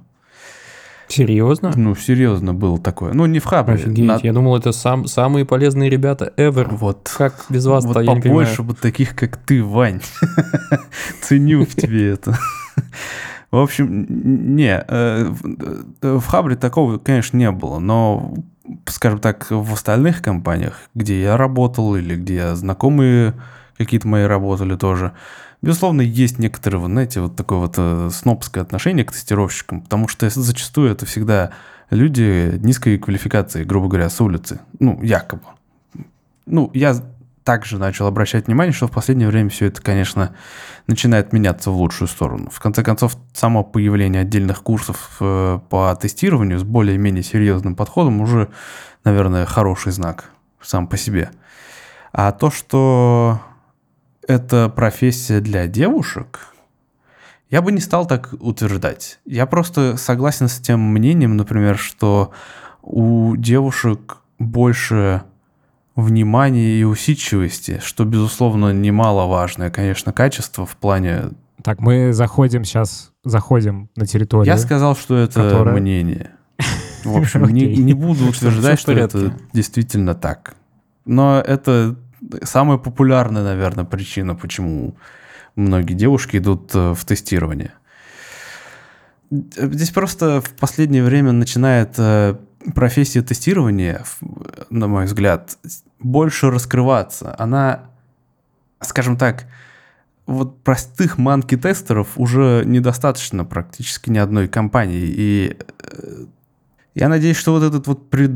Серьезно? 1.07 1.71
Ну, 1.75 1.95
серьезно 1.95 2.53
было 2.53 2.79
такое. 2.79 3.13
Ну, 3.13 3.27
не 3.27 3.37
в 3.39 3.45
Хабре. 3.45 3.75
Офигеть, 3.75 4.05
на- 4.05 4.19
я 4.23 4.33
думал, 4.33 4.57
это 4.57 4.71
сам, 4.71 5.05
самые 5.05 5.45
полезные 5.45 5.89
ребята 5.89 6.33
ever. 6.35 6.67
Вот. 6.75 7.13
Как 7.15 7.45
без 7.49 7.65
вас-то, 7.67 7.89
вот 7.93 8.01
я 8.03 8.13
не 8.15 8.21
побольше 8.21 8.57
понимаю. 8.57 8.73
бы 8.75 8.81
таких, 8.81 9.15
как 9.15 9.37
ты, 9.37 9.63
Вань. 9.63 10.01
Ценю 11.21 11.63
в 11.65 11.75
тебе 11.75 12.09
это. 12.11 12.37
В 13.55 13.59
общем, 13.59 14.05
не, 14.57 14.83
э, 14.85 15.23
в 15.29 15.45
э, 16.01 16.17
в 16.17 16.25
Хабре 16.25 16.57
такого, 16.57 16.97
конечно, 16.97 17.37
не 17.37 17.49
было, 17.51 17.79
но, 17.79 18.33
скажем 18.85 19.19
так, 19.19 19.49
в 19.49 19.71
остальных 19.71 20.21
компаниях, 20.21 20.89
где 20.93 21.21
я 21.21 21.37
работал 21.37 21.95
или 21.95 22.17
где 22.17 22.53
знакомые 22.55 23.33
какие-то 23.77 24.09
мои 24.09 24.25
работали 24.25 24.75
тоже, 24.75 25.13
безусловно, 25.61 26.01
есть 26.01 26.37
некоторые, 26.37 26.81
вот, 26.81 26.89
знаете, 26.89 27.21
вот 27.21 27.37
такое 27.37 27.59
вот 27.59 27.75
э, 27.77 28.09
снобское 28.11 28.61
отношение 28.61 29.05
к 29.05 29.13
тестировщикам, 29.13 29.83
потому 29.83 30.09
что 30.09 30.29
зачастую 30.29 30.91
это 30.91 31.05
всегда 31.05 31.51
люди 31.89 32.59
низкой 32.61 32.97
квалификации, 32.97 33.63
грубо 33.63 33.87
говоря, 33.87 34.09
с 34.09 34.19
улицы, 34.19 34.59
ну, 34.79 35.01
якобы. 35.01 35.45
Ну, 36.45 36.71
я 36.73 36.93
также 37.45 37.77
начал 37.77 38.07
обращать 38.07 38.47
внимание, 38.47 38.73
что 38.73 38.87
в 38.87 38.91
последнее 38.91 39.29
время 39.29 39.49
все 39.49 39.67
это, 39.67 39.79
конечно, 39.79 40.35
начинает 40.87 41.31
меняться 41.31 41.69
в 41.69 41.77
лучшую 41.77 42.07
сторону. 42.07 42.49
В 42.49 42.59
конце 42.59 42.83
концов, 42.83 43.15
само 43.33 43.63
появление 43.63 44.23
отдельных 44.23 44.63
курсов 44.63 45.17
э, 45.19 45.59
по 45.69 45.95
тестированию 45.95 46.57
с 46.57 46.63
более-менее 46.63 47.23
серьезным 47.23 47.75
подходом 47.75 48.19
уже, 48.19 48.49
наверное, 49.03 49.45
хороший 49.45 49.91
знак 49.91 50.31
сам 50.59 50.87
по 50.87 50.97
себе. 50.97 51.29
А 52.11 52.31
то, 52.31 52.49
что 52.49 53.39
это 54.27 54.67
профессия 54.67 55.39
для 55.39 55.67
девушек, 55.67 56.47
я 57.51 57.61
бы 57.61 57.71
не 57.71 57.79
стал 57.79 58.07
так 58.07 58.33
утверждать. 58.39 59.19
Я 59.23 59.45
просто 59.45 59.97
согласен 59.97 60.47
с 60.47 60.57
тем 60.57 60.79
мнением, 60.79 61.37
например, 61.37 61.77
что 61.77 62.31
у 62.81 63.35
девушек 63.35 64.17
больше 64.39 65.21
внимания 65.95 66.79
и 66.79 66.83
усидчивости, 66.83 67.79
что, 67.83 68.05
безусловно, 68.05 68.73
немаловажное, 68.73 69.69
конечно, 69.69 70.11
качество 70.11 70.65
в 70.65 70.75
плане... 70.75 71.31
Так, 71.63 71.79
мы 71.79 72.13
заходим 72.13 72.63
сейчас, 72.63 73.11
заходим 73.23 73.89
на 73.95 74.05
территорию. 74.05 74.53
Я 74.53 74.57
сказал, 74.59 74.95
что 74.95 75.17
это 75.17 75.49
Которая- 75.49 75.75
мнение. 75.75 76.31
В 77.03 77.17
общем, 77.17 77.45
не, 77.45 77.75
не 77.77 77.93
буду 77.93 78.27
утверждать, 78.27 78.79
что 78.79 78.91
это 78.91 79.33
действительно 79.53 80.15
так. 80.15 80.55
Но 81.05 81.39
это 81.39 81.95
самая 82.43 82.77
популярная, 82.77 83.43
наверное, 83.43 83.85
причина, 83.85 84.35
почему 84.35 84.95
многие 85.55 85.93
девушки 85.93 86.37
идут 86.37 86.71
э, 86.73 86.93
в 86.93 87.05
тестирование. 87.05 87.71
Здесь 89.31 89.91
просто 89.91 90.41
в 90.41 90.49
последнее 90.55 91.03
время 91.03 91.31
начинает 91.31 91.93
э, 91.97 92.35
профессия 92.73 93.21
тестирования, 93.21 94.03
на 94.69 94.87
мой 94.87 95.05
взгляд, 95.05 95.57
больше 95.99 96.49
раскрываться. 96.49 97.35
Она, 97.37 97.89
скажем 98.81 99.17
так, 99.17 99.45
вот 100.25 100.61
простых 100.63 101.17
манки-тестеров 101.17 102.09
уже 102.15 102.63
недостаточно 102.65 103.45
практически 103.45 104.09
ни 104.09 104.17
одной 104.17 104.47
компании. 104.47 105.05
И 105.05 105.57
э, 105.79 106.25
я 106.95 107.09
надеюсь, 107.09 107.37
что 107.37 107.51
вот 107.53 107.63
этот 107.63 107.87
вот 107.87 108.09
пред, 108.09 108.31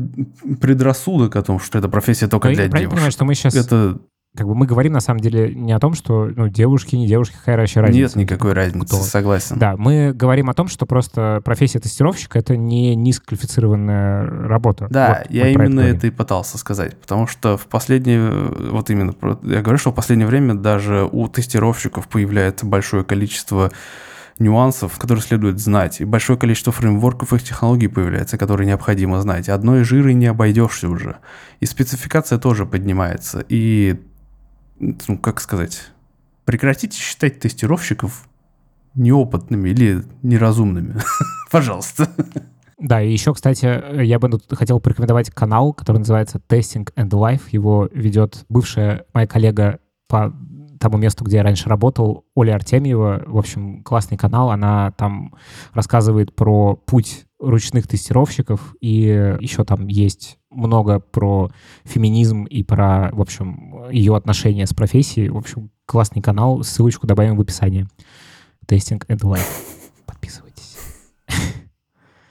предрассудок 0.60 1.34
о 1.36 1.42
том, 1.42 1.58
что 1.58 1.78
эта 1.78 1.88
профессия 1.88 2.28
только 2.28 2.48
Ну, 2.48 2.54
для 2.54 2.68
девушек, 2.68 2.90
понимаю, 2.90 3.10
что 3.10 3.24
мы 3.24 3.34
сейчас, 3.34 3.54
это 3.54 3.98
как 4.36 4.46
бы 4.46 4.54
мы 4.54 4.66
говорим 4.66 4.92
на 4.92 5.00
самом 5.00 5.20
деле 5.20 5.52
не 5.54 5.72
о 5.72 5.80
том, 5.80 5.94
что 5.94 6.30
ну, 6.34 6.48
девушки, 6.48 6.94
не 6.94 7.08
девушки, 7.08 7.34
какая 7.36 7.56
вообще 7.56 7.80
разница. 7.80 8.16
нет 8.18 8.30
никакой 8.30 8.52
разницы, 8.52 8.86
Кто? 8.86 8.96
согласен. 8.98 9.58
Да, 9.58 9.76
мы 9.76 10.12
говорим 10.14 10.48
о 10.48 10.54
том, 10.54 10.68
что 10.68 10.86
просто 10.86 11.40
профессия 11.44 11.80
тестировщика— 11.80 12.38
это 12.40 12.56
не 12.56 12.94
низкоквалифицированная 12.94 14.24
работа. 14.48 14.86
Да, 14.88 15.22
Вот 15.24 15.30
я 15.34 15.48
именно 15.48 15.80
это 15.80 16.06
и 16.06 16.10
пытался 16.10 16.58
сказать, 16.58 16.96
потому 16.98 17.26
что 17.26 17.56
в 17.56 17.66
последнее, 17.66 18.30
вот 18.70 18.88
именно, 18.90 19.14
я 19.42 19.62
говорю, 19.62 19.78
что 19.78 19.90
в 19.90 19.94
последнее 19.94 20.28
время 20.28 20.54
даже 20.54 21.08
у 21.10 21.26
тестировщиков 21.28 22.06
появляется 22.08 22.66
большое 22.66 23.02
количество 23.02 23.72
нюансов, 24.38 24.96
которые 24.98 25.22
следует 25.22 25.58
знать, 25.60 26.00
и 26.00 26.04
большое 26.04 26.38
количество 26.38 26.72
фреймворков 26.72 27.32
и 27.32 27.38
технологий 27.38 27.88
появляется, 27.88 28.38
которые 28.38 28.66
необходимо 28.66 29.20
знать. 29.20 29.48
Одной 29.48 29.84
жирой 29.84 30.14
не 30.14 30.26
обойдешься 30.26 30.88
уже. 30.88 31.16
И 31.60 31.66
спецификация 31.66 32.38
тоже 32.38 32.64
поднимается. 32.64 33.44
И, 33.48 34.00
ну, 34.80 35.18
как 35.18 35.40
сказать, 35.40 35.90
прекратите 36.44 36.98
считать 36.98 37.38
тестировщиков 37.38 38.28
неопытными 38.94 39.68
или 39.68 40.02
неразумными. 40.22 40.96
Пожалуйста. 41.50 42.08
Да, 42.78 43.02
и 43.02 43.12
еще, 43.12 43.34
кстати, 43.34 44.02
я 44.02 44.18
бы 44.18 44.40
хотел 44.50 44.80
порекомендовать 44.80 45.30
канал, 45.30 45.74
который 45.74 45.98
называется 45.98 46.40
Testing 46.48 46.88
and 46.94 47.10
Life. 47.10 47.42
Его 47.50 47.88
ведет 47.92 48.44
бывшая 48.48 49.04
моя 49.12 49.26
коллега 49.26 49.80
по 50.08 50.34
тому 50.80 50.96
месту, 50.96 51.24
где 51.24 51.36
я 51.36 51.42
раньше 51.42 51.68
работал, 51.68 52.24
Оля 52.34 52.54
Артемьева. 52.54 53.24
В 53.26 53.36
общем, 53.36 53.82
классный 53.82 54.16
канал. 54.16 54.50
Она 54.50 54.92
там 54.92 55.34
рассказывает 55.74 56.34
про 56.34 56.74
путь 56.74 57.26
ручных 57.40 57.88
тестировщиков, 57.88 58.74
и 58.80 59.36
еще 59.40 59.64
там 59.64 59.86
есть 59.86 60.38
много 60.50 61.00
про 61.00 61.50
феминизм 61.84 62.44
и 62.44 62.62
про, 62.62 63.10
в 63.12 63.20
общем, 63.20 63.88
ее 63.90 64.14
отношения 64.14 64.66
с 64.66 64.74
профессией. 64.74 65.30
В 65.30 65.36
общем, 65.36 65.70
классный 65.86 66.22
канал. 66.22 66.62
Ссылочку 66.62 67.06
добавим 67.06 67.36
в 67.36 67.40
описании. 67.40 67.88
Testing 68.68 69.04
and 69.08 69.20
Life. 69.20 69.46
Подписывайтесь. 70.06 70.76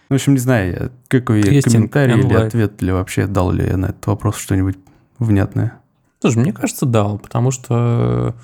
В 0.10 0.14
общем, 0.14 0.34
не 0.34 0.39
знаю, 0.39 0.91
какой 1.07 1.41
я 1.41 1.62
комментарий 1.62 2.20
или 2.20 2.34
ответ, 2.34 2.82
или 2.82 2.91
вообще 2.91 3.28
дал 3.28 3.51
ли 3.51 3.66
я 3.66 3.78
на 3.78 3.88
этот 3.88 4.05
вопрос 4.07 4.38
что-нибудь 4.38 4.78
внятное. 5.18 5.80
Слушай, 6.20 6.39
мне 6.39 6.53
кажется, 6.53 6.86
дал, 6.86 7.18
потому 7.20 7.51
что, 7.51 8.36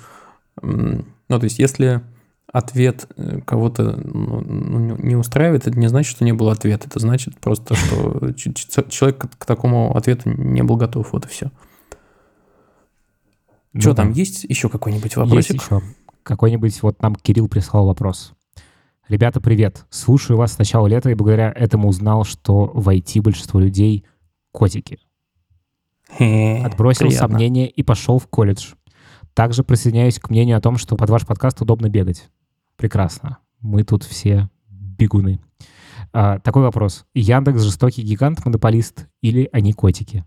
ну, 0.62 1.04
то 1.28 1.44
есть, 1.44 1.58
если 1.58 2.02
ответ 2.56 3.06
э, 3.16 3.40
кого-то 3.44 3.96
ну, 4.02 4.40
ну, 4.40 4.96
не 4.96 5.14
устраивает, 5.14 5.66
это 5.66 5.78
не 5.78 5.88
значит, 5.88 6.10
что 6.10 6.24
не 6.24 6.32
был 6.32 6.48
ответ. 6.48 6.86
Это 6.86 6.98
значит 6.98 7.38
просто, 7.38 7.74
что 7.74 8.32
человек 8.88 9.26
к, 9.38 9.44
такому 9.44 9.94
ответу 9.94 10.30
не 10.30 10.62
был 10.62 10.76
готов. 10.76 11.12
Вот 11.12 11.26
и 11.26 11.28
все. 11.28 11.50
Что 13.78 13.90
Ну 13.90 13.94
да. 13.94 13.94
там, 13.94 14.12
есть 14.12 14.44
еще 14.44 14.70
какой-нибудь 14.70 15.04
Есть 15.04 15.16
вопросик? 15.16 15.62
еще. 15.62 15.82
Какой-нибудь, 16.22 16.82
вот 16.82 17.02
нам 17.02 17.14
Кирилл 17.14 17.46
прислал 17.46 17.86
вопрос. 17.86 18.32
Ребята, 19.08 19.40
привет. 19.40 19.84
Слушаю 19.90 20.38
вас 20.38 20.54
с 20.54 20.58
начала 20.58 20.86
лета 20.86 21.10
и 21.10 21.14
благодаря 21.14 21.52
этому 21.54 21.88
узнал, 21.88 22.24
что 22.24 22.70
в 22.72 22.88
IT 22.88 23.20
большинство 23.20 23.60
людей 23.60 24.04
котики. 24.50 24.98
Отбросил 26.18 27.08
приятно. 27.08 27.28
сомнения 27.28 27.68
и 27.68 27.82
пошел 27.82 28.18
в 28.18 28.26
колледж. 28.28 28.72
Также 29.34 29.62
присоединяюсь 29.62 30.18
к 30.18 30.30
мнению 30.30 30.56
о 30.56 30.60
том, 30.62 30.78
что 30.78 30.96
под 30.96 31.10
ваш 31.10 31.26
подкаст 31.26 31.60
удобно 31.60 31.90
бегать. 31.90 32.30
Прекрасно. 32.76 33.38
Мы 33.60 33.82
тут 33.84 34.04
все 34.04 34.48
бегуны. 34.68 35.40
А, 36.12 36.38
такой 36.38 36.62
вопрос. 36.62 37.06
Яндекс 37.14 37.62
жестокий 37.62 38.02
гигант, 38.02 38.44
монополист 38.44 39.06
или 39.22 39.48
они 39.52 39.72
котики? 39.72 40.24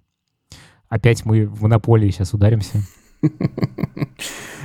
Опять 0.88 1.26
мы 1.26 1.46
в 1.46 1.62
монополии 1.64 2.10
сейчас 2.10 2.34
ударимся. 2.34 2.82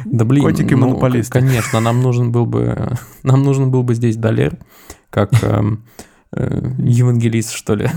Да 0.05 0.25
блин, 0.25 0.45
Котики 0.45 0.75
ну, 0.75 0.81
монополисты. 0.87 1.31
к- 1.31 1.43
конечно, 1.43 1.81
нам 1.81 2.03
нужен 2.03 2.31
был 2.31 2.47
бы, 2.47 2.93
нам 3.23 3.43
нужен 3.43 3.71
был 3.71 3.83
бы 3.83 3.95
здесь 3.95 4.17
Долер, 4.17 4.59
как 5.11 5.31
эм, 5.43 5.85
э, 6.33 6.73
евангелист, 6.79 7.53
что 7.53 7.75
ли. 7.75 7.89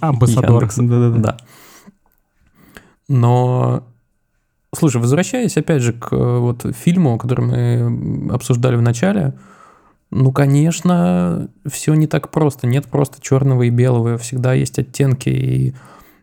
Амбассадор. 0.00 0.70
Да. 1.18 1.36
Но, 3.08 3.84
слушай, 4.74 5.00
возвращаясь 5.00 5.56
опять 5.56 5.82
же 5.82 5.92
к 5.92 6.12
э, 6.12 6.38
вот 6.38 6.66
фильму, 6.76 7.18
который 7.18 7.44
мы 7.44 8.32
обсуждали 8.32 8.76
в 8.76 8.82
начале, 8.82 9.34
ну, 10.10 10.32
конечно, 10.32 11.48
все 11.66 11.94
не 11.94 12.06
так 12.06 12.30
просто. 12.30 12.66
Нет 12.66 12.86
просто 12.86 13.20
черного 13.20 13.62
и 13.62 13.70
белого. 13.70 14.18
Всегда 14.18 14.54
есть 14.54 14.78
оттенки. 14.78 15.28
И 15.28 15.74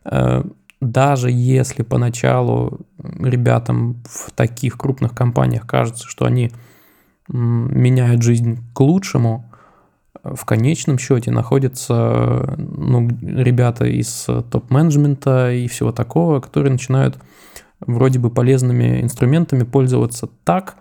э, 0.03 0.43
даже 0.81 1.31
если 1.31 1.83
поначалу 1.83 2.81
ребятам 2.99 4.03
в 4.05 4.31
таких 4.31 4.77
крупных 4.77 5.13
компаниях 5.13 5.65
кажется, 5.65 6.05
что 6.07 6.25
они 6.25 6.51
меняют 7.29 8.21
жизнь 8.21 8.59
к 8.73 8.79
лучшему, 8.81 9.49
в 10.23 10.45
конечном 10.45 10.97
счете 10.97 11.31
находятся 11.31 12.55
ну, 12.57 13.07
ребята 13.21 13.85
из 13.85 14.25
э, 14.27 14.43
топ-менеджмента 14.49 15.51
и 15.53 15.67
всего 15.67 15.91
такого, 15.91 16.39
которые 16.39 16.71
начинают 16.71 17.17
вроде 17.79 18.19
бы 18.19 18.29
полезными 18.29 19.01
инструментами 19.01 19.63
пользоваться 19.63 20.29
так, 20.43 20.77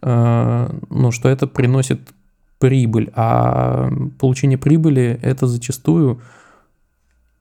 э, 0.00 0.78
ну, 0.90 1.10
что 1.10 1.28
это 1.28 1.46
приносит 1.46 2.12
прибыль, 2.58 3.10
а 3.14 3.90
получение 4.18 4.58
прибыли 4.58 5.18
это 5.22 5.46
зачастую 5.46 6.20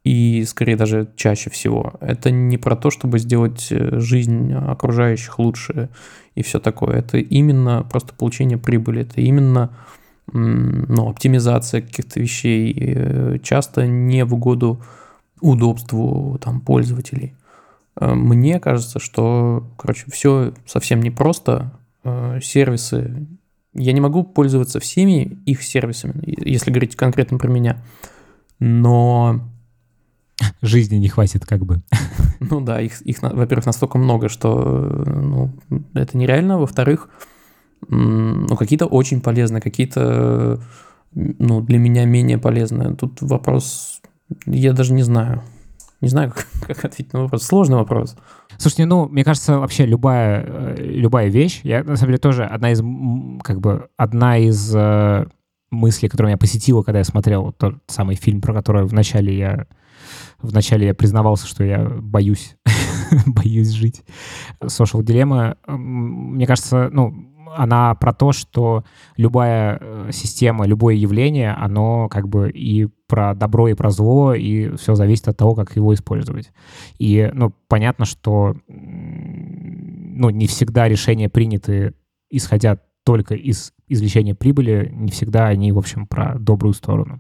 и 0.04 0.44
скорее 0.46 0.76
даже 0.76 1.10
чаще 1.16 1.52
всего. 1.52 1.94
Это 2.02 2.32
не 2.32 2.58
про 2.58 2.76
то, 2.76 2.90
чтобы 2.90 3.20
сделать 3.20 3.68
э, 3.72 4.00
жизнь 4.00 4.52
окружающих 4.54 5.38
лучше 5.38 5.90
и 6.34 6.42
все 6.42 6.60
такое. 6.60 6.98
Это 6.98 7.18
именно 7.20 7.84
просто 7.84 8.14
получение 8.14 8.58
прибыли. 8.58 9.02
Это 9.02 9.22
именно 9.22 9.78
ну, 10.34 11.10
оптимизация 11.10 11.82
каких-то 11.82 12.20
вещей, 12.20 12.74
э, 12.76 13.38
часто 13.44 13.86
не 13.86 14.24
в 14.26 14.34
угоду 14.34 14.82
удобству 15.42 16.40
там, 16.42 16.62
пользователей. 16.62 17.36
Э, 18.00 18.14
Мне 18.14 18.60
кажется, 18.60 19.00
что, 19.00 19.68
короче, 19.78 20.06
все 20.12 20.54
совсем 20.66 21.02
непросто. 21.02 21.80
Э, 22.04 22.40
Сервисы... 22.42 23.28
Я 23.74 23.94
не 23.94 24.02
могу 24.02 24.24
пользоваться 24.24 24.82
всеми 24.82 25.40
их 25.46 25.64
сервисами, 25.64 26.22
если 26.26 26.72
говорить 26.72 26.98
конкретно 26.98 27.38
про 27.38 27.48
меня. 27.48 27.82
Но 28.60 29.42
Жизни 30.62 30.96
не 30.96 31.08
хватит 31.08 31.46
как 31.46 31.66
бы. 31.66 31.82
ну 32.40 32.62
да, 32.62 32.82
их, 32.82 33.02
их 33.02 33.22
во-первых, 33.22 33.66
настолько 33.66 33.98
много, 33.98 34.30
что 34.30 35.04
ну, 35.06 35.52
это 35.94 36.18
нереально. 36.18 36.58
Во-вторых, 36.58 37.10
ну, 37.88 38.56
какие-то 38.56 38.86
очень 38.86 39.22
полезные, 39.22 39.62
какие-то 39.62 40.62
ну, 41.14 41.62
для 41.62 41.78
меня 41.78 42.06
менее 42.06 42.38
полезные. 42.38 42.96
Тут 42.96 43.22
вопрос, 43.22 44.02
я 44.46 44.74
даже 44.74 44.94
не 44.94 45.04
знаю. 45.04 45.44
Не 46.02 46.10
знаю, 46.10 46.32
как, 46.32 46.48
как 46.68 46.86
ответить 46.86 47.14
на 47.14 47.22
вопрос. 47.22 47.44
Сложный 47.44 47.78
вопрос. 47.78 48.16
Слушайте, 48.58 48.86
ну, 48.86 49.08
мне 49.08 49.24
кажется, 49.24 49.60
вообще 49.60 49.86
любая, 49.86 50.44
э, 50.46 50.76
любая 50.78 51.30
вещь, 51.30 51.62
я, 51.64 51.84
на 51.84 51.96
самом 51.96 52.12
деле, 52.12 52.18
тоже 52.18 52.44
одна 52.44 52.72
из, 52.72 52.82
как 53.44 53.62
бы, 53.62 53.88
одна 53.98 54.38
из 54.38 54.76
э, 54.76 55.26
мыслей, 55.70 56.10
которая 56.10 56.32
меня 56.32 56.38
посетила, 56.38 56.82
когда 56.84 57.00
я 57.00 57.06
смотрел 57.06 57.54
тот 57.54 57.76
самый 57.88 58.16
фильм, 58.16 58.42
про 58.42 58.54
который 58.54 58.86
вначале 58.86 59.38
я, 59.38 59.68
вначале 60.40 60.88
я 60.88 60.94
признавался, 60.94 61.48
что 61.48 61.64
я 61.64 61.80
боюсь, 61.84 62.56
боюсь 63.28 63.70
жить. 63.70 64.04
Social 64.62 65.02
Dilemma, 65.02 65.56
мне 65.68 66.46
кажется, 66.48 66.90
ну, 66.92 67.31
она 67.56 67.96
про 67.96 68.14
то, 68.14 68.32
что 68.32 68.84
любая 69.18 69.78
э, 69.80 70.10
система, 70.12 70.66
любое 70.66 70.96
явление, 70.96 71.52
оно 71.52 72.10
как 72.10 72.28
бы 72.28 72.50
и 72.50 72.88
про 73.08 73.34
добро, 73.36 73.68
и 73.68 73.74
про 73.74 73.92
зло, 73.92 74.34
и 74.34 74.76
все 74.76 74.96
зависит 74.96 75.28
от 75.28 75.38
того, 75.38 75.56
как 75.56 75.76
его 75.76 75.94
использовать. 75.94 76.52
И, 76.98 77.30
ну, 77.34 77.54
понятно, 77.68 78.06
что, 78.06 78.56
ну, 78.68 80.30
не 80.30 80.48
всегда 80.48 80.88
решения 80.88 81.30
приняты, 81.30 81.94
исходя 82.30 82.78
только 83.04 83.36
из 83.36 83.74
извлечения 83.88 84.36
прибыли, 84.36 84.90
не 84.94 85.12
всегда 85.12 85.48
они, 85.48 85.72
в 85.72 85.78
общем, 85.78 86.08
про 86.08 86.36
добрую 86.40 86.74
сторону, 86.74 87.20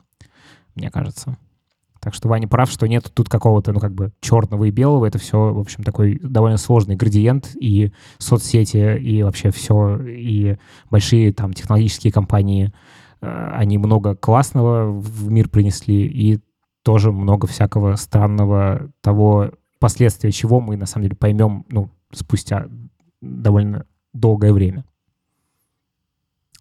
мне 0.76 0.90
кажется. 0.90 1.38
Так 2.02 2.16
что 2.16 2.28
Ваня 2.28 2.48
прав, 2.48 2.70
что 2.70 2.88
нет 2.88 3.12
тут 3.14 3.30
какого-то, 3.30 3.74
ну, 3.74 3.80
как 3.80 3.94
бы 3.94 4.12
черного 4.22 4.64
и 4.66 4.72
белого. 4.72 5.06
Это 5.06 5.20
все, 5.20 5.54
в 5.54 5.60
общем, 5.60 5.84
такой 5.84 6.20
довольно 6.20 6.58
сложный 6.58 6.96
градиент. 6.96 7.56
И 7.60 7.94
соцсети, 8.18 8.98
и 8.98 9.22
вообще 9.22 9.52
все, 9.52 9.98
и 10.02 10.58
большие 10.90 11.32
там 11.32 11.54
технологические 11.54 12.12
компании, 12.12 12.74
э, 13.22 13.50
они 13.54 13.78
много 13.78 14.16
классного 14.16 14.92
в 14.92 15.30
мир 15.30 15.48
принесли 15.48 16.08
и 16.08 16.40
тоже 16.82 17.12
много 17.12 17.46
всякого 17.46 17.96
странного 17.98 18.90
того, 19.02 19.52
последствия 19.80 20.32
чего 20.32 20.60
мы 20.60 20.78
на 20.78 20.88
самом 20.88 21.04
деле 21.04 21.16
поймем 21.16 21.66
ну, 21.70 21.92
спустя 22.12 22.68
довольно 23.22 23.86
долгое 24.12 24.54
время. 24.54 24.86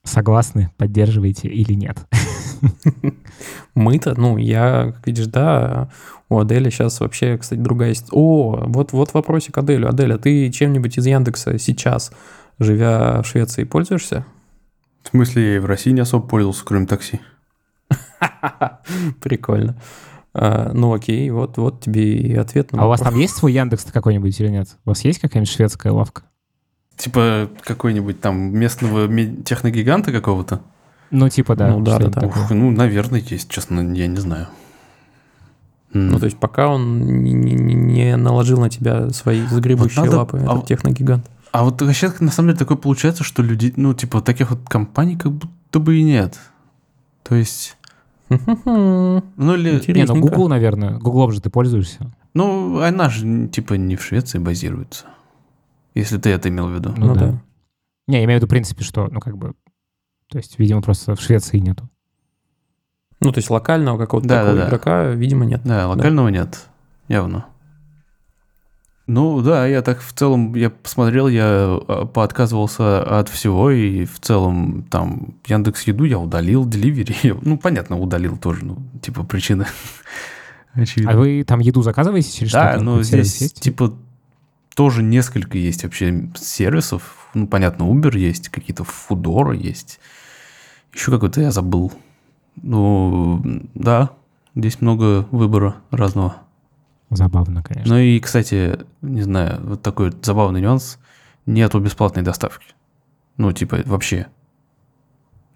Согласны, 0.03 0.71
поддерживаете 0.77 1.49
или 1.49 1.73
нет? 1.73 2.07
Мы-то, 3.75 4.19
ну, 4.19 4.37
я, 4.37 4.93
как 4.95 5.07
видишь, 5.07 5.27
да, 5.27 5.91
у 6.29 6.39
Адели 6.39 6.71
сейчас 6.71 7.01
вообще, 7.01 7.39
кстати, 7.39 7.59
другая 7.59 7.91
есть. 7.91 8.09
О, 8.13 8.65
вот, 8.67 8.93
вот 8.93 9.15
вопросик 9.15 9.59
Аделю. 9.59 9.89
Аделя, 9.89 10.19
ты 10.19 10.51
чем-нибудь 10.51 10.99
из 10.99 11.07
Яндекса 11.07 11.59
сейчас, 11.59 12.13
живя 12.59 13.23
в 13.23 13.27
Швеции, 13.27 13.65
пользуешься? 13.65 14.25
В 15.03 15.09
смысле, 15.09 15.45
я 15.45 15.57
и 15.57 15.59
в 15.59 15.67
России 15.67 15.91
не 15.91 16.01
особо 16.01 16.27
пользовался, 16.27 16.65
кроме 16.65 16.87
такси. 16.87 17.21
Прикольно. 19.21 19.77
А, 20.33 20.71
ну 20.73 20.93
окей, 20.93 21.29
вот, 21.31 21.57
вот 21.57 21.81
тебе 21.81 22.17
и 22.17 22.35
ответ. 22.37 22.73
На 22.73 22.83
а 22.83 22.87
у 22.87 22.89
вас 22.89 23.01
там 23.01 23.19
есть 23.19 23.35
свой 23.37 23.53
Яндекс 23.53 23.85
какой-нибудь 23.85 24.39
или 24.41 24.49
нет? 24.49 24.69
У 24.85 24.91
вас 24.91 25.05
есть 25.05 25.19
какая-нибудь 25.19 25.51
шведская 25.51 25.91
лавка? 25.91 26.23
Типа 26.97 27.51
какой-нибудь 27.63 28.21
там 28.21 28.57
местного 28.57 29.09
техногиганта 29.43 30.13
какого-то? 30.13 30.61
Ну, 31.11 31.29
типа, 31.29 31.57
да. 31.57 31.69
Ну, 31.71 31.83
да, 31.83 31.99
да, 31.99 32.09
да. 32.09 32.27
Ух, 32.27 32.51
ну, 32.51 32.71
наверное, 32.71 33.21
есть, 33.21 33.51
честно, 33.51 33.81
я 33.95 34.07
не 34.07 34.17
знаю. 34.17 34.49
Ну, 35.93 36.19
то 36.19 36.27
есть, 36.27 36.39
пока 36.39 36.69
он 36.69 37.01
не, 37.01 37.33
не, 37.33 37.75
не 37.75 38.17
наложил 38.17 38.61
на 38.61 38.71
тебя 38.71 39.11
свои 39.11 39.45
загребущие 39.47 40.05
вот 40.05 40.07
надо... 40.07 40.19
лапы, 40.19 40.39
а... 40.39 40.53
этот 40.53 40.67
техногигант. 40.67 41.29
А 41.53 41.65
вот 41.65 41.83
вообще, 41.83 42.13
на 42.21 42.31
самом 42.31 42.51
деле, 42.51 42.59
такое 42.59 42.77
получается, 42.77 43.25
что 43.25 43.43
люди, 43.43 43.73
ну, 43.77 43.93
типа, 43.93 44.21
таких 44.21 44.51
вот 44.51 44.61
компаний 44.69 45.17
как 45.17 45.33
будто 45.33 45.81
бы 45.81 45.97
и 45.99 46.05
нет. 46.05 46.39
То 47.25 47.35
есть... 47.35 47.77
Ну, 48.29 49.23
или... 49.57 49.93
Не, 49.93 50.05
ну, 50.05 50.21
Google, 50.21 50.49
наверное. 50.49 50.99
Google 50.99 51.33
же 51.33 51.41
ты 51.41 51.51
пользуешься. 51.51 52.13
Ну, 52.35 52.81
она 52.81 53.09
же, 53.09 53.49
типа, 53.49 53.75
не 53.75 53.97
в 53.97 54.05
Швеции 54.05 54.39
базируется. 54.39 55.07
Если 55.95 56.19
ты 56.19 56.31
это 56.31 56.49
имел 56.49 56.69
в 56.69 56.73
виду. 56.73 56.95
Ну, 56.97 57.07
ну 57.07 57.15
да. 57.15 57.21
да. 57.21 57.43
Не, 58.07 58.19
я 58.19 58.25
имею 58.25 58.39
в 58.39 58.43
виду, 58.43 58.47
в 58.47 58.51
принципе, 58.51 58.85
что, 58.85 59.09
ну, 59.11 59.19
как 59.19 59.37
бы, 59.37 59.55
то 60.31 60.39
есть, 60.39 60.59
видимо, 60.59 60.81
просто 60.81 61.17
в 61.17 61.21
Швеции 61.21 61.59
нету. 61.59 61.89
Ну, 63.21 63.33
то 63.33 63.39
есть 63.39 63.51
локального 63.51 63.99
какого-то 63.99 64.29
да, 64.29 64.41
такого 64.41 64.57
да, 64.57 64.69
игрока, 64.69 65.03
да. 65.05 65.11
видимо, 65.11 65.45
нет. 65.45 65.61
Да, 65.65 65.89
локального 65.89 66.31
да. 66.31 66.39
нет, 66.39 66.67
явно. 67.09 67.47
Ну 69.07 69.43
да, 69.43 69.67
я 69.67 69.83
так 69.83 70.01
в 70.01 70.13
целом, 70.13 70.55
я 70.55 70.71
посмотрел, 70.71 71.27
я 71.27 71.81
а, 71.89 72.07
поотказывался 72.07 73.03
от 73.19 73.29
всего, 73.29 73.73
и 73.73 74.05
в 74.05 74.21
целом 74.21 74.85
там 74.89 75.35
Яндекс 75.47 75.83
Еду 75.83 76.05
я 76.05 76.19
удалил, 76.21 76.65
Деливери, 76.65 77.35
ну 77.43 77.59
понятно, 77.59 77.99
удалил 77.99 78.39
тоже, 78.39 78.65
ну 78.65 78.79
типа 79.03 79.25
причины. 79.25 79.67
Очевидно. 80.75 81.13
А 81.13 81.17
вы 81.17 81.43
там 81.45 81.59
еду 81.59 81.83
заказываете 81.83 82.31
через 82.31 82.53
да, 82.53 82.69
что-то? 82.69 82.85
Да, 82.85 82.85
ну 82.85 83.03
здесь 83.03 83.41
есть? 83.41 83.61
типа 83.61 83.93
тоже 84.77 85.03
несколько 85.03 85.59
есть 85.59 85.83
вообще 85.83 86.31
сервисов, 86.37 87.29
ну 87.35 87.49
понятно, 87.49 87.83
Uber 87.83 88.17
есть, 88.17 88.49
какие-то 88.49 88.85
Фудоры 88.85 89.57
есть, 89.57 89.99
еще 90.93 91.11
какой-то 91.11 91.41
я 91.41 91.51
забыл. 91.51 91.93
Ну 92.57 93.43
да, 93.75 94.11
здесь 94.55 94.81
много 94.81 95.27
выбора 95.31 95.77
разного. 95.91 96.37
Забавно, 97.11 97.63
конечно. 97.63 97.95
Ну 97.95 98.01
и, 98.01 98.21
кстати, 98.21 98.79
не 99.03 99.23
знаю, 99.23 99.61
вот 99.65 99.83
такой 99.83 100.13
забавный 100.23 100.61
нюанс. 100.61 100.99
Нету 101.47 101.81
бесплатной 101.81 102.23
доставки. 102.23 102.67
Ну, 103.37 103.51
типа, 103.53 103.79
вообще. 103.87 104.29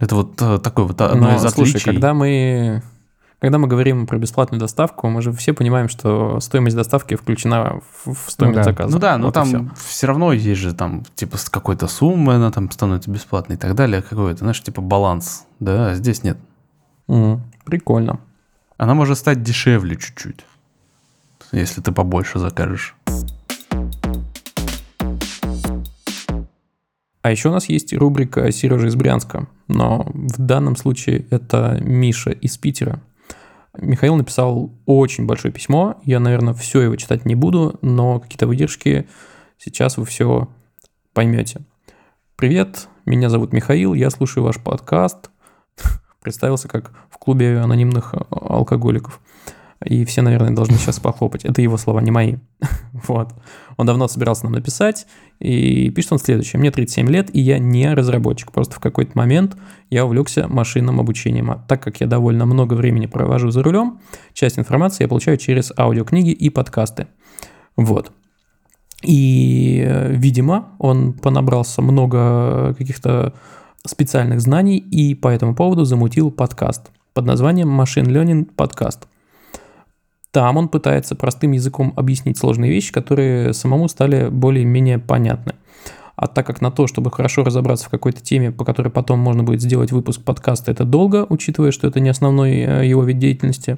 Это 0.00 0.16
вот 0.16 0.40
э, 0.42 0.58
такой 0.58 0.86
вот 0.86 1.00
одно 1.00 1.28
Но, 1.28 1.36
из 1.36 1.42
слушай, 1.42 1.70
отличий. 1.72 1.84
когда 1.84 2.14
мы, 2.14 2.82
когда 3.44 3.58
мы 3.58 3.68
говорим 3.68 4.06
про 4.06 4.18
бесплатную 4.18 4.58
доставку, 4.58 5.08
мы 5.08 5.20
же 5.22 5.30
все 5.32 5.52
понимаем, 5.52 5.88
что 5.88 6.40
стоимость 6.40 6.76
доставки 6.76 7.14
включена 7.14 7.80
в 8.04 8.30
стоимость 8.30 8.58
ну, 8.58 8.64
да. 8.64 8.64
заказа. 8.64 8.92
Ну 8.92 8.98
да, 8.98 9.18
но 9.18 9.26
вот 9.26 9.34
там 9.34 9.46
все. 9.46 9.68
все 9.88 10.06
равно 10.06 10.32
есть 10.32 10.60
же 10.60 10.74
там, 10.74 11.02
типа, 11.14 11.36
с 11.36 11.50
какой-то 11.50 11.86
суммы 11.86 12.34
она 12.34 12.50
там 12.50 12.70
становится 12.70 13.10
бесплатной 13.10 13.56
и 13.56 13.58
так 13.58 13.74
далее. 13.74 14.02
Какой-то, 14.02 14.38
знаешь, 14.38 14.62
типа 14.62 14.80
баланс. 14.80 15.46
Да, 15.60 15.90
а 15.90 15.94
здесь 15.94 16.22
нет. 16.22 16.38
Mm, 17.08 17.40
прикольно. 17.64 18.18
Она 18.78 18.94
может 18.94 19.18
стать 19.18 19.42
дешевле 19.42 19.96
чуть-чуть 19.96 20.44
если 21.52 21.80
ты 21.80 21.92
побольше 21.92 22.38
закажешь. 22.38 22.96
А 27.22 27.30
еще 27.30 27.48
у 27.48 27.52
нас 27.52 27.68
есть 27.68 27.94
рубрика 27.94 28.50
«Сережа 28.52 28.88
из 28.88 28.96
Брянска», 28.96 29.48
но 29.66 30.06
в 30.12 30.38
данном 30.38 30.76
случае 30.76 31.26
это 31.30 31.78
Миша 31.80 32.30
из 32.30 32.58
Питера. 32.58 33.00
Михаил 33.76 34.14
написал 34.16 34.72
очень 34.86 35.26
большое 35.26 35.52
письмо, 35.52 36.00
я, 36.04 36.20
наверное, 36.20 36.54
все 36.54 36.80
его 36.80 36.96
читать 36.96 37.24
не 37.24 37.34
буду, 37.34 37.78
но 37.82 38.20
какие-то 38.20 38.46
выдержки 38.46 39.08
сейчас 39.58 39.96
вы 39.96 40.04
все 40.04 40.48
поймете. 41.12 41.60
Привет, 42.36 42.88
меня 43.04 43.28
зовут 43.30 43.52
Михаил, 43.52 43.94
я 43.94 44.10
слушаю 44.10 44.44
ваш 44.44 44.60
подкаст. 44.60 45.30
Представился 46.22 46.68
как 46.68 46.92
в 47.10 47.18
клубе 47.18 47.58
анонимных 47.58 48.14
алкоголиков 48.30 49.20
и 49.84 50.04
все, 50.04 50.22
наверное, 50.22 50.50
должны 50.50 50.76
сейчас 50.76 50.98
похлопать. 51.00 51.44
Это 51.44 51.60
его 51.60 51.76
слова, 51.76 52.00
не 52.00 52.10
мои. 52.10 52.36
вот. 52.92 53.32
Он 53.76 53.86
давно 53.86 54.08
собирался 54.08 54.44
нам 54.44 54.52
написать, 54.52 55.06
и 55.40 55.90
пишет 55.90 56.12
он 56.12 56.18
следующее. 56.18 56.60
Мне 56.60 56.70
37 56.70 57.08
лет, 57.08 57.34
и 57.34 57.40
я 57.40 57.58
не 57.58 57.92
разработчик. 57.92 58.52
Просто 58.52 58.76
в 58.76 58.80
какой-то 58.80 59.12
момент 59.14 59.56
я 59.90 60.04
увлекся 60.04 60.48
машинным 60.48 61.00
обучением. 61.00 61.50
А 61.50 61.56
так 61.56 61.82
как 61.82 62.00
я 62.00 62.06
довольно 62.06 62.46
много 62.46 62.74
времени 62.74 63.06
провожу 63.06 63.50
за 63.50 63.62
рулем, 63.62 64.00
часть 64.32 64.58
информации 64.58 65.04
я 65.04 65.08
получаю 65.08 65.36
через 65.36 65.72
аудиокниги 65.76 66.30
и 66.30 66.50
подкасты. 66.50 67.06
Вот. 67.76 68.12
И, 69.02 69.86
видимо, 70.10 70.68
он 70.78 71.12
понабрался 71.12 71.82
много 71.82 72.74
каких-то 72.78 73.34
специальных 73.86 74.40
знаний 74.40 74.78
и 74.78 75.14
по 75.14 75.28
этому 75.28 75.54
поводу 75.54 75.84
замутил 75.84 76.30
подкаст 76.30 76.90
под 77.12 77.26
названием 77.26 77.68
Machine 77.80 78.06
Learning 78.06 78.48
Podcast. 78.56 79.00
Там 80.34 80.56
он 80.56 80.68
пытается 80.68 81.14
простым 81.14 81.52
языком 81.52 81.92
объяснить 81.94 82.38
сложные 82.38 82.72
вещи, 82.72 82.92
которые 82.92 83.54
самому 83.54 83.86
стали 83.86 84.30
более-менее 84.30 84.98
понятны. 84.98 85.54
А 86.16 86.26
так 86.26 86.44
как 86.44 86.60
на 86.60 86.72
то, 86.72 86.88
чтобы 86.88 87.12
хорошо 87.12 87.44
разобраться 87.44 87.86
в 87.86 87.90
какой-то 87.90 88.20
теме, 88.20 88.50
по 88.50 88.64
которой 88.64 88.88
потом 88.88 89.20
можно 89.20 89.44
будет 89.44 89.62
сделать 89.62 89.92
выпуск 89.92 90.22
подкаста, 90.22 90.72
это 90.72 90.84
долго, 90.84 91.24
учитывая, 91.28 91.70
что 91.70 91.86
это 91.86 92.00
не 92.00 92.08
основной 92.08 92.56
э, 92.56 92.84
его 92.84 93.04
вид 93.04 93.20
деятельности, 93.20 93.76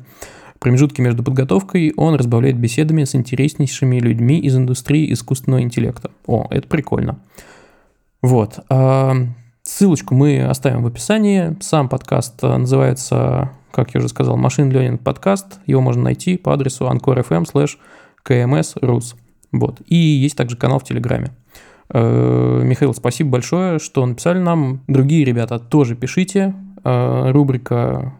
промежутки 0.58 1.02
между 1.02 1.22
подготовкой 1.22 1.92
он 1.94 2.14
разбавляет 2.14 2.58
беседами 2.58 3.04
с 3.04 3.14
интереснейшими 3.14 3.98
людьми 3.98 4.38
из 4.38 4.56
индустрии 4.56 5.12
искусственного 5.12 5.60
интеллекта. 5.60 6.10
О, 6.26 6.46
это 6.48 6.66
прикольно. 6.68 7.18
Вот. 8.22 8.60
А, 8.70 9.14
ссылочку 9.62 10.14
мы 10.14 10.42
оставим 10.42 10.84
в 10.84 10.86
описании. 10.86 11.54
Сам 11.60 11.90
подкаст 11.90 12.42
э, 12.42 12.56
называется 12.56 13.50
как 13.76 13.92
я 13.92 13.98
уже 13.98 14.08
сказал, 14.08 14.38
Machine 14.38 14.70
Learning 14.70 14.96
подкаст. 14.96 15.60
Его 15.66 15.82
можно 15.82 16.02
найти 16.02 16.38
по 16.38 16.54
адресу 16.54 16.86
anchor.fm 16.86 17.44
slash 17.44 17.76
kmsrus. 18.26 19.14
Вот. 19.52 19.82
И 19.86 19.94
есть 19.94 20.34
также 20.34 20.56
канал 20.56 20.78
в 20.78 20.84
Телеграме. 20.84 21.32
Э, 21.90 22.62
Михаил, 22.64 22.94
спасибо 22.94 23.32
большое, 23.32 23.78
что 23.78 24.06
написали 24.06 24.38
нам. 24.38 24.80
Другие 24.88 25.26
ребята 25.26 25.58
тоже 25.58 25.94
пишите. 25.94 26.54
Э, 26.84 27.30
рубрика 27.32 28.14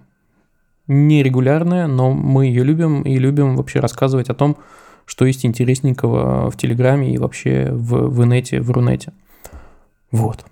нерегулярная, 0.89 1.87
но 1.87 2.13
мы 2.13 2.47
ее 2.47 2.63
любим 2.63 3.01
и 3.01 3.17
любим 3.17 3.57
вообще 3.57 3.81
рассказывать 3.81 4.29
о 4.29 4.35
том, 4.35 4.59
что 5.07 5.25
есть 5.25 5.47
интересненького 5.47 6.51
в 6.51 6.57
Телеграме 6.59 7.15
и 7.15 7.19
вообще 7.19 7.71
в, 7.73 8.11
в 8.11 8.25
инете, 8.25 8.61
в 8.61 8.71
Рунете. 8.71 9.15
Вот. 10.11 10.45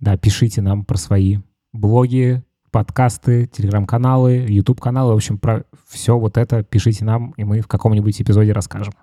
Да, 0.00 0.16
пишите 0.16 0.62
нам 0.62 0.86
про 0.86 0.96
свои 0.96 1.36
блоги, 1.74 2.42
подкасты, 2.70 3.46
телеграм-каналы, 3.46 4.46
YouTube-каналы. 4.48 5.12
В 5.12 5.16
общем, 5.16 5.38
про 5.38 5.64
все 5.88 6.18
вот 6.18 6.36
это 6.36 6.62
пишите 6.62 7.04
нам, 7.04 7.32
и 7.36 7.44
мы 7.44 7.60
в 7.60 7.66
каком-нибудь 7.66 8.20
эпизоде 8.20 8.52
расскажем. 8.52 8.94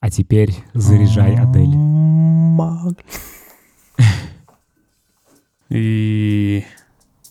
А 0.00 0.10
теперь 0.10 0.54
заряжай, 0.74 1.34
Адель. 1.36 1.74
И 5.68 6.64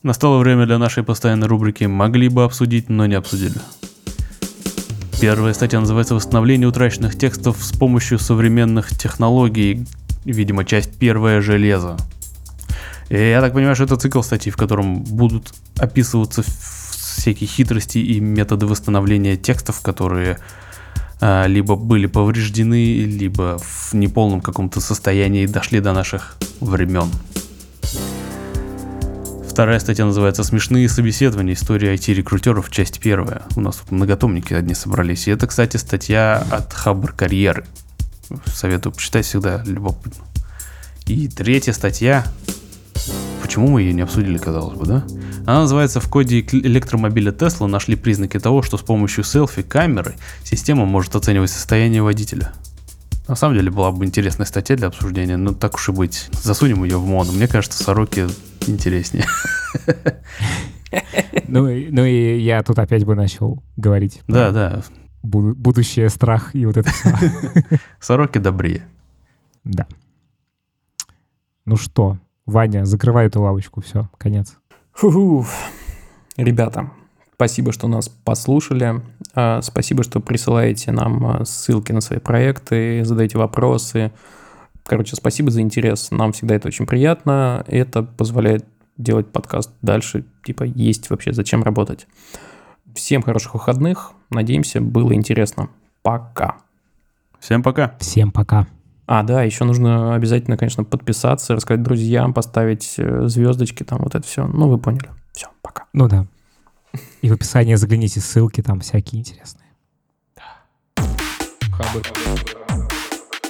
настало 0.03 0.39
время 0.39 0.65
для 0.65 0.78
нашей 0.78 1.03
постоянной 1.03 1.47
рубрики 1.47 1.86
«Могли 1.86 2.30
бы 2.30 2.43
обсудить, 2.43 2.89
но 2.89 3.05
не 3.05 3.15
обсудили». 3.15 3.55
Первая 5.20 5.53
статья 5.53 5.80
называется 5.80 6.13
«Восстановление 6.13 6.68
утраченных 6.68 7.18
текстов 7.18 7.63
с 7.63 7.72
помощью 7.76 8.20
современных 8.20 8.89
технологий». 8.89 9.86
Видимо, 10.26 10.65
часть 10.65 10.99
первая 10.99 11.41
«Железо». 11.41 11.97
И 13.09 13.15
я 13.17 13.41
так 13.41 13.53
понимаю, 13.53 13.75
что 13.75 13.85
это 13.85 13.97
цикл 13.97 14.21
статей, 14.21 14.51
в 14.51 14.57
котором 14.57 15.03
будут 15.03 15.53
описываться 15.77 16.43
всякие 16.43 17.47
хитрости 17.47 17.99
и 17.99 18.19
методы 18.19 18.65
восстановления 18.65 19.37
текстов, 19.37 19.81
которые 19.81 20.39
а, 21.19 21.47
либо 21.47 21.75
были 21.75 22.05
повреждены, 22.05 23.05
либо 23.05 23.59
в 23.59 23.93
неполном 23.93 24.41
каком-то 24.41 24.81
состоянии 24.81 25.45
дошли 25.45 25.79
до 25.79 25.93
наших 25.93 26.37
времен. 26.59 27.09
Вторая 29.49 29.79
статья 29.79 30.05
называется 30.05 30.43
«Смешные 30.43 30.87
собеседования. 30.87 31.55
История 31.55 31.95
IT-рекрутеров. 31.95 32.69
Часть 32.69 32.99
первая». 32.99 33.41
У 33.55 33.61
нас 33.61 33.77
тут 33.77 33.89
многотомники 33.89 34.53
одни 34.53 34.75
собрались. 34.75 35.27
И 35.27 35.31
это, 35.31 35.47
кстати, 35.47 35.77
статья 35.77 36.45
от 36.51 36.71
Хабр 36.73 37.13
Карьеры. 37.13 37.65
Советую 38.45 38.93
почитать, 38.93 39.25
всегда 39.25 39.63
любопытно. 39.65 40.23
И 41.07 41.27
третья 41.27 41.73
статья. 41.73 42.23
Почему 43.41 43.67
мы 43.67 43.81
ее 43.81 43.93
не 43.93 44.01
обсудили, 44.01 44.37
казалось 44.37 44.77
бы, 44.77 44.85
да? 44.85 45.05
Она 45.45 45.61
называется 45.61 45.99
«В 45.99 46.09
коде 46.09 46.41
электромобиля 46.41 47.31
Tesla 47.31 47.67
нашли 47.67 47.95
признаки 47.95 48.39
того, 48.39 48.61
что 48.61 48.77
с 48.77 48.81
помощью 48.81 49.23
селфи-камеры 49.23 50.15
система 50.43 50.85
может 50.85 51.15
оценивать 51.15 51.49
состояние 51.49 52.01
водителя». 52.01 52.53
На 53.27 53.35
самом 53.35 53.55
деле 53.55 53.69
была 53.71 53.91
бы 53.91 54.05
интересная 54.05 54.45
статья 54.45 54.75
для 54.77 54.87
обсуждения, 54.87 55.35
но 55.35 55.53
так 55.53 55.75
уж 55.75 55.89
и 55.89 55.91
быть. 55.91 56.29
Засунем 56.31 56.83
ее 56.85 56.97
в 56.97 57.05
моду. 57.05 57.33
Мне 57.33 57.47
кажется, 57.47 57.83
сороки 57.83 58.27
интереснее. 58.67 59.25
Ну, 61.49 61.65
ну 61.65 62.05
и 62.05 62.39
я 62.39 62.63
тут 62.63 62.79
опять 62.79 63.03
бы 63.03 63.13
начал 63.13 63.61
говорить. 63.75 64.21
Да, 64.27 64.51
да. 64.51 64.83
Будущее, 65.21 66.09
страх 66.09 66.55
и 66.55 66.65
вот 66.65 66.77
это 66.77 66.89
все. 66.89 67.09
Сороки 67.99 68.37
добрее. 68.37 68.87
Да. 69.65 69.85
Ну 71.65 71.75
что, 71.75 72.17
Ваня, 72.47 72.85
закрывай 72.85 73.27
эту 73.27 73.41
лавочку, 73.41 73.81
все, 73.81 74.09
конец. 74.17 74.57
Фу-фу. 74.93 75.45
Ребята, 76.37 76.89
спасибо, 77.35 77.73
что 77.73 77.87
нас 77.87 78.07
послушали. 78.07 79.01
А, 79.35 79.61
спасибо, 79.61 80.01
что 80.03 80.21
присылаете 80.21 80.91
нам 80.91 81.25
а, 81.27 81.45
ссылки 81.45 81.91
на 81.91 81.99
свои 81.99 82.19
проекты, 82.19 83.03
задаете 83.03 83.37
вопросы. 83.37 84.13
Короче, 84.85 85.17
спасибо 85.17 85.51
за 85.51 85.61
интерес. 85.61 86.09
Нам 86.11 86.31
всегда 86.31 86.55
это 86.55 86.69
очень 86.69 86.85
приятно. 86.85 87.65
Это 87.67 88.01
позволяет 88.01 88.65
делать 88.97 89.27
подкаст 89.27 89.71
дальше. 89.81 90.23
Типа, 90.45 90.63
есть 90.63 91.09
вообще 91.09 91.33
зачем 91.33 91.63
работать. 91.63 92.07
Всем 92.95 93.21
хороших 93.21 93.55
выходных. 93.55 94.13
Надеемся, 94.29 94.79
было 94.79 95.13
интересно. 95.13 95.69
Пока. 96.01 96.57
Всем 97.39 97.61
пока. 97.61 97.97
Всем 97.99 98.31
пока. 98.31 98.67
А, 99.07 99.23
да, 99.23 99.41
еще 99.41 99.63
нужно 99.63 100.15
обязательно, 100.15 100.57
конечно, 100.57 100.83
подписаться, 100.83 101.55
рассказать 101.55 101.81
друзьям, 101.81 102.33
поставить 102.33 102.95
э, 102.97 103.27
звездочки, 103.27 103.83
там 103.83 103.99
вот 103.99 104.15
это 104.15 104.27
все. 104.27 104.45
Ну, 104.45 104.67
вы 104.67 104.77
поняли. 104.77 105.09
Все, 105.31 105.47
пока. 105.61 105.85
Ну 105.93 106.09
да. 106.09 106.27
И 107.21 107.29
в 107.29 107.33
описании 107.33 107.75
загляните 107.75 108.19
ссылки, 108.19 108.61
там 108.61 108.81
всякие 108.81 109.21
интересные. 109.21 109.65
Хабр. 110.97 112.01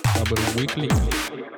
Хабр 0.05 0.37
Weekly. 0.55 1.56